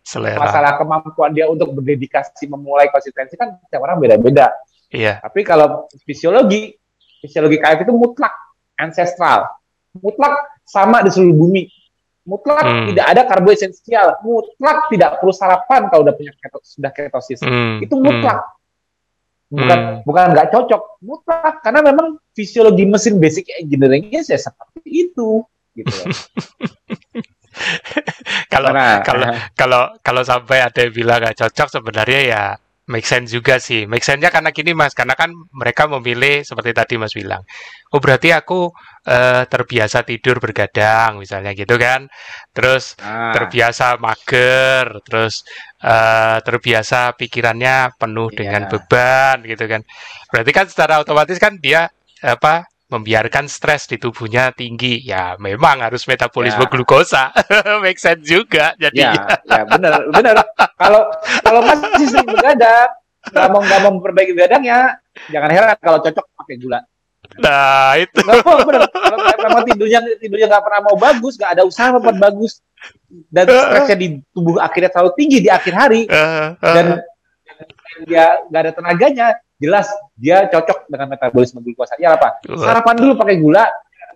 [0.09, 0.41] selera.
[0.41, 4.49] Masalah kemampuan dia untuk berdedikasi memulai konsistensi kan setiap orang beda-beda.
[4.89, 5.21] Iya.
[5.21, 6.73] Tapi kalau fisiologi,
[7.21, 8.33] fisiologi KF itu mutlak,
[8.81, 9.45] ancestral.
[10.01, 11.63] Mutlak sama di seluruh bumi.
[12.29, 12.87] Mutlak hmm.
[12.93, 14.21] tidak ada karbo esensial.
[14.21, 17.41] Mutlak tidak perlu sarapan kalau udah punya keto, sudah ketosis.
[17.41, 17.81] Hmm.
[17.81, 18.45] Itu mutlak.
[19.49, 19.65] Hmm.
[19.65, 19.97] Bukan hmm.
[20.05, 25.41] bukan nggak cocok, mutlak karena memang fisiologi mesin basic engineeringnya saya seperti itu
[25.73, 25.89] gitu.
[28.53, 28.69] kalau
[29.01, 29.25] kalau
[29.57, 32.43] kalau kalau sampai ada yang bilang gak cocok sebenarnya ya
[32.89, 33.85] make sense juga sih.
[33.85, 37.45] Make sense-nya karena gini Mas, karena kan mereka memilih seperti tadi Mas bilang.
[37.93, 38.73] Oh berarti aku
[39.05, 42.09] uh, terbiasa tidur bergadang misalnya gitu kan.
[42.49, 43.29] Terus ah.
[43.37, 45.45] terbiasa mager, terus
[45.85, 48.37] uh, terbiasa pikirannya penuh yeah.
[48.41, 49.81] dengan beban gitu kan.
[50.33, 56.09] Berarti kan secara otomatis kan dia apa membiarkan stres di tubuhnya tinggi, ya memang harus
[56.09, 56.69] metabolisme ya.
[56.73, 57.23] glukosa.
[57.85, 58.73] Make sense juga.
[58.81, 59.13] Jadi ya,
[59.45, 60.41] ya benar, benar.
[60.73, 61.05] Kalau
[61.45, 62.89] kalau masih sering begadang,
[63.29, 64.97] nggak mau nggak mau memperbaiki begadangnya,
[65.29, 66.81] jangan heran kalau cocok pakai gula.
[67.37, 68.19] Nah itu.
[68.25, 68.81] Nggak mau, benar.
[68.89, 72.65] Kalau memang tidurnya tidurnya nggak pernah mau bagus, nggak ada usaha membuat bagus,
[73.29, 76.09] dan stresnya di tubuh akhirnya terlalu tinggi di akhir hari,
[76.57, 77.05] dan
[78.09, 79.27] dia nggak ada tenaganya,
[79.59, 81.99] jelas dia cocok dengan metabolisme glukosa.
[81.99, 82.39] Ya apa?
[82.47, 83.67] Sarapan dulu pakai gula,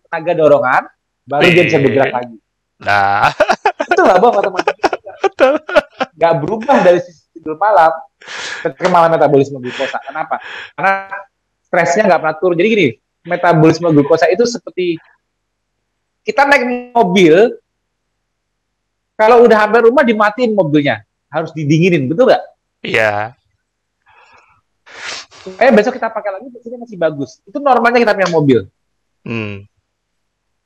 [0.07, 0.83] tenaga dorongan,
[1.27, 2.37] baru dia bisa bergerak lagi.
[2.79, 3.29] Nah,
[3.91, 4.75] itu lah bang otomatis.
[6.15, 7.91] Gak berubah dari sisi tidur malam
[8.63, 9.99] ke malam metabolisme glukosa.
[10.07, 10.39] Kenapa?
[10.73, 11.11] Karena
[11.67, 12.55] stresnya nggak pernah turun.
[12.55, 12.87] Jadi gini,
[13.27, 14.95] metabolisme glukosa itu seperti
[16.23, 17.59] kita naik mobil,
[19.19, 22.43] kalau udah hampir rumah dimatiin mobilnya, harus didinginin, betul nggak?
[22.79, 23.35] Iya
[25.47, 28.59] eh besok kita pakai lagi mesinnya masih bagus itu normalnya kita punya mobil
[29.27, 29.67] hmm.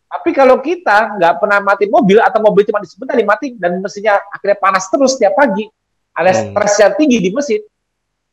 [0.08, 4.58] tapi kalau kita nggak pernah mati mobil atau mobil cuma sebentar dimati dan mesinnya akhirnya
[4.62, 5.66] panas terus setiap pagi
[6.14, 6.54] alias hmm.
[6.54, 7.62] stres yang tinggi di mesin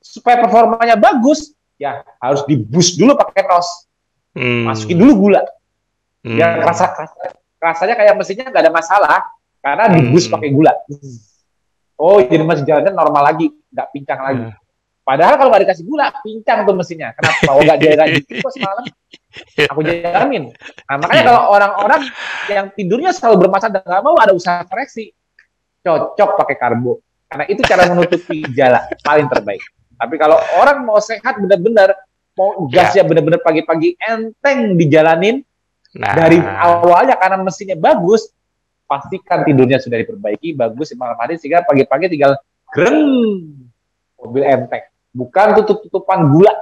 [0.04, 3.88] supaya performanya bagus ya harus di boost dulu pakai nos
[4.36, 4.68] hmm.
[4.68, 5.42] masukin dulu gula
[6.24, 6.36] hmm.
[6.36, 6.92] biar rasa,
[7.56, 9.18] rasanya kayak mesinnya nggak ada masalah
[9.64, 10.34] karena di boost hmm.
[10.36, 10.72] pakai gula
[11.96, 14.63] oh jadi masih jalannya normal lagi nggak pincang lagi hmm.
[15.04, 17.12] Padahal kalau nggak dikasih gula, pincang tuh mesinnya.
[17.12, 17.50] Kenapa?
[17.52, 18.84] Oh nggak dia nggak gitu semalam.
[19.68, 20.48] Aku jamin.
[20.88, 22.02] Nah, makanya kalau orang-orang
[22.48, 25.12] yang tidurnya selalu bermasalah dan nggak mau ada usaha koreksi,
[25.84, 27.04] cocok pakai karbo.
[27.28, 29.60] Karena itu cara menutupi gejala paling terbaik.
[30.00, 31.92] Tapi kalau orang mau sehat benar-benar,
[32.40, 33.06] mau gasnya ya.
[33.06, 35.44] benar-benar pagi-pagi enteng dijalanin,
[36.00, 36.16] nah.
[36.16, 38.32] dari awalnya karena mesinnya bagus,
[38.88, 42.40] pastikan tidurnya sudah diperbaiki, bagus malam hari sehingga pagi-pagi tinggal
[42.72, 42.98] greng
[44.18, 44.82] mobil enteng
[45.14, 46.52] bukan tutup-tutupan gula,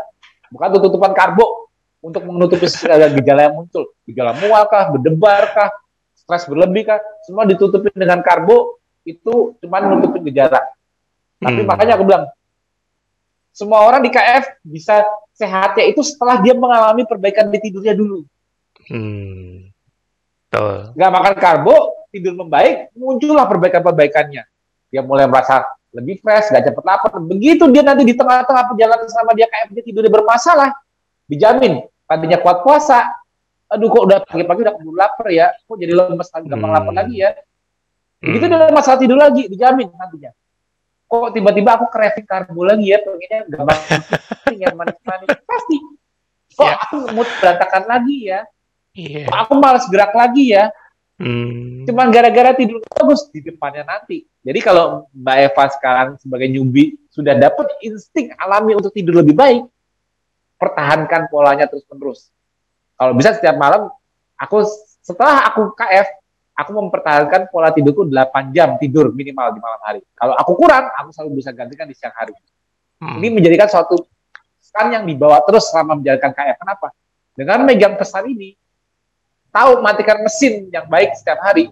[0.53, 1.73] bukan tutup-tutupan karbo
[2.05, 3.89] untuk menutupi segala gejala yang muncul.
[4.05, 5.71] Gejala mual kah, berdebar kah,
[6.13, 10.61] stres berlebih kah, semua ditutupi dengan karbo itu cuma menutupi gejala.
[11.43, 11.67] Tapi hmm.
[11.67, 12.25] makanya aku bilang,
[13.51, 15.03] semua orang di KF bisa
[15.35, 18.23] sehatnya itu setelah dia mengalami perbaikan di tidurnya dulu.
[18.87, 19.73] Hmm.
[20.53, 20.93] Betul.
[20.95, 21.77] Nggak makan karbo,
[22.13, 24.45] tidur membaik, muncullah perbaikan-perbaikannya.
[24.93, 27.11] Dia mulai merasa lebih fresh, nggak cepet lapar.
[27.21, 30.73] Begitu dia nanti di tengah-tengah perjalanan sama dia kayak dia tidurnya bermasalah,
[31.29, 33.09] dijamin tadinya kuat puasa,
[33.69, 36.79] aduh kok udah pagi-pagi udah keburu lapar ya, kok jadi lemes lagi, gampang Hmm.
[36.81, 37.31] lapar lagi ya.
[38.21, 38.53] Begitu Hmm.
[38.57, 40.31] dia masalah tidur lagi, dijamin nantinya.
[41.09, 43.81] Kok tiba-tiba aku craving karbo lagi ya, pengennya gampang
[44.63, 45.29] yang manis-manis.
[45.45, 45.77] Pasti.
[46.53, 46.77] Kok Ya.
[46.85, 48.41] aku mood berantakan lagi ya,
[48.93, 49.25] Iya.
[49.25, 50.69] kok aku malas gerak lagi ya,
[51.23, 51.87] Hmm.
[51.87, 54.27] cuman gara-gara tidur bagus di depannya nanti.
[54.43, 59.63] Jadi kalau Mbak Eva sekarang sebagai newbie sudah dapat insting alami untuk tidur lebih baik,
[60.59, 62.35] pertahankan polanya terus-menerus.
[62.99, 63.87] Kalau bisa setiap malam,
[64.35, 64.67] aku
[65.03, 66.07] setelah aku KF,
[66.59, 70.01] aku mempertahankan pola tidurku 8 jam tidur minimal di malam hari.
[70.19, 72.35] Kalau aku kurang, aku selalu bisa gantikan di siang hari.
[73.03, 73.19] Hmm.
[73.23, 73.99] Ini menjadikan suatu
[74.63, 76.57] pesan yang dibawa terus selama menjalankan KF.
[76.63, 76.95] Kenapa?
[77.35, 78.55] Dengan megang pesan ini,
[79.53, 81.69] tahu matikan mesin yang baik setiap hari.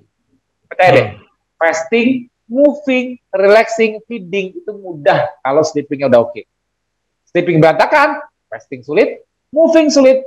[0.69, 1.19] Percaya deh, Hmm.
[1.59, 6.43] fasting, moving, relaxing, feeding itu mudah kalau sleepingnya udah oke.
[7.31, 10.23] Sleeping berantakan, fasting sulit, moving sulit,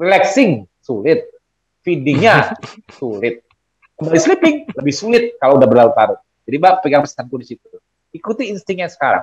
[0.00, 1.28] relaxing sulit,
[1.84, 2.56] feedingnya
[3.00, 3.44] sulit.
[3.94, 6.18] Kembali sleeping lebih sulit kalau udah berlarut-larut.
[6.44, 7.68] Jadi mbak pegang pesanku di situ.
[8.10, 9.22] Ikuti instingnya sekarang.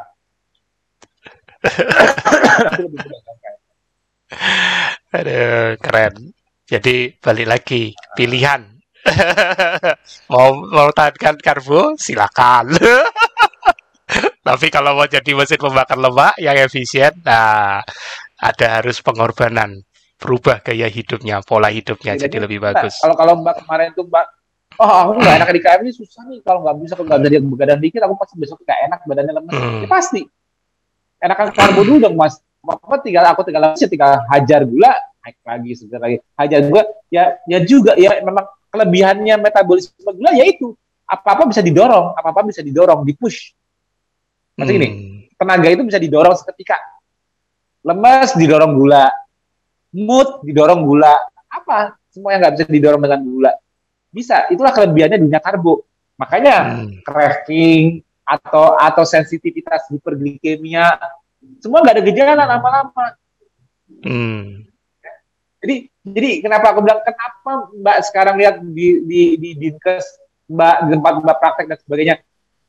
[5.11, 6.33] Aduh, keren.
[6.71, 8.63] Jadi balik lagi pilihan.
[10.31, 12.71] mau mau tahankan karbo silakan.
[14.47, 17.83] Tapi kalau mau jadi mesin pembakar lemak yang efisien, nah
[18.39, 19.83] ada harus pengorbanan,
[20.15, 22.99] berubah gaya hidupnya, pola hidupnya Jadi, jadi lebih bagus.
[22.99, 24.25] Kalau kalau mbak kemarin tuh mbak,
[24.81, 26.39] oh aku nggak enak di KM ini susah nih.
[26.43, 29.53] Kalau nggak bisa kalau nggak bisa begadang dikit, aku pasti besok nggak enak badannya lemes.
[29.55, 29.81] Hmm.
[29.83, 30.21] Ya pasti.
[31.19, 32.39] Enakan karbo dulu dong mas.
[32.63, 36.17] Apa tinggal aku tinggal lemes ya tinggal hajar gula naik lagi sebentar lagi.
[36.35, 36.83] Hajar gula
[37.13, 40.73] ya ya juga ya memang kelebihannya metabolisme gula yaitu
[41.05, 43.51] apa apa bisa didorong, apa apa bisa didorong, dipush.
[44.55, 45.19] Maksudnya gini, Hmm.
[45.35, 46.79] tenaga itu bisa didorong seketika.
[47.81, 49.09] Lemes didorong gula,
[49.91, 51.17] mood didorong gula,
[51.51, 53.51] apa semua yang nggak bisa didorong dengan gula
[54.11, 54.47] bisa.
[54.51, 55.83] Itulah kelebihannya dunia karbo.
[56.15, 57.01] Makanya Hmm.
[57.03, 60.95] craving atau atau sensitivitas hiperglikemia
[61.59, 63.05] semua nggak ada gejala lama-lama.
[64.05, 64.70] Hmm.
[65.61, 70.05] Jadi jadi kenapa aku bilang kenapa Mbak sekarang lihat di di di dinkes
[70.49, 72.15] Mbak tempat Mbak praktek dan sebagainya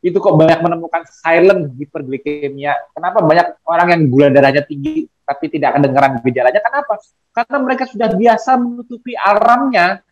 [0.03, 2.75] itu kok banyak menemukan silent hiperglikemia.
[2.93, 6.61] Kenapa banyak orang yang gula darahnya tinggi tapi tidak kedengaran gejalanya?
[6.61, 6.99] Kenapa?
[7.33, 10.03] Karena mereka sudah biasa menutupi alarmnya,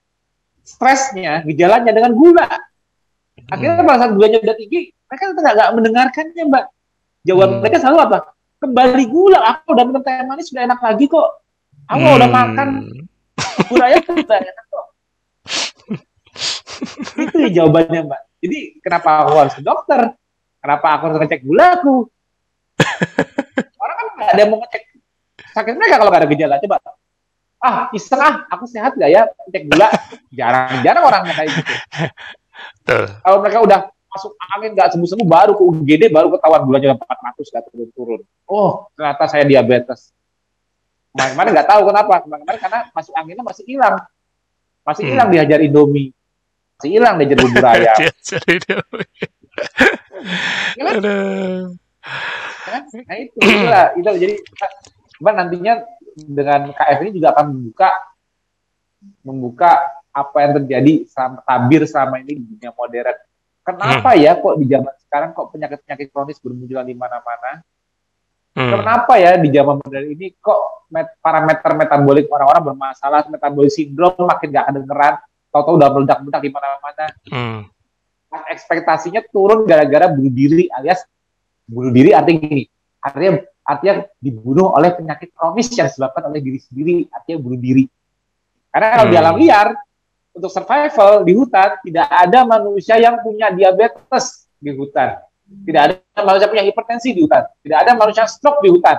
[0.62, 2.46] stresnya, gejalanya dengan gula.
[3.50, 6.64] Akhirnya pada saat gulanya udah tinggi, mereka tidak nggak mendengarkannya, Mbak.
[7.26, 7.60] Jawaban Hmm.
[7.60, 8.18] mereka selalu apa?
[8.62, 11.28] Kembali gula, aku udah minum teh manis sudah enak lagi kok.
[11.90, 12.38] Aku udah Hmm.
[12.38, 12.68] makan
[13.66, 14.86] gulanya udah enak kok.
[17.26, 18.20] Itu ya jawabannya, Mbak.
[18.40, 20.00] Jadi kenapa aku harus ke dokter?
[20.60, 21.96] Kenapa aku harus ngecek gulaku?
[23.82, 24.82] Orang kan nggak ada yang mau ngecek
[25.50, 26.54] sakit mereka kalau nggak ada gejala.
[26.62, 26.76] Coba,
[27.60, 29.22] ah iseng ah, aku sehat nggak ya?
[29.50, 29.88] Cek gula,
[30.30, 31.72] jarang-jarang orang kayak gitu.
[33.20, 33.80] Kalau mereka udah
[34.10, 38.20] masuk angin nggak sembuh-sembuh, baru ke UGD, baru ketahuan gulanya udah 400 nggak turun-turun.
[38.46, 40.14] Oh, ternyata saya diabetes.
[41.10, 42.14] Kemarin-kemarin nggak tahu kenapa.
[42.22, 43.96] Kemarin-kemarin karena masuk anginnya masih hilang.
[44.86, 45.12] Masih Hmm.
[45.14, 46.10] hilang dihajar Indomie.
[46.78, 47.96] Masih hilang dihajar bubur ayam.
[50.78, 50.94] Ya kan?
[51.00, 51.74] Aduh.
[52.62, 52.82] kan?
[53.08, 54.34] Nah itu, itulah, itu jadi
[55.20, 55.72] Mbak nantinya
[56.16, 57.90] dengan KF ini juga akan membuka
[59.20, 59.70] membuka
[60.10, 63.16] apa yang terjadi sama tabir selama ini di dunia modern.
[63.60, 67.60] Kenapa ya kok di zaman sekarang kok penyakit-penyakit kronis bermunculan di mana-mana?
[68.60, 68.70] Hmm.
[68.76, 74.52] Kenapa ya di zaman modern ini kok met- parameter metabolik orang-orang bermasalah, metabolik sindrom makin
[74.52, 75.14] gak kedengeran,
[75.48, 77.04] tahu-tahu udah meledak-meledak di mana-mana.
[77.32, 77.60] Hmm.
[78.30, 81.02] ekspektasinya turun gara-gara bunuh diri alias
[81.66, 82.62] bunuh diri artinya gini
[83.02, 83.30] artinya
[83.66, 87.84] artinya dibunuh oleh penyakit kronis yang disebabkan oleh diri sendiri artinya bunuh diri
[88.70, 89.22] karena kalau di Hmm.
[89.26, 89.68] alam liar
[90.30, 95.18] untuk survival di hutan tidak ada manusia yang punya diabetes di hutan
[95.66, 98.98] tidak ada manusia punya hipertensi di hutan tidak ada manusia stroke di hutan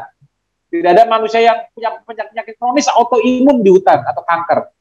[0.72, 4.72] tidak ada manusia yang punya penyakit kronis autoimun di hutan atau kanker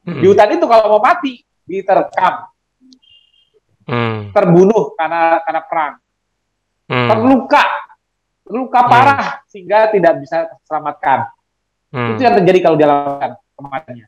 [0.00, 0.16] Hmm.
[0.16, 2.48] di hutan itu kalau mau mati diterkam
[3.90, 4.30] Hmm.
[4.30, 5.94] terbunuh karena karena perang,
[6.86, 7.08] Hmm.
[7.10, 7.64] terluka,
[8.46, 11.26] terluka parah sehingga tidak bisa selamatkan.
[11.90, 12.14] Hmm.
[12.14, 14.06] Itu yang terjadi kalau dilakukan kematiannya.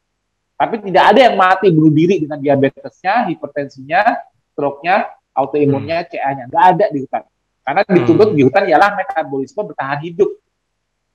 [0.55, 4.23] Tapi tidak ada yang mati bunuh diri dengan diabetesnya, hipertensinya,
[4.55, 6.45] stroke-nya, autoimunnya, CA-nya.
[6.49, 7.23] Nggak ada di hutan.
[7.63, 8.37] Karena dituntut Hmm.
[8.37, 10.31] di hutan ialah metabolisme bertahan hidup.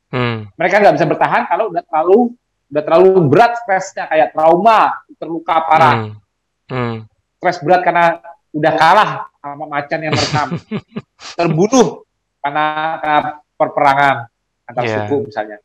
[0.08, 0.48] Hmm.
[0.56, 2.32] Mereka nggak bisa bertahan kalau udah terlalu
[2.68, 6.12] udah terlalu berat stresnya kayak trauma, terluka parah, Hmm.
[6.68, 6.96] Hmm.
[7.40, 8.20] stres berat karena
[8.52, 10.48] udah kalah sama macan yang merekam,
[11.40, 12.04] terbunuh
[12.44, 12.66] karena,
[13.00, 13.20] karena
[13.56, 14.16] perperangan
[14.68, 14.96] antar Yeah.
[15.08, 15.58] suku misalnya,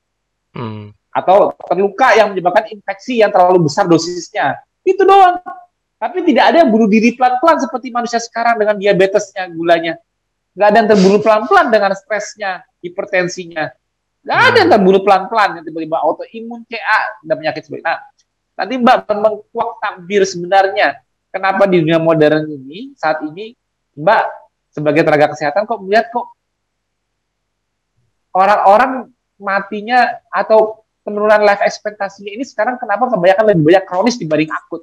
[0.55, 0.95] Hmm.
[1.11, 5.43] atau terluka yang menyebabkan infeksi yang terlalu besar dosisnya, itu doang.
[6.03, 9.95] Tapi tidak ada yang bunuh diri pelan-pelan seperti manusia sekarang dengan diabetesnya, gulanya.
[10.59, 13.71] Nggak ada yang terbunuh pelan-pelan dengan stresnya, hipertensinya.
[14.27, 17.87] Nggak ada yang terbunuh pelan-pelan yang tiba-tiba autoimun CA dan penyakit sebagainya.
[17.87, 17.99] Nah,
[18.59, 20.89] nanti Mbak mengkuak takbir sebenarnya.
[21.31, 23.55] Kenapa di dunia modern ini saat ini
[23.95, 24.25] Mbak
[24.75, 26.27] sebagai tenaga kesehatan kok melihat kok
[28.35, 34.83] orang-orang matinya atau penurunan life ekspektasinya ini sekarang kenapa kebanyakan lebih banyak kronis dibanding akut.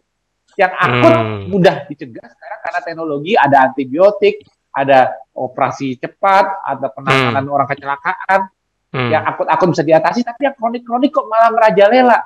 [0.60, 1.48] Yang akut Hmm.
[1.48, 4.44] mudah dicegah sekarang karena teknologi ada antibiotik,
[4.76, 8.52] ada operasi cepat, ada penanganan orang kecelakaan,
[8.92, 9.08] Hmm.
[9.08, 12.20] yang akut-akut bisa diatasi, tapi yang kronik-kronik kok malah merajalela.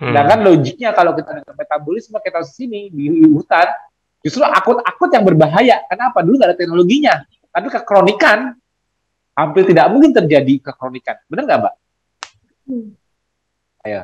[0.00, 0.10] Hmm.
[0.10, 3.70] Sedangkan logiknya kalau kita dengan metabolisme kita sini di hutan,
[4.26, 5.86] justru akut-akut yang berbahaya.
[5.86, 6.26] Kenapa?
[6.26, 7.14] Dulu nggak ada teknologinya.
[7.52, 8.58] Tapi kekronikan
[9.38, 11.20] hampir tidak mungkin terjadi kekronikan.
[11.30, 11.74] Benar nggak, Mbak?
[12.66, 12.88] Hmm.
[13.86, 14.02] Ayo,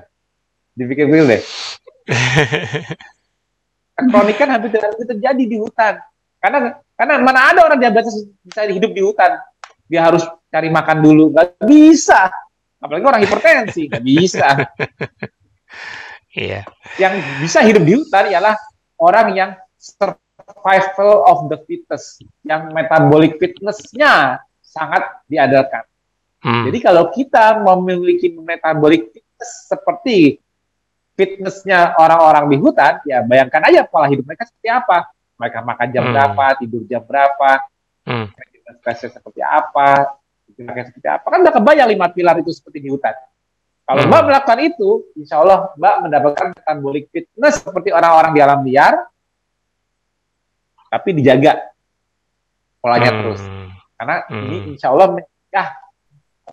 [0.79, 1.43] dipikir-pikir deh.
[3.99, 5.99] Kekronikan hampir tidak terjadi di hutan.
[6.39, 8.15] Karena karena mana ada orang diabetes
[8.47, 9.43] bisa hidup di hutan.
[9.91, 11.35] Dia harus cari makan dulu.
[11.35, 12.31] Nggak bisa.
[12.79, 13.91] Apalagi orang hipertensi.
[13.91, 14.47] Nggak bisa.
[16.39, 16.63] Iya.
[17.03, 18.55] yang bisa hidup di hutan ialah
[19.01, 25.83] orang yang survival of the fittest, yang metabolic fitness-nya sangat diandalkan.
[26.39, 26.71] Hmm.
[26.71, 30.39] Jadi kalau kita memiliki metabolic fitness seperti
[31.19, 35.11] fitnessnya orang-orang di hutan, ya bayangkan aja pola hidup mereka seperti apa.
[35.35, 36.13] Mereka makan jam Hmm.
[36.15, 37.51] berapa, tidur jam berapa,
[38.07, 38.27] Hmm.
[38.79, 40.15] stresnya seperti apa,
[40.55, 41.27] geraknya seperti apa.
[41.27, 43.15] Kan udah kebayang lima pilar itu seperti di hutan.
[43.83, 44.11] Kalau Hmm.
[44.15, 44.89] Mbak melakukan itu,
[45.19, 48.95] insya Allah Mbak mendapatkan metabolic fitness seperti orang-orang di alam liar,
[50.87, 51.67] tapi dijaga
[52.79, 53.19] polanya Hmm.
[53.27, 53.43] terus.
[53.99, 54.45] Karena Hmm.
[54.47, 55.69] ini insya Allah mencegah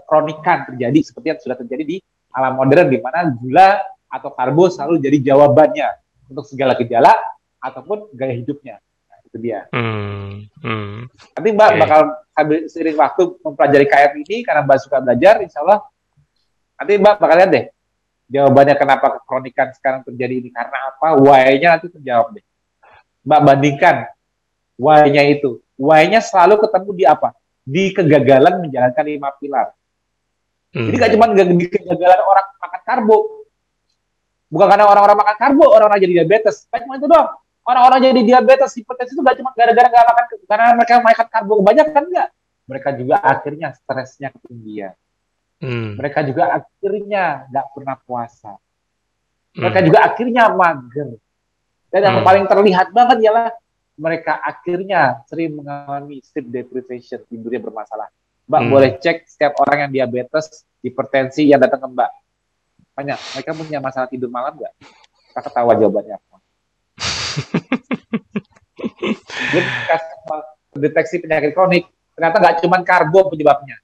[0.09, 1.97] kronikan terjadi seperti yang sudah terjadi di
[2.35, 3.79] alam modern, di mana gula
[4.15, 5.87] atau karbo selalu jadi jawabannya
[6.31, 7.11] untuk segala gejala
[7.59, 8.79] ataupun gaya hidupnya.
[8.79, 9.67] Nah, itu dia.
[9.75, 10.47] Hmm.
[10.63, 11.11] Hmm.
[11.35, 11.79] Nanti Mbak Oke.
[11.83, 11.99] bakal
[12.31, 15.83] sambil seiring waktu mempelajari KF ini karena Mbak suka belajar, insya Allah
[16.79, 17.65] nanti Mbak bakal lihat deh
[18.25, 22.45] jawabannya kenapa kekronikan sekarang terjadi ini karena apa, why-nya nanti terjawab deh.
[23.25, 23.95] Mbak bandingkan
[24.79, 25.61] why-nya itu.
[25.75, 27.29] Why-nya selalu ketemu di apa?
[27.65, 29.73] Di kegagalan menjalankan lima pilar.
[30.71, 30.87] Hmm.
[30.91, 33.17] Jadi gak cuma di kegagalan orang makan karbo.
[34.45, 36.69] Bukan karena orang-orang makan karbo, orang-orang jadi diabetes.
[36.69, 37.33] Gak cuma itu doang.
[37.65, 42.03] Orang-orang jadi diabetes, hipertensi itu gak cuma gara-gara gak makan, karena mereka makan karbo kebanyakan
[42.13, 42.29] enggak.
[42.65, 44.93] Mereka juga akhirnya stresnya ketinggian.
[45.61, 45.97] Hmm.
[45.97, 48.53] Mereka juga akhirnya gak pernah puasa.
[49.55, 49.87] Mereka Hmm.
[49.89, 51.09] juga akhirnya mager.
[51.89, 52.27] Dan yang Hmm.
[52.27, 53.49] paling terlihat banget ialah
[53.95, 58.11] mereka akhirnya sering mengalami sleep deprivation, tidurnya bermasalah.
[58.45, 58.69] Mbak Hmm.
[58.69, 62.11] boleh cek setiap orang yang diabetes, hipertensi yang datang ke Mbak.
[62.95, 64.73] Tanya, mereka punya masalah tidur malam nggak?
[65.29, 66.37] Kita ketawa jawabannya apa.
[69.51, 69.63] Dia
[70.75, 73.79] deteksi penyakit kronik, ternyata nggak cuma karbo penyebabnya,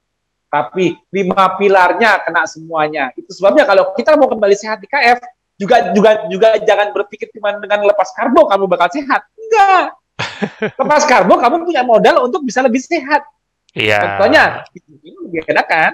[0.48, 3.12] tapi lima pilarnya kena semuanya.
[3.16, 5.20] Itu sebabnya kalau kita mau kembali sehat di KF,
[5.56, 9.28] juga juga juga jangan berpikir cuma dengan lepas karbo kamu bakal sehat.
[9.36, 9.84] Enggak.
[10.80, 13.24] Lepas karbo kamu punya modal untuk bisa lebih sehat.
[13.72, 14.00] Iya.
[14.04, 15.92] Contohnya, ini lebih enak kan?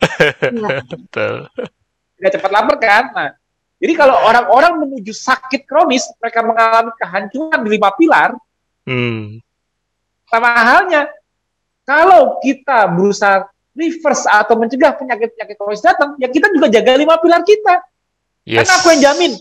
[0.90, 1.46] Betul.
[2.20, 3.04] Nggak cepat lapar kan?
[3.16, 3.30] Nah,
[3.80, 8.36] jadi kalau orang-orang menuju sakit kronis, mereka mengalami kehancuran di lima pilar,
[8.84, 9.38] Hmm.
[10.24, 11.08] sama halnya
[11.84, 13.44] kalau kita berusaha
[13.76, 17.80] reverse atau mencegah penyakit-penyakit kronis datang, ya kita juga jaga lima pilar kita.
[18.44, 18.64] Yes.
[18.64, 19.32] Karena aku yang jamin.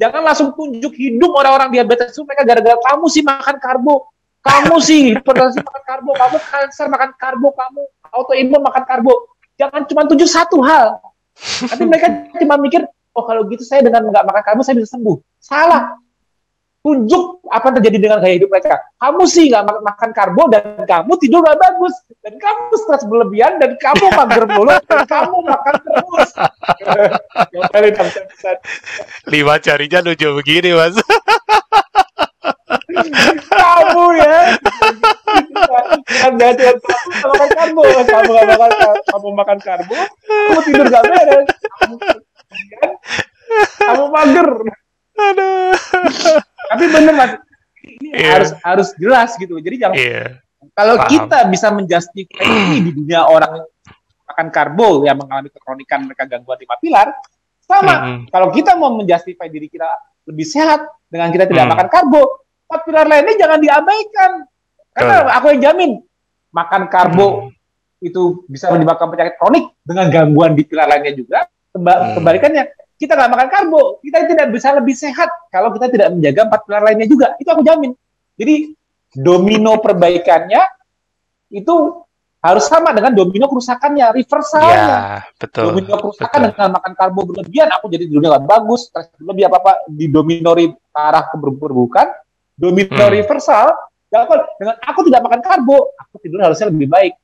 [0.00, 4.08] Jangan langsung tunjuk hidup orang-orang diabetes itu mereka gara-gara kamu sih makan karbo.
[4.40, 9.12] Kamu sih hipertensi makan karbo, kamu kanker makan karbo, kamu autoimun makan karbo.
[9.60, 10.96] Jangan cuma tunjuk satu hal.
[11.38, 12.84] Tapi mereka cuma mikir,
[13.16, 15.16] oh kalau gitu saya dengan nggak makan karbo saya bisa sembuh.
[15.40, 15.96] Salah.
[16.80, 18.80] Tunjuk apa yang terjadi dengan gaya hidup mereka.
[18.96, 21.92] Kamu sih nggak makan, makan karbo dan kamu tidur nggak bagus.
[22.24, 26.30] Dan kamu stres berlebihan dan kamu mager mulu dan kamu makan terus.
[29.32, 30.96] Lima jarinya lucu begini, Mas.
[33.50, 34.36] kamu ya
[36.26, 38.70] Anda dengan kamu makan karbo kamu nggak makan
[39.06, 41.46] kamu makan karbo kamu tidur gak beres
[41.80, 41.94] kamu,
[43.78, 44.48] kamu mager
[45.20, 45.72] Aduh.
[46.70, 47.32] tapi bener mas
[47.80, 48.28] ini Iya.
[48.36, 50.24] harus harus jelas gitu jadi jangan Iya.
[50.72, 51.08] kalau paham.
[51.08, 53.60] kita bisa menjustify ini di dunia orang
[54.30, 57.08] makan karbo yang mengalami kekronikan mereka gangguan lima pilar,
[57.60, 57.94] sama.
[57.98, 58.20] Hmm.
[58.30, 59.90] Kalau kita mau menjustify diri kita
[60.22, 61.72] lebih sehat dengan kita tidak Hmm.
[61.74, 62.22] makan karbo,
[62.70, 64.30] empat pilar lainnya jangan diabaikan.
[64.94, 65.34] Karena Betul.
[65.34, 65.90] aku yang jamin
[66.50, 67.50] makan karbo Hmm.
[67.98, 71.50] itu bisa menyebabkan penyakit kronik dengan gangguan di pilar lainnya juga.
[71.70, 72.14] Keba- Hmm.
[72.14, 72.62] Kebalikannya,
[72.94, 76.82] kita nggak makan karbo, kita tidak bisa lebih sehat kalau kita tidak menjaga empat pilar
[76.86, 77.34] lainnya juga.
[77.42, 77.90] Itu aku jamin.
[78.38, 78.54] Jadi
[79.10, 80.62] domino perbaikannya
[81.50, 81.74] itu
[82.40, 84.72] harus sama dengan domino kerusakannya, reversalnya.
[84.72, 85.00] Ya,
[85.36, 85.76] betul.
[85.76, 86.50] Domino kerusakan betul.
[86.56, 90.56] dengan makan karbo berlebihan, aku jadi tidurnya nggak bagus, stres berlebih apa apa di domino
[90.56, 92.06] ke arah keberbukan,
[92.60, 93.12] domino Hmm.
[93.16, 93.72] reversal,
[94.12, 97.16] aku- dengan aku tidak makan karbo, aku tidur harusnya lebih baik.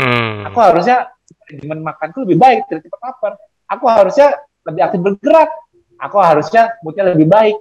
[0.00, 0.48] Hmm.
[0.48, 1.12] Aku harusnya
[1.44, 3.32] manajemen makanku lebih baik, tidak cepat lapar.
[3.68, 5.50] Aku harusnya lebih aktif bergerak.
[6.00, 7.56] Aku harusnya moodnya lebih baik,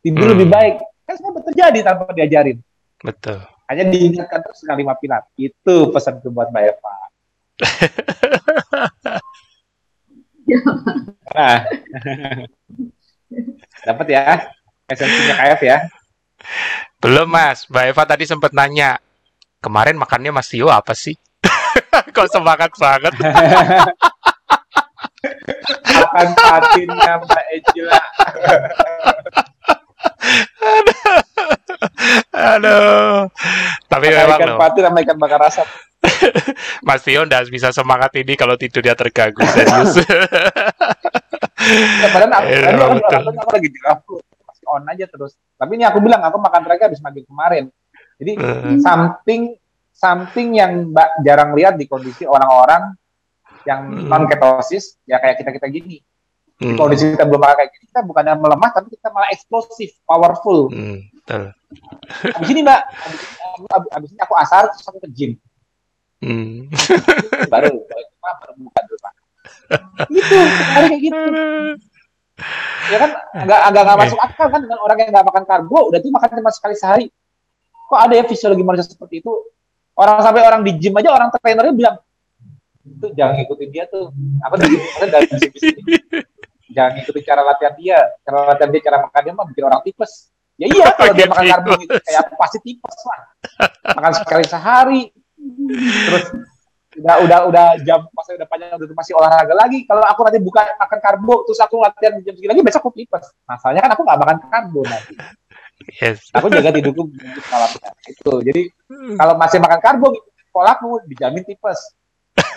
[0.00, 0.34] tidur Hmm.
[0.38, 0.74] lebih baik.
[1.04, 2.62] Kan semua terjadi tanpa diajarin.
[3.02, 3.42] Betul.
[3.68, 5.22] Hanya diingatkan terus dengan lima pilar.
[5.36, 6.94] Itu pesan buat Mbak Eva.
[11.28, 11.60] Nah,
[13.86, 14.48] dapat ya
[14.88, 15.78] esensinya KF ya.
[16.98, 17.66] Belum, Mas.
[17.70, 18.98] Mbak Eva tadi sempat nanya,
[19.62, 21.14] kemarin makannya Mas Tio apa sih?
[22.14, 23.14] Kok semangat banget?
[25.94, 28.02] Akan patinnya Mbak Ejila.
[32.34, 33.30] Aduh.
[33.86, 35.68] Tapi memang Ikan patin sama ikan bakar asap.
[36.86, 40.02] Mas Tio nggak bisa semangat ini kalau tidurnya terganggu serius.
[42.10, 44.27] Aku, aku, aku, aku lagi di masih
[44.68, 45.34] on aja terus.
[45.56, 47.72] Tapi ini aku bilang aku makan terakhir habis maghrib kemarin.
[48.18, 49.56] Jadi Eh, something
[49.90, 52.94] something yang Mbak jarang lihat di kondisi orang-orang
[53.66, 54.06] yang Hmm.
[54.06, 55.98] non ketosis ya kayak kita kita gini.
[56.58, 59.94] Di hmm, kondisi kita belum makan kayak gini kita bukannya melemah tapi kita malah eksplosif,
[60.02, 60.70] powerful.
[60.70, 61.42] hmm, betul.
[62.34, 63.36] Abis ini Mbak, abis ini,
[63.70, 65.32] abis, abis ini aku asar terus aku ke gym.
[66.18, 66.66] Hmm.
[67.46, 69.12] Baru baru baru buka dulu Pak.
[70.10, 70.38] Gitu,
[70.74, 71.20] hari kayak gitu.
[72.88, 75.98] Ya kan agak agak nggak masuk akal kan dengan orang yang nggak makan karbo udah
[75.98, 77.06] tuh makan cuma sekali sehari.
[77.88, 79.32] Kok ada ya fisiologi manusia seperti itu?
[79.98, 81.96] Orang sampai orang di gym aja orang trainernya bilang
[82.88, 84.08] itu jangan ngikutin dia tuh.
[84.40, 84.76] Apa dari.
[86.68, 87.98] Jangan ngikutin cara latihan dia.
[88.24, 90.32] Cara latihan dia, cara makan dia mah bikin orang tipes.
[90.58, 93.20] Ya iya kalau dia makan karbo gitu kayak apa pasti tipes lah.
[93.94, 95.02] Makan sekali sehari.
[95.78, 96.24] Terus
[96.98, 99.86] udah udah udah jam masa udah panjang udah masih olahraga lagi.
[99.86, 103.24] Kalau aku nanti buka makan karbo terus aku latihan jam segini lagi besok aku tipes
[103.46, 105.14] masalahnya kan aku nggak makan karbo nanti
[106.02, 106.26] Yes.
[106.34, 107.06] aku jaga tidurku
[107.48, 108.32] malamnya itu.
[108.42, 108.62] Jadi
[109.14, 110.10] kalau masih makan karbo
[110.50, 111.94] polaku dijamin tipes.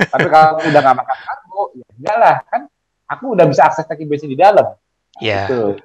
[0.09, 2.35] Tapi kalau udah nggak makan karbo ya enggak lah.
[2.49, 2.61] Kan
[3.05, 4.73] aku udah bisa akses bensin di dalam.
[5.22, 5.77] Ya, Tuh.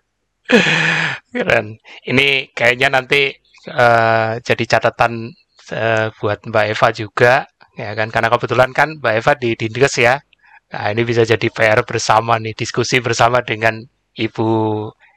[1.34, 1.76] keren.
[2.06, 3.34] Ini kayaknya nanti
[3.68, 5.28] eh, jadi catatan
[5.74, 7.34] eh, buat Mbak Eva juga,
[7.76, 8.08] ya kan?
[8.10, 10.16] Karena kebetulan kan Mbak Eva di Dinkes ya.
[10.66, 13.78] Nah, ini bisa jadi PR bersama nih, diskusi bersama dengan
[14.16, 14.48] Ibu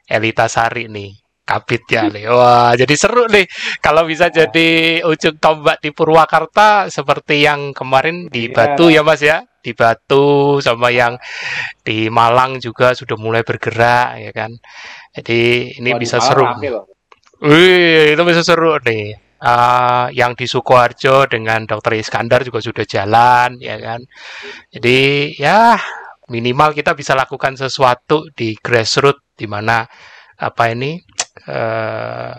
[0.06, 1.10] Elita Sari nih.
[1.42, 2.30] Kabit ya nih.
[2.36, 3.42] Wah, jadi seru nih
[3.82, 8.54] kalau bisa jadi ujung tombak di Purwakarta seperti yang kemarin di Iya.
[8.54, 9.42] Batu ya Mas ya.
[9.60, 11.18] Di Batu sama yang
[11.82, 14.54] di Malang juga sudah mulai bergerak ya kan.
[15.10, 16.46] Jadi ini di bisa seru.
[17.42, 19.29] Wih, itu bisa seru nih.
[19.40, 24.04] Ah, yang di Sukoharjo dengan Dokter Iskandar juga sudah jalan, ya kan.
[24.68, 25.80] Jadi ya
[26.28, 29.88] minimal kita bisa lakukan sesuatu di grassroots di mana
[30.36, 31.00] apa ini
[31.48, 32.36] eh,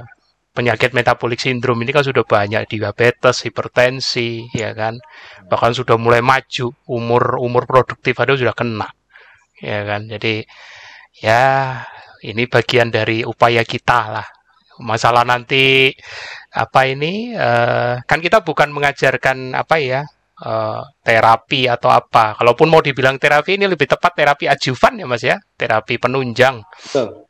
[0.54, 4.94] penyakit metabolik sindrom ini kan sudah banyak diabetes, hipertensi, ya kan.
[5.50, 8.86] Bahkan sudah mulai maju umur umur produktif ada sudah kena,
[9.58, 10.06] ya kan.
[10.06, 10.46] Jadi
[11.18, 11.82] ya
[12.30, 14.28] ini bagian dari upaya kita lah
[14.82, 15.94] masalah nanti
[16.52, 20.02] apa ini eh, kan kita bukan mengajarkan apa ya
[20.44, 22.36] eh, terapi atau apa.
[22.36, 25.40] Kalaupun mau dibilang terapi ini lebih tepat terapi ajuvan ya mas ya?
[25.56, 26.60] Terapi penunjang.
[26.62, 27.24] Betul.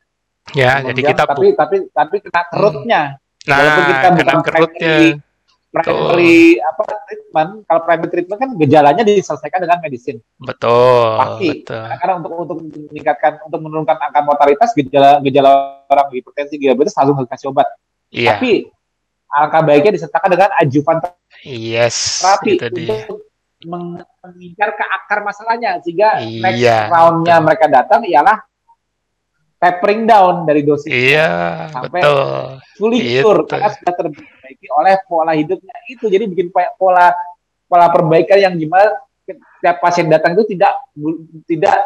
[0.58, 3.02] ya Menunjang, jadi kita tapi tapi tapi kena kerutnya.
[3.46, 4.94] Nah walaupun kita kena bukan kerutnya.
[5.72, 11.48] primary apa treatment kalau primary treatment kan gejalanya diselesaikan dengan medicine betul Pasti.
[11.64, 11.80] betul.
[11.96, 12.56] Karena untuk untuk
[12.92, 17.68] meningkatkan untuk menurunkan angka mortalitas gejala gejala orang hipertensi diabetes langsung dikasih obat.
[18.12, 18.36] Iya.
[18.36, 18.68] Tapi
[19.32, 20.96] angka baiknya disertakan dengan ajuvan
[21.42, 22.92] yes terapi itu dia.
[23.08, 23.18] untuk
[23.64, 28.44] meng- mengincar ke akar masalahnya sehingga next Iya, roundnya mereka datang ialah
[29.62, 32.58] tapering down dari dosis iya Sampai- betul.
[32.74, 36.10] fully cure karena sudah terbaiki oleh pola hidupnya itu.
[36.10, 37.14] Jadi bikin po- pola
[37.70, 38.90] pola perbaikan yang gimana
[39.22, 40.74] setiap pasien datang itu tidak
[41.46, 41.78] tidak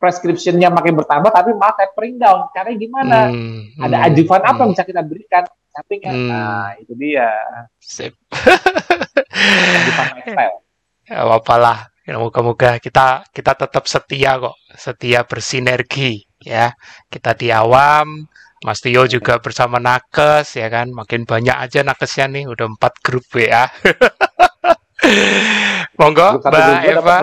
[0.00, 2.48] prescriptionnya makin bertambah tapi malah tapering down.
[2.56, 3.18] Caranya gimana?
[3.28, 5.44] Hmm, ada hmm, ajuvan apa yang hmm, bisa kita berikan
[5.74, 6.30] sampingnya Hmm.
[6.30, 7.30] nah itu dia
[7.82, 8.14] sip.
[11.04, 16.76] Ya, apalah Ya, Moga-moga kita kita tetap setia kok, setia bersinergi ya.
[17.08, 18.28] Kita di awam,
[18.60, 20.92] Mas Tio juga bersama Nakes ya kan.
[20.92, 23.64] Makin banyak aja Nakesnya nih, udah empat grup WA.
[25.94, 27.16] Monggo, Mbak Eva.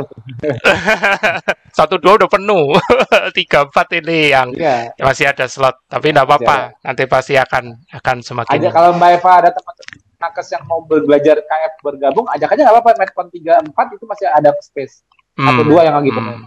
[1.77, 2.71] Satu dua udah penuh,
[3.37, 4.95] tiga empat ini yang Iya.
[4.97, 5.75] masih ada slot.
[5.85, 8.55] Tapi nggak apa-apa, nanti pasti akan akan semakin.
[8.57, 9.87] Aja kalau Mbak Eva ada teman-teman
[10.21, 12.91] nakes yang mau belajar KF bergabung, ajak aja nggak apa-apa.
[12.95, 15.03] Medcon 3 4 itu masih ada space.
[15.33, 16.37] Atau Hmm, dua yang lagi hmm, penuh.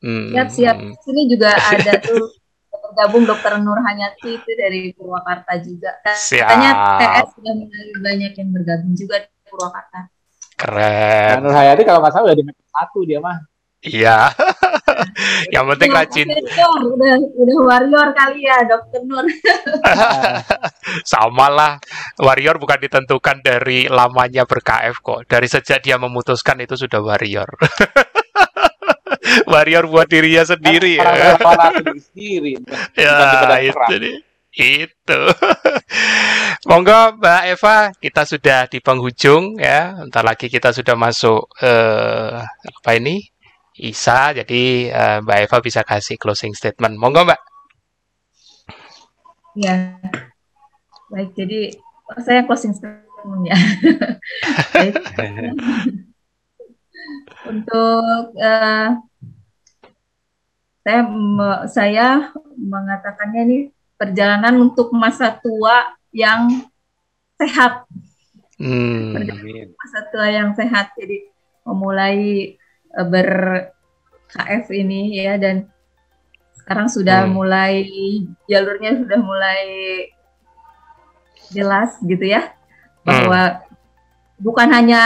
[0.00, 0.76] hmm, Siap siap.
[0.76, 0.92] hmm.
[1.02, 2.24] Sini juga ada tuh
[2.70, 5.92] bergabung Dokter Nur Hanyati itu dari Purwakarta juga.
[6.00, 6.98] Katanya Siap.
[7.00, 7.54] TS sudah
[7.98, 10.08] banyak yang bergabung juga di Purwakarta.
[10.60, 11.40] Keren.
[11.40, 13.38] Nur Hayati kalau nggak salah udah di Medcon 1 dia mah.
[13.80, 14.28] Iya.
[15.56, 16.28] yang penting rajin.
[16.28, 19.24] senior, udah udah warrior kali ya Dokter Nur.
[21.12, 21.72] Sama lah.
[22.20, 25.20] Warrior bukan ditentukan dari lamanya ber-KF kok.
[25.24, 27.48] Dari sejak dia memutuskan itu sudah warrior.
[29.52, 31.40] warrior buat dirinya sendiri ya.
[31.80, 32.52] diri sendiri.
[33.00, 34.28] Ya, itu.
[34.50, 35.20] Itu.
[36.68, 39.94] Monggo Mbak Eva, kita sudah di penghujung ya.
[40.02, 43.22] Bentar lagi kita sudah masuk eh apa ini?
[43.80, 44.62] Isa, jadi
[44.92, 46.98] eh, Mbak Eva bisa kasih closing statement.
[46.98, 47.40] Monggo Mbak.
[49.56, 49.96] Ya.
[51.10, 51.74] Baik, jadi
[52.10, 53.56] oh, saya closing statement ya.
[57.50, 58.88] Untuk eh,
[60.84, 62.08] saya me- saya
[62.58, 63.58] mengatakannya ini
[64.00, 66.64] perjalanan untuk masa tua yang
[67.36, 67.84] sehat,
[68.56, 69.16] Hmm.
[69.16, 69.72] Amin.
[69.76, 70.92] masa tua yang sehat.
[70.96, 71.28] Jadi
[71.64, 72.52] memulai
[72.90, 73.28] eh, ber
[74.26, 75.68] KF ini ya dan
[76.56, 77.34] sekarang sudah Hmm.
[77.34, 77.84] mulai
[78.46, 79.60] jalurnya sudah mulai
[81.50, 82.54] jelas gitu ya
[83.02, 83.58] bahwa
[84.38, 85.02] bukan hanya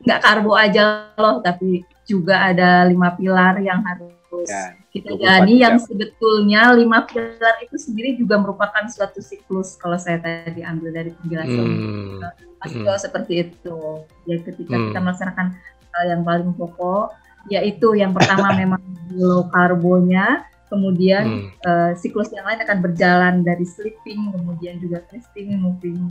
[0.00, 4.10] nggak karbo aja loh tapi juga ada lima pilar yang harus
[4.46, 5.84] Ya, kita 24 jalani yang jam.
[5.84, 11.66] sebetulnya lima pilar itu sendiri juga merupakan suatu siklus kalau saya tadi ambil dari penjelasan
[11.66, 12.18] Hmm.
[12.58, 12.86] Mas Hmm.
[12.96, 13.76] Seperti itu.
[14.24, 14.86] Ya ketika Hmm.
[14.88, 15.46] kita melaksanakan
[15.90, 17.10] hal yang paling pokok,
[17.48, 18.80] yaitu yang pertama memang
[19.12, 21.48] low karbonya, kemudian Hmm.
[21.66, 26.06] eh, siklus yang lain akan berjalan dari sleeping, kemudian juga fasting, moving,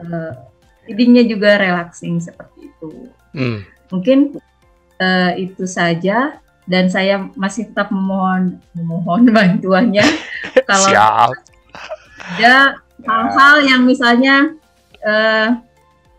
[0.00, 0.32] eh,
[0.82, 2.90] feedingnya juga relaxing seperti itu.
[3.36, 3.60] Hmm.
[3.92, 4.40] Mungkin
[4.98, 6.38] eh, itu saja
[6.68, 10.04] dan saya masih tetap memohon memohon bantuannya
[10.68, 11.30] kalau Siap.
[12.38, 12.76] ada
[13.06, 14.52] hal-hal yang misalnya
[15.00, 15.48] eh,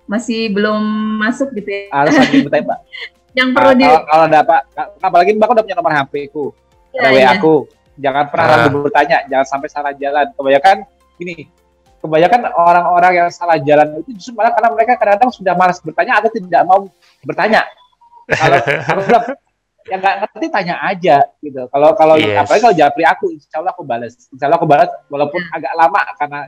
[0.09, 0.81] masih belum
[1.21, 2.79] masuk gitu ya, Alasan yang bertanya, Mbak.
[3.37, 4.57] yang perlu di kalau, kalau ada apa,
[5.05, 6.49] apalagi Mbak udah punya nomor HP ku,
[6.89, 7.29] ya, ada ya.
[7.29, 7.55] WA ku.
[7.99, 8.59] Jangan pernah Ah.
[8.65, 10.25] ragu bertanya, jangan sampai salah jalan.
[10.33, 10.75] Kebanyakan
[11.21, 11.45] gini,
[12.01, 16.29] kebanyakan orang-orang yang salah jalan itu justru malah karena mereka kadang-kadang sudah malas bertanya atau
[16.33, 16.89] tidak mau
[17.21, 17.61] bertanya.
[18.29, 18.57] Kalau
[19.89, 21.65] yang nggak ngerti tanya aja gitu.
[21.71, 22.37] Kalau kalau Yes.
[22.45, 24.13] apalagi kalau japri aku, insya Allah aku balas.
[24.29, 26.39] Insya Allah aku balas walaupun agak lama karena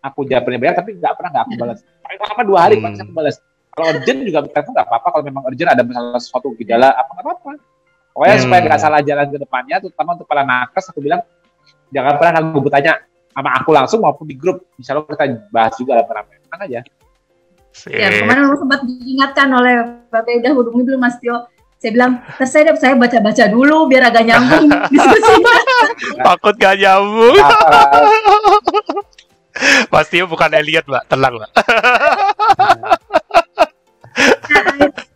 [0.00, 1.78] aku japrinya banyak, tapi nggak pernah nggak aku balas.
[2.02, 2.84] Paling lama dua hari Hmm.
[2.88, 3.36] pasti aku balas.
[3.70, 5.08] Kalau urgent juga telepon nggak apa-apa.
[5.14, 7.50] Kalau memang urgent ada masalah sesuatu gejala apa nggak apa-apa.
[8.10, 8.42] Pokoknya Hmm.
[8.42, 11.22] supaya nggak salah jalan ke depannya, terutama untuk para nakes, aku bilang
[11.94, 12.92] jangan pernah ragu bertanya
[13.30, 14.66] sama aku langsung maupun di grup.
[14.74, 15.24] Insya Allah kita
[15.54, 16.80] bahas juga lah Tenang aja.
[17.86, 21.46] Ya, kemarin sempat diingatkan oleh Bapak udah hubungi dulu Mas Tio.
[21.80, 25.54] Saya bilang, "Ntar saya, saya baca-baca dulu biar agak nyambung diskusinya.
[26.20, 27.40] Takut gak nyambung.
[27.40, 28.04] Apa-
[29.88, 31.02] Pasti bukan Elliot, Mbak.
[31.08, 31.50] Tenang, Mbak.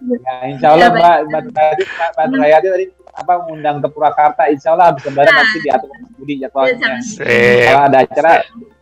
[0.05, 2.85] Ya, insya Allah Ya, Mbak Mbak tadi Mbak Mbak tadi
[3.15, 5.39] apa mengundang ke Purwakarta, insya Allah habis lebaran Nah.
[5.39, 6.91] nanti diatur ke Mas Budi jadwalnya.
[6.99, 7.62] Sip.
[7.62, 8.33] Kalau ada acara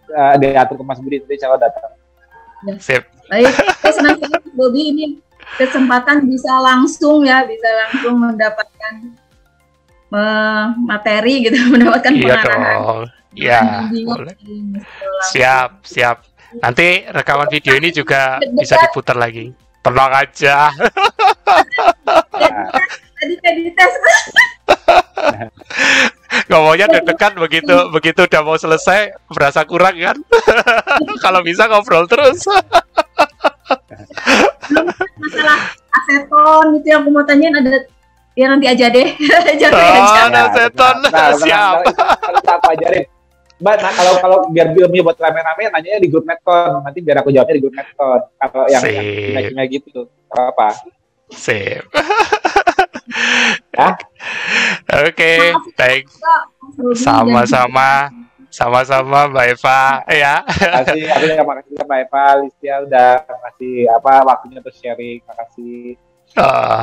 [0.09, 1.90] eh, diatur ke Mas Budi, nanti insya Allah datang.
[2.78, 3.02] Sip.
[3.26, 5.05] Baik, saya senang sekali Bobi ini
[5.56, 8.94] kesempatan bisa langsung ya, bisa langsung mendapatkan
[10.12, 12.81] eh, materi gitu, mendapatkan Iya pengarahan.
[12.81, 13.02] dong.
[13.32, 14.36] Ya, boleh.
[15.32, 16.20] Siap, siap.
[16.60, 19.48] Nanti rekaman video ini juga bisa diputar lagi.
[19.81, 20.69] Tenang aja.
[23.16, 23.93] Tadi saya dites.
[26.52, 30.16] Ngomongnya deg-degan begitu begitu udah mau selesai berasa kurang kan?
[31.24, 32.44] Kalau bisa ngobrol terus.
[35.20, 35.59] Masalah
[35.93, 37.84] aseton gitu yang aku mau tanyain ada
[38.32, 39.09] ya nanti aja deh
[39.60, 40.97] jangan Oh, aja ada setan.
[41.43, 41.74] Siap.
[42.16, 43.05] Kalau tak aku ajarin.
[43.62, 46.82] Mbak, nah, kalau kalau biar ilmunya buat rame-rame, nanyanya di grup Netcon.
[46.82, 48.20] Nanti biar aku jawabnya di grup Netcon.
[48.43, 50.68] Kalau yang kimia-kimia gitu, nggak apa.
[51.30, 51.86] Sip.
[53.70, 53.89] Ya.
[55.06, 56.18] Oke, thanks.
[56.98, 58.10] Sama-sama.
[58.52, 60.44] Sama-sama Mbak Eva ya.
[60.44, 65.18] Makasih, aku juga makasih Mbak Eva, Listia udah ngasih apa waktunya untuk sharing.
[65.24, 65.96] Makasih.
[66.36, 66.80] Oh,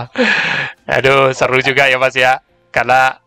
[0.85, 2.41] aduh, seru juga ya Mas ya.
[2.73, 3.21] Karena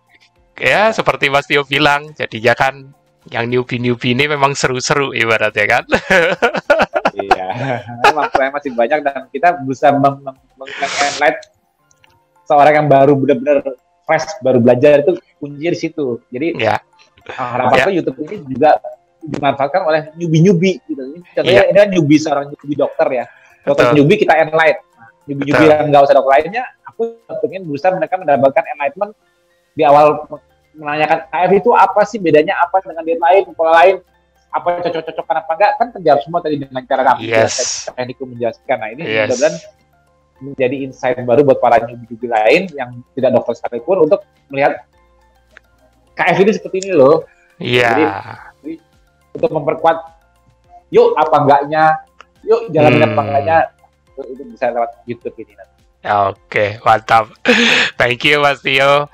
[0.58, 2.90] ya seperti Mas Tio bilang, jadinya kan
[3.30, 5.84] yang newbie-newbie ini memang seru-seru ibaratnya kan.
[7.14, 7.46] iya,
[8.10, 10.18] memang masih banyak dan kita bisa meng
[10.58, 11.38] enlight
[12.46, 16.18] seorang yang baru benar-benar fresh baru belajar itu kuncinya di situ.
[16.34, 16.82] Jadi ya.
[17.30, 18.02] Harapan ya.
[18.02, 18.80] YouTube ini juga
[19.22, 21.02] dimanfaatkan oleh newbie-newbie gitu.
[21.36, 21.70] Contohnya ya.
[21.70, 23.24] ini kan newbie seorang newbie dokter ya.
[23.62, 24.82] Dokter newbie kita enlight
[25.22, 27.14] Nyubi-nyubi yang nggak usah dokter lainnya, aku
[27.46, 29.12] ingin berusaha mereka mendapatkan enlightenment
[29.78, 30.26] di awal
[30.74, 33.96] menanyakan KF itu apa sih bedanya apa dengan diet lain, pola lain,
[34.50, 37.86] apa cocok-cocokan apa enggak, kan terjawab semua tadi dengan cara kamu yes.
[37.94, 38.76] teknikku menjelaskan.
[38.82, 39.30] Nah ini yes.
[39.30, 39.54] mudah-mudahan
[40.42, 44.82] menjadi insight baru buat para nyubi-nyubi lain yang tidak dokter sekalipun untuk melihat
[46.16, 47.24] KF ini seperti ini loh.
[47.58, 47.90] Iya.
[47.96, 48.38] Yeah.
[48.62, 48.74] Jadi,
[49.38, 49.98] untuk memperkuat,
[50.92, 51.84] yuk apa enggaknya,
[52.44, 53.06] yuk jalan hmm.
[53.12, 53.56] apa enggaknya,
[54.28, 55.80] itu bisa lewat YouTube ini nanti.
[56.02, 57.30] Oke, mantap.
[57.98, 59.06] Thank you Mas Tio.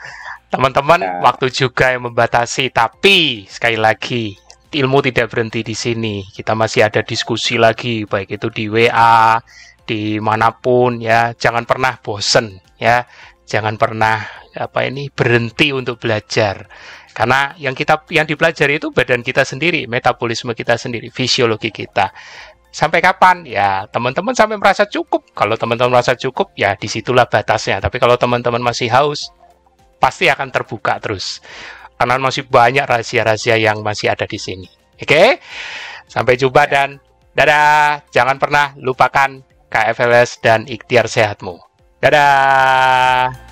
[0.48, 1.20] Teman-teman, ya.
[1.20, 4.32] waktu juga yang membatasi, tapi sekali lagi
[4.72, 6.24] ilmu tidak berhenti di sini.
[6.24, 9.36] Kita masih ada diskusi lagi, baik itu di WA,
[9.84, 11.36] di mana pun ya.
[11.36, 13.04] Jangan pernah bosen ya.
[13.48, 16.68] Jangan pernah apa ini berhenti untuk belajar.
[17.16, 22.12] Karena yang kita yang dipelajari itu badan kita sendiri, metabolisme kita sendiri, fisiologi kita.
[22.68, 23.48] Sampai kapan?
[23.48, 25.24] Ya, teman-teman sampai merasa cukup.
[25.32, 27.80] Kalau teman-teman merasa cukup, ya di situlah batasnya.
[27.80, 29.32] Tapi kalau teman-teman masih haus,
[29.96, 31.40] pasti akan terbuka terus.
[31.98, 34.68] Karena masih banyak rahasia-rahasia yang masih ada di sini.
[35.00, 35.42] Oke?
[36.06, 37.02] Sampai jumpa dan
[37.34, 38.06] dadah.
[38.14, 39.42] Jangan pernah lupakan
[39.72, 41.68] KFLS dan ikhtiar sehatmu.
[41.98, 43.47] Dadah.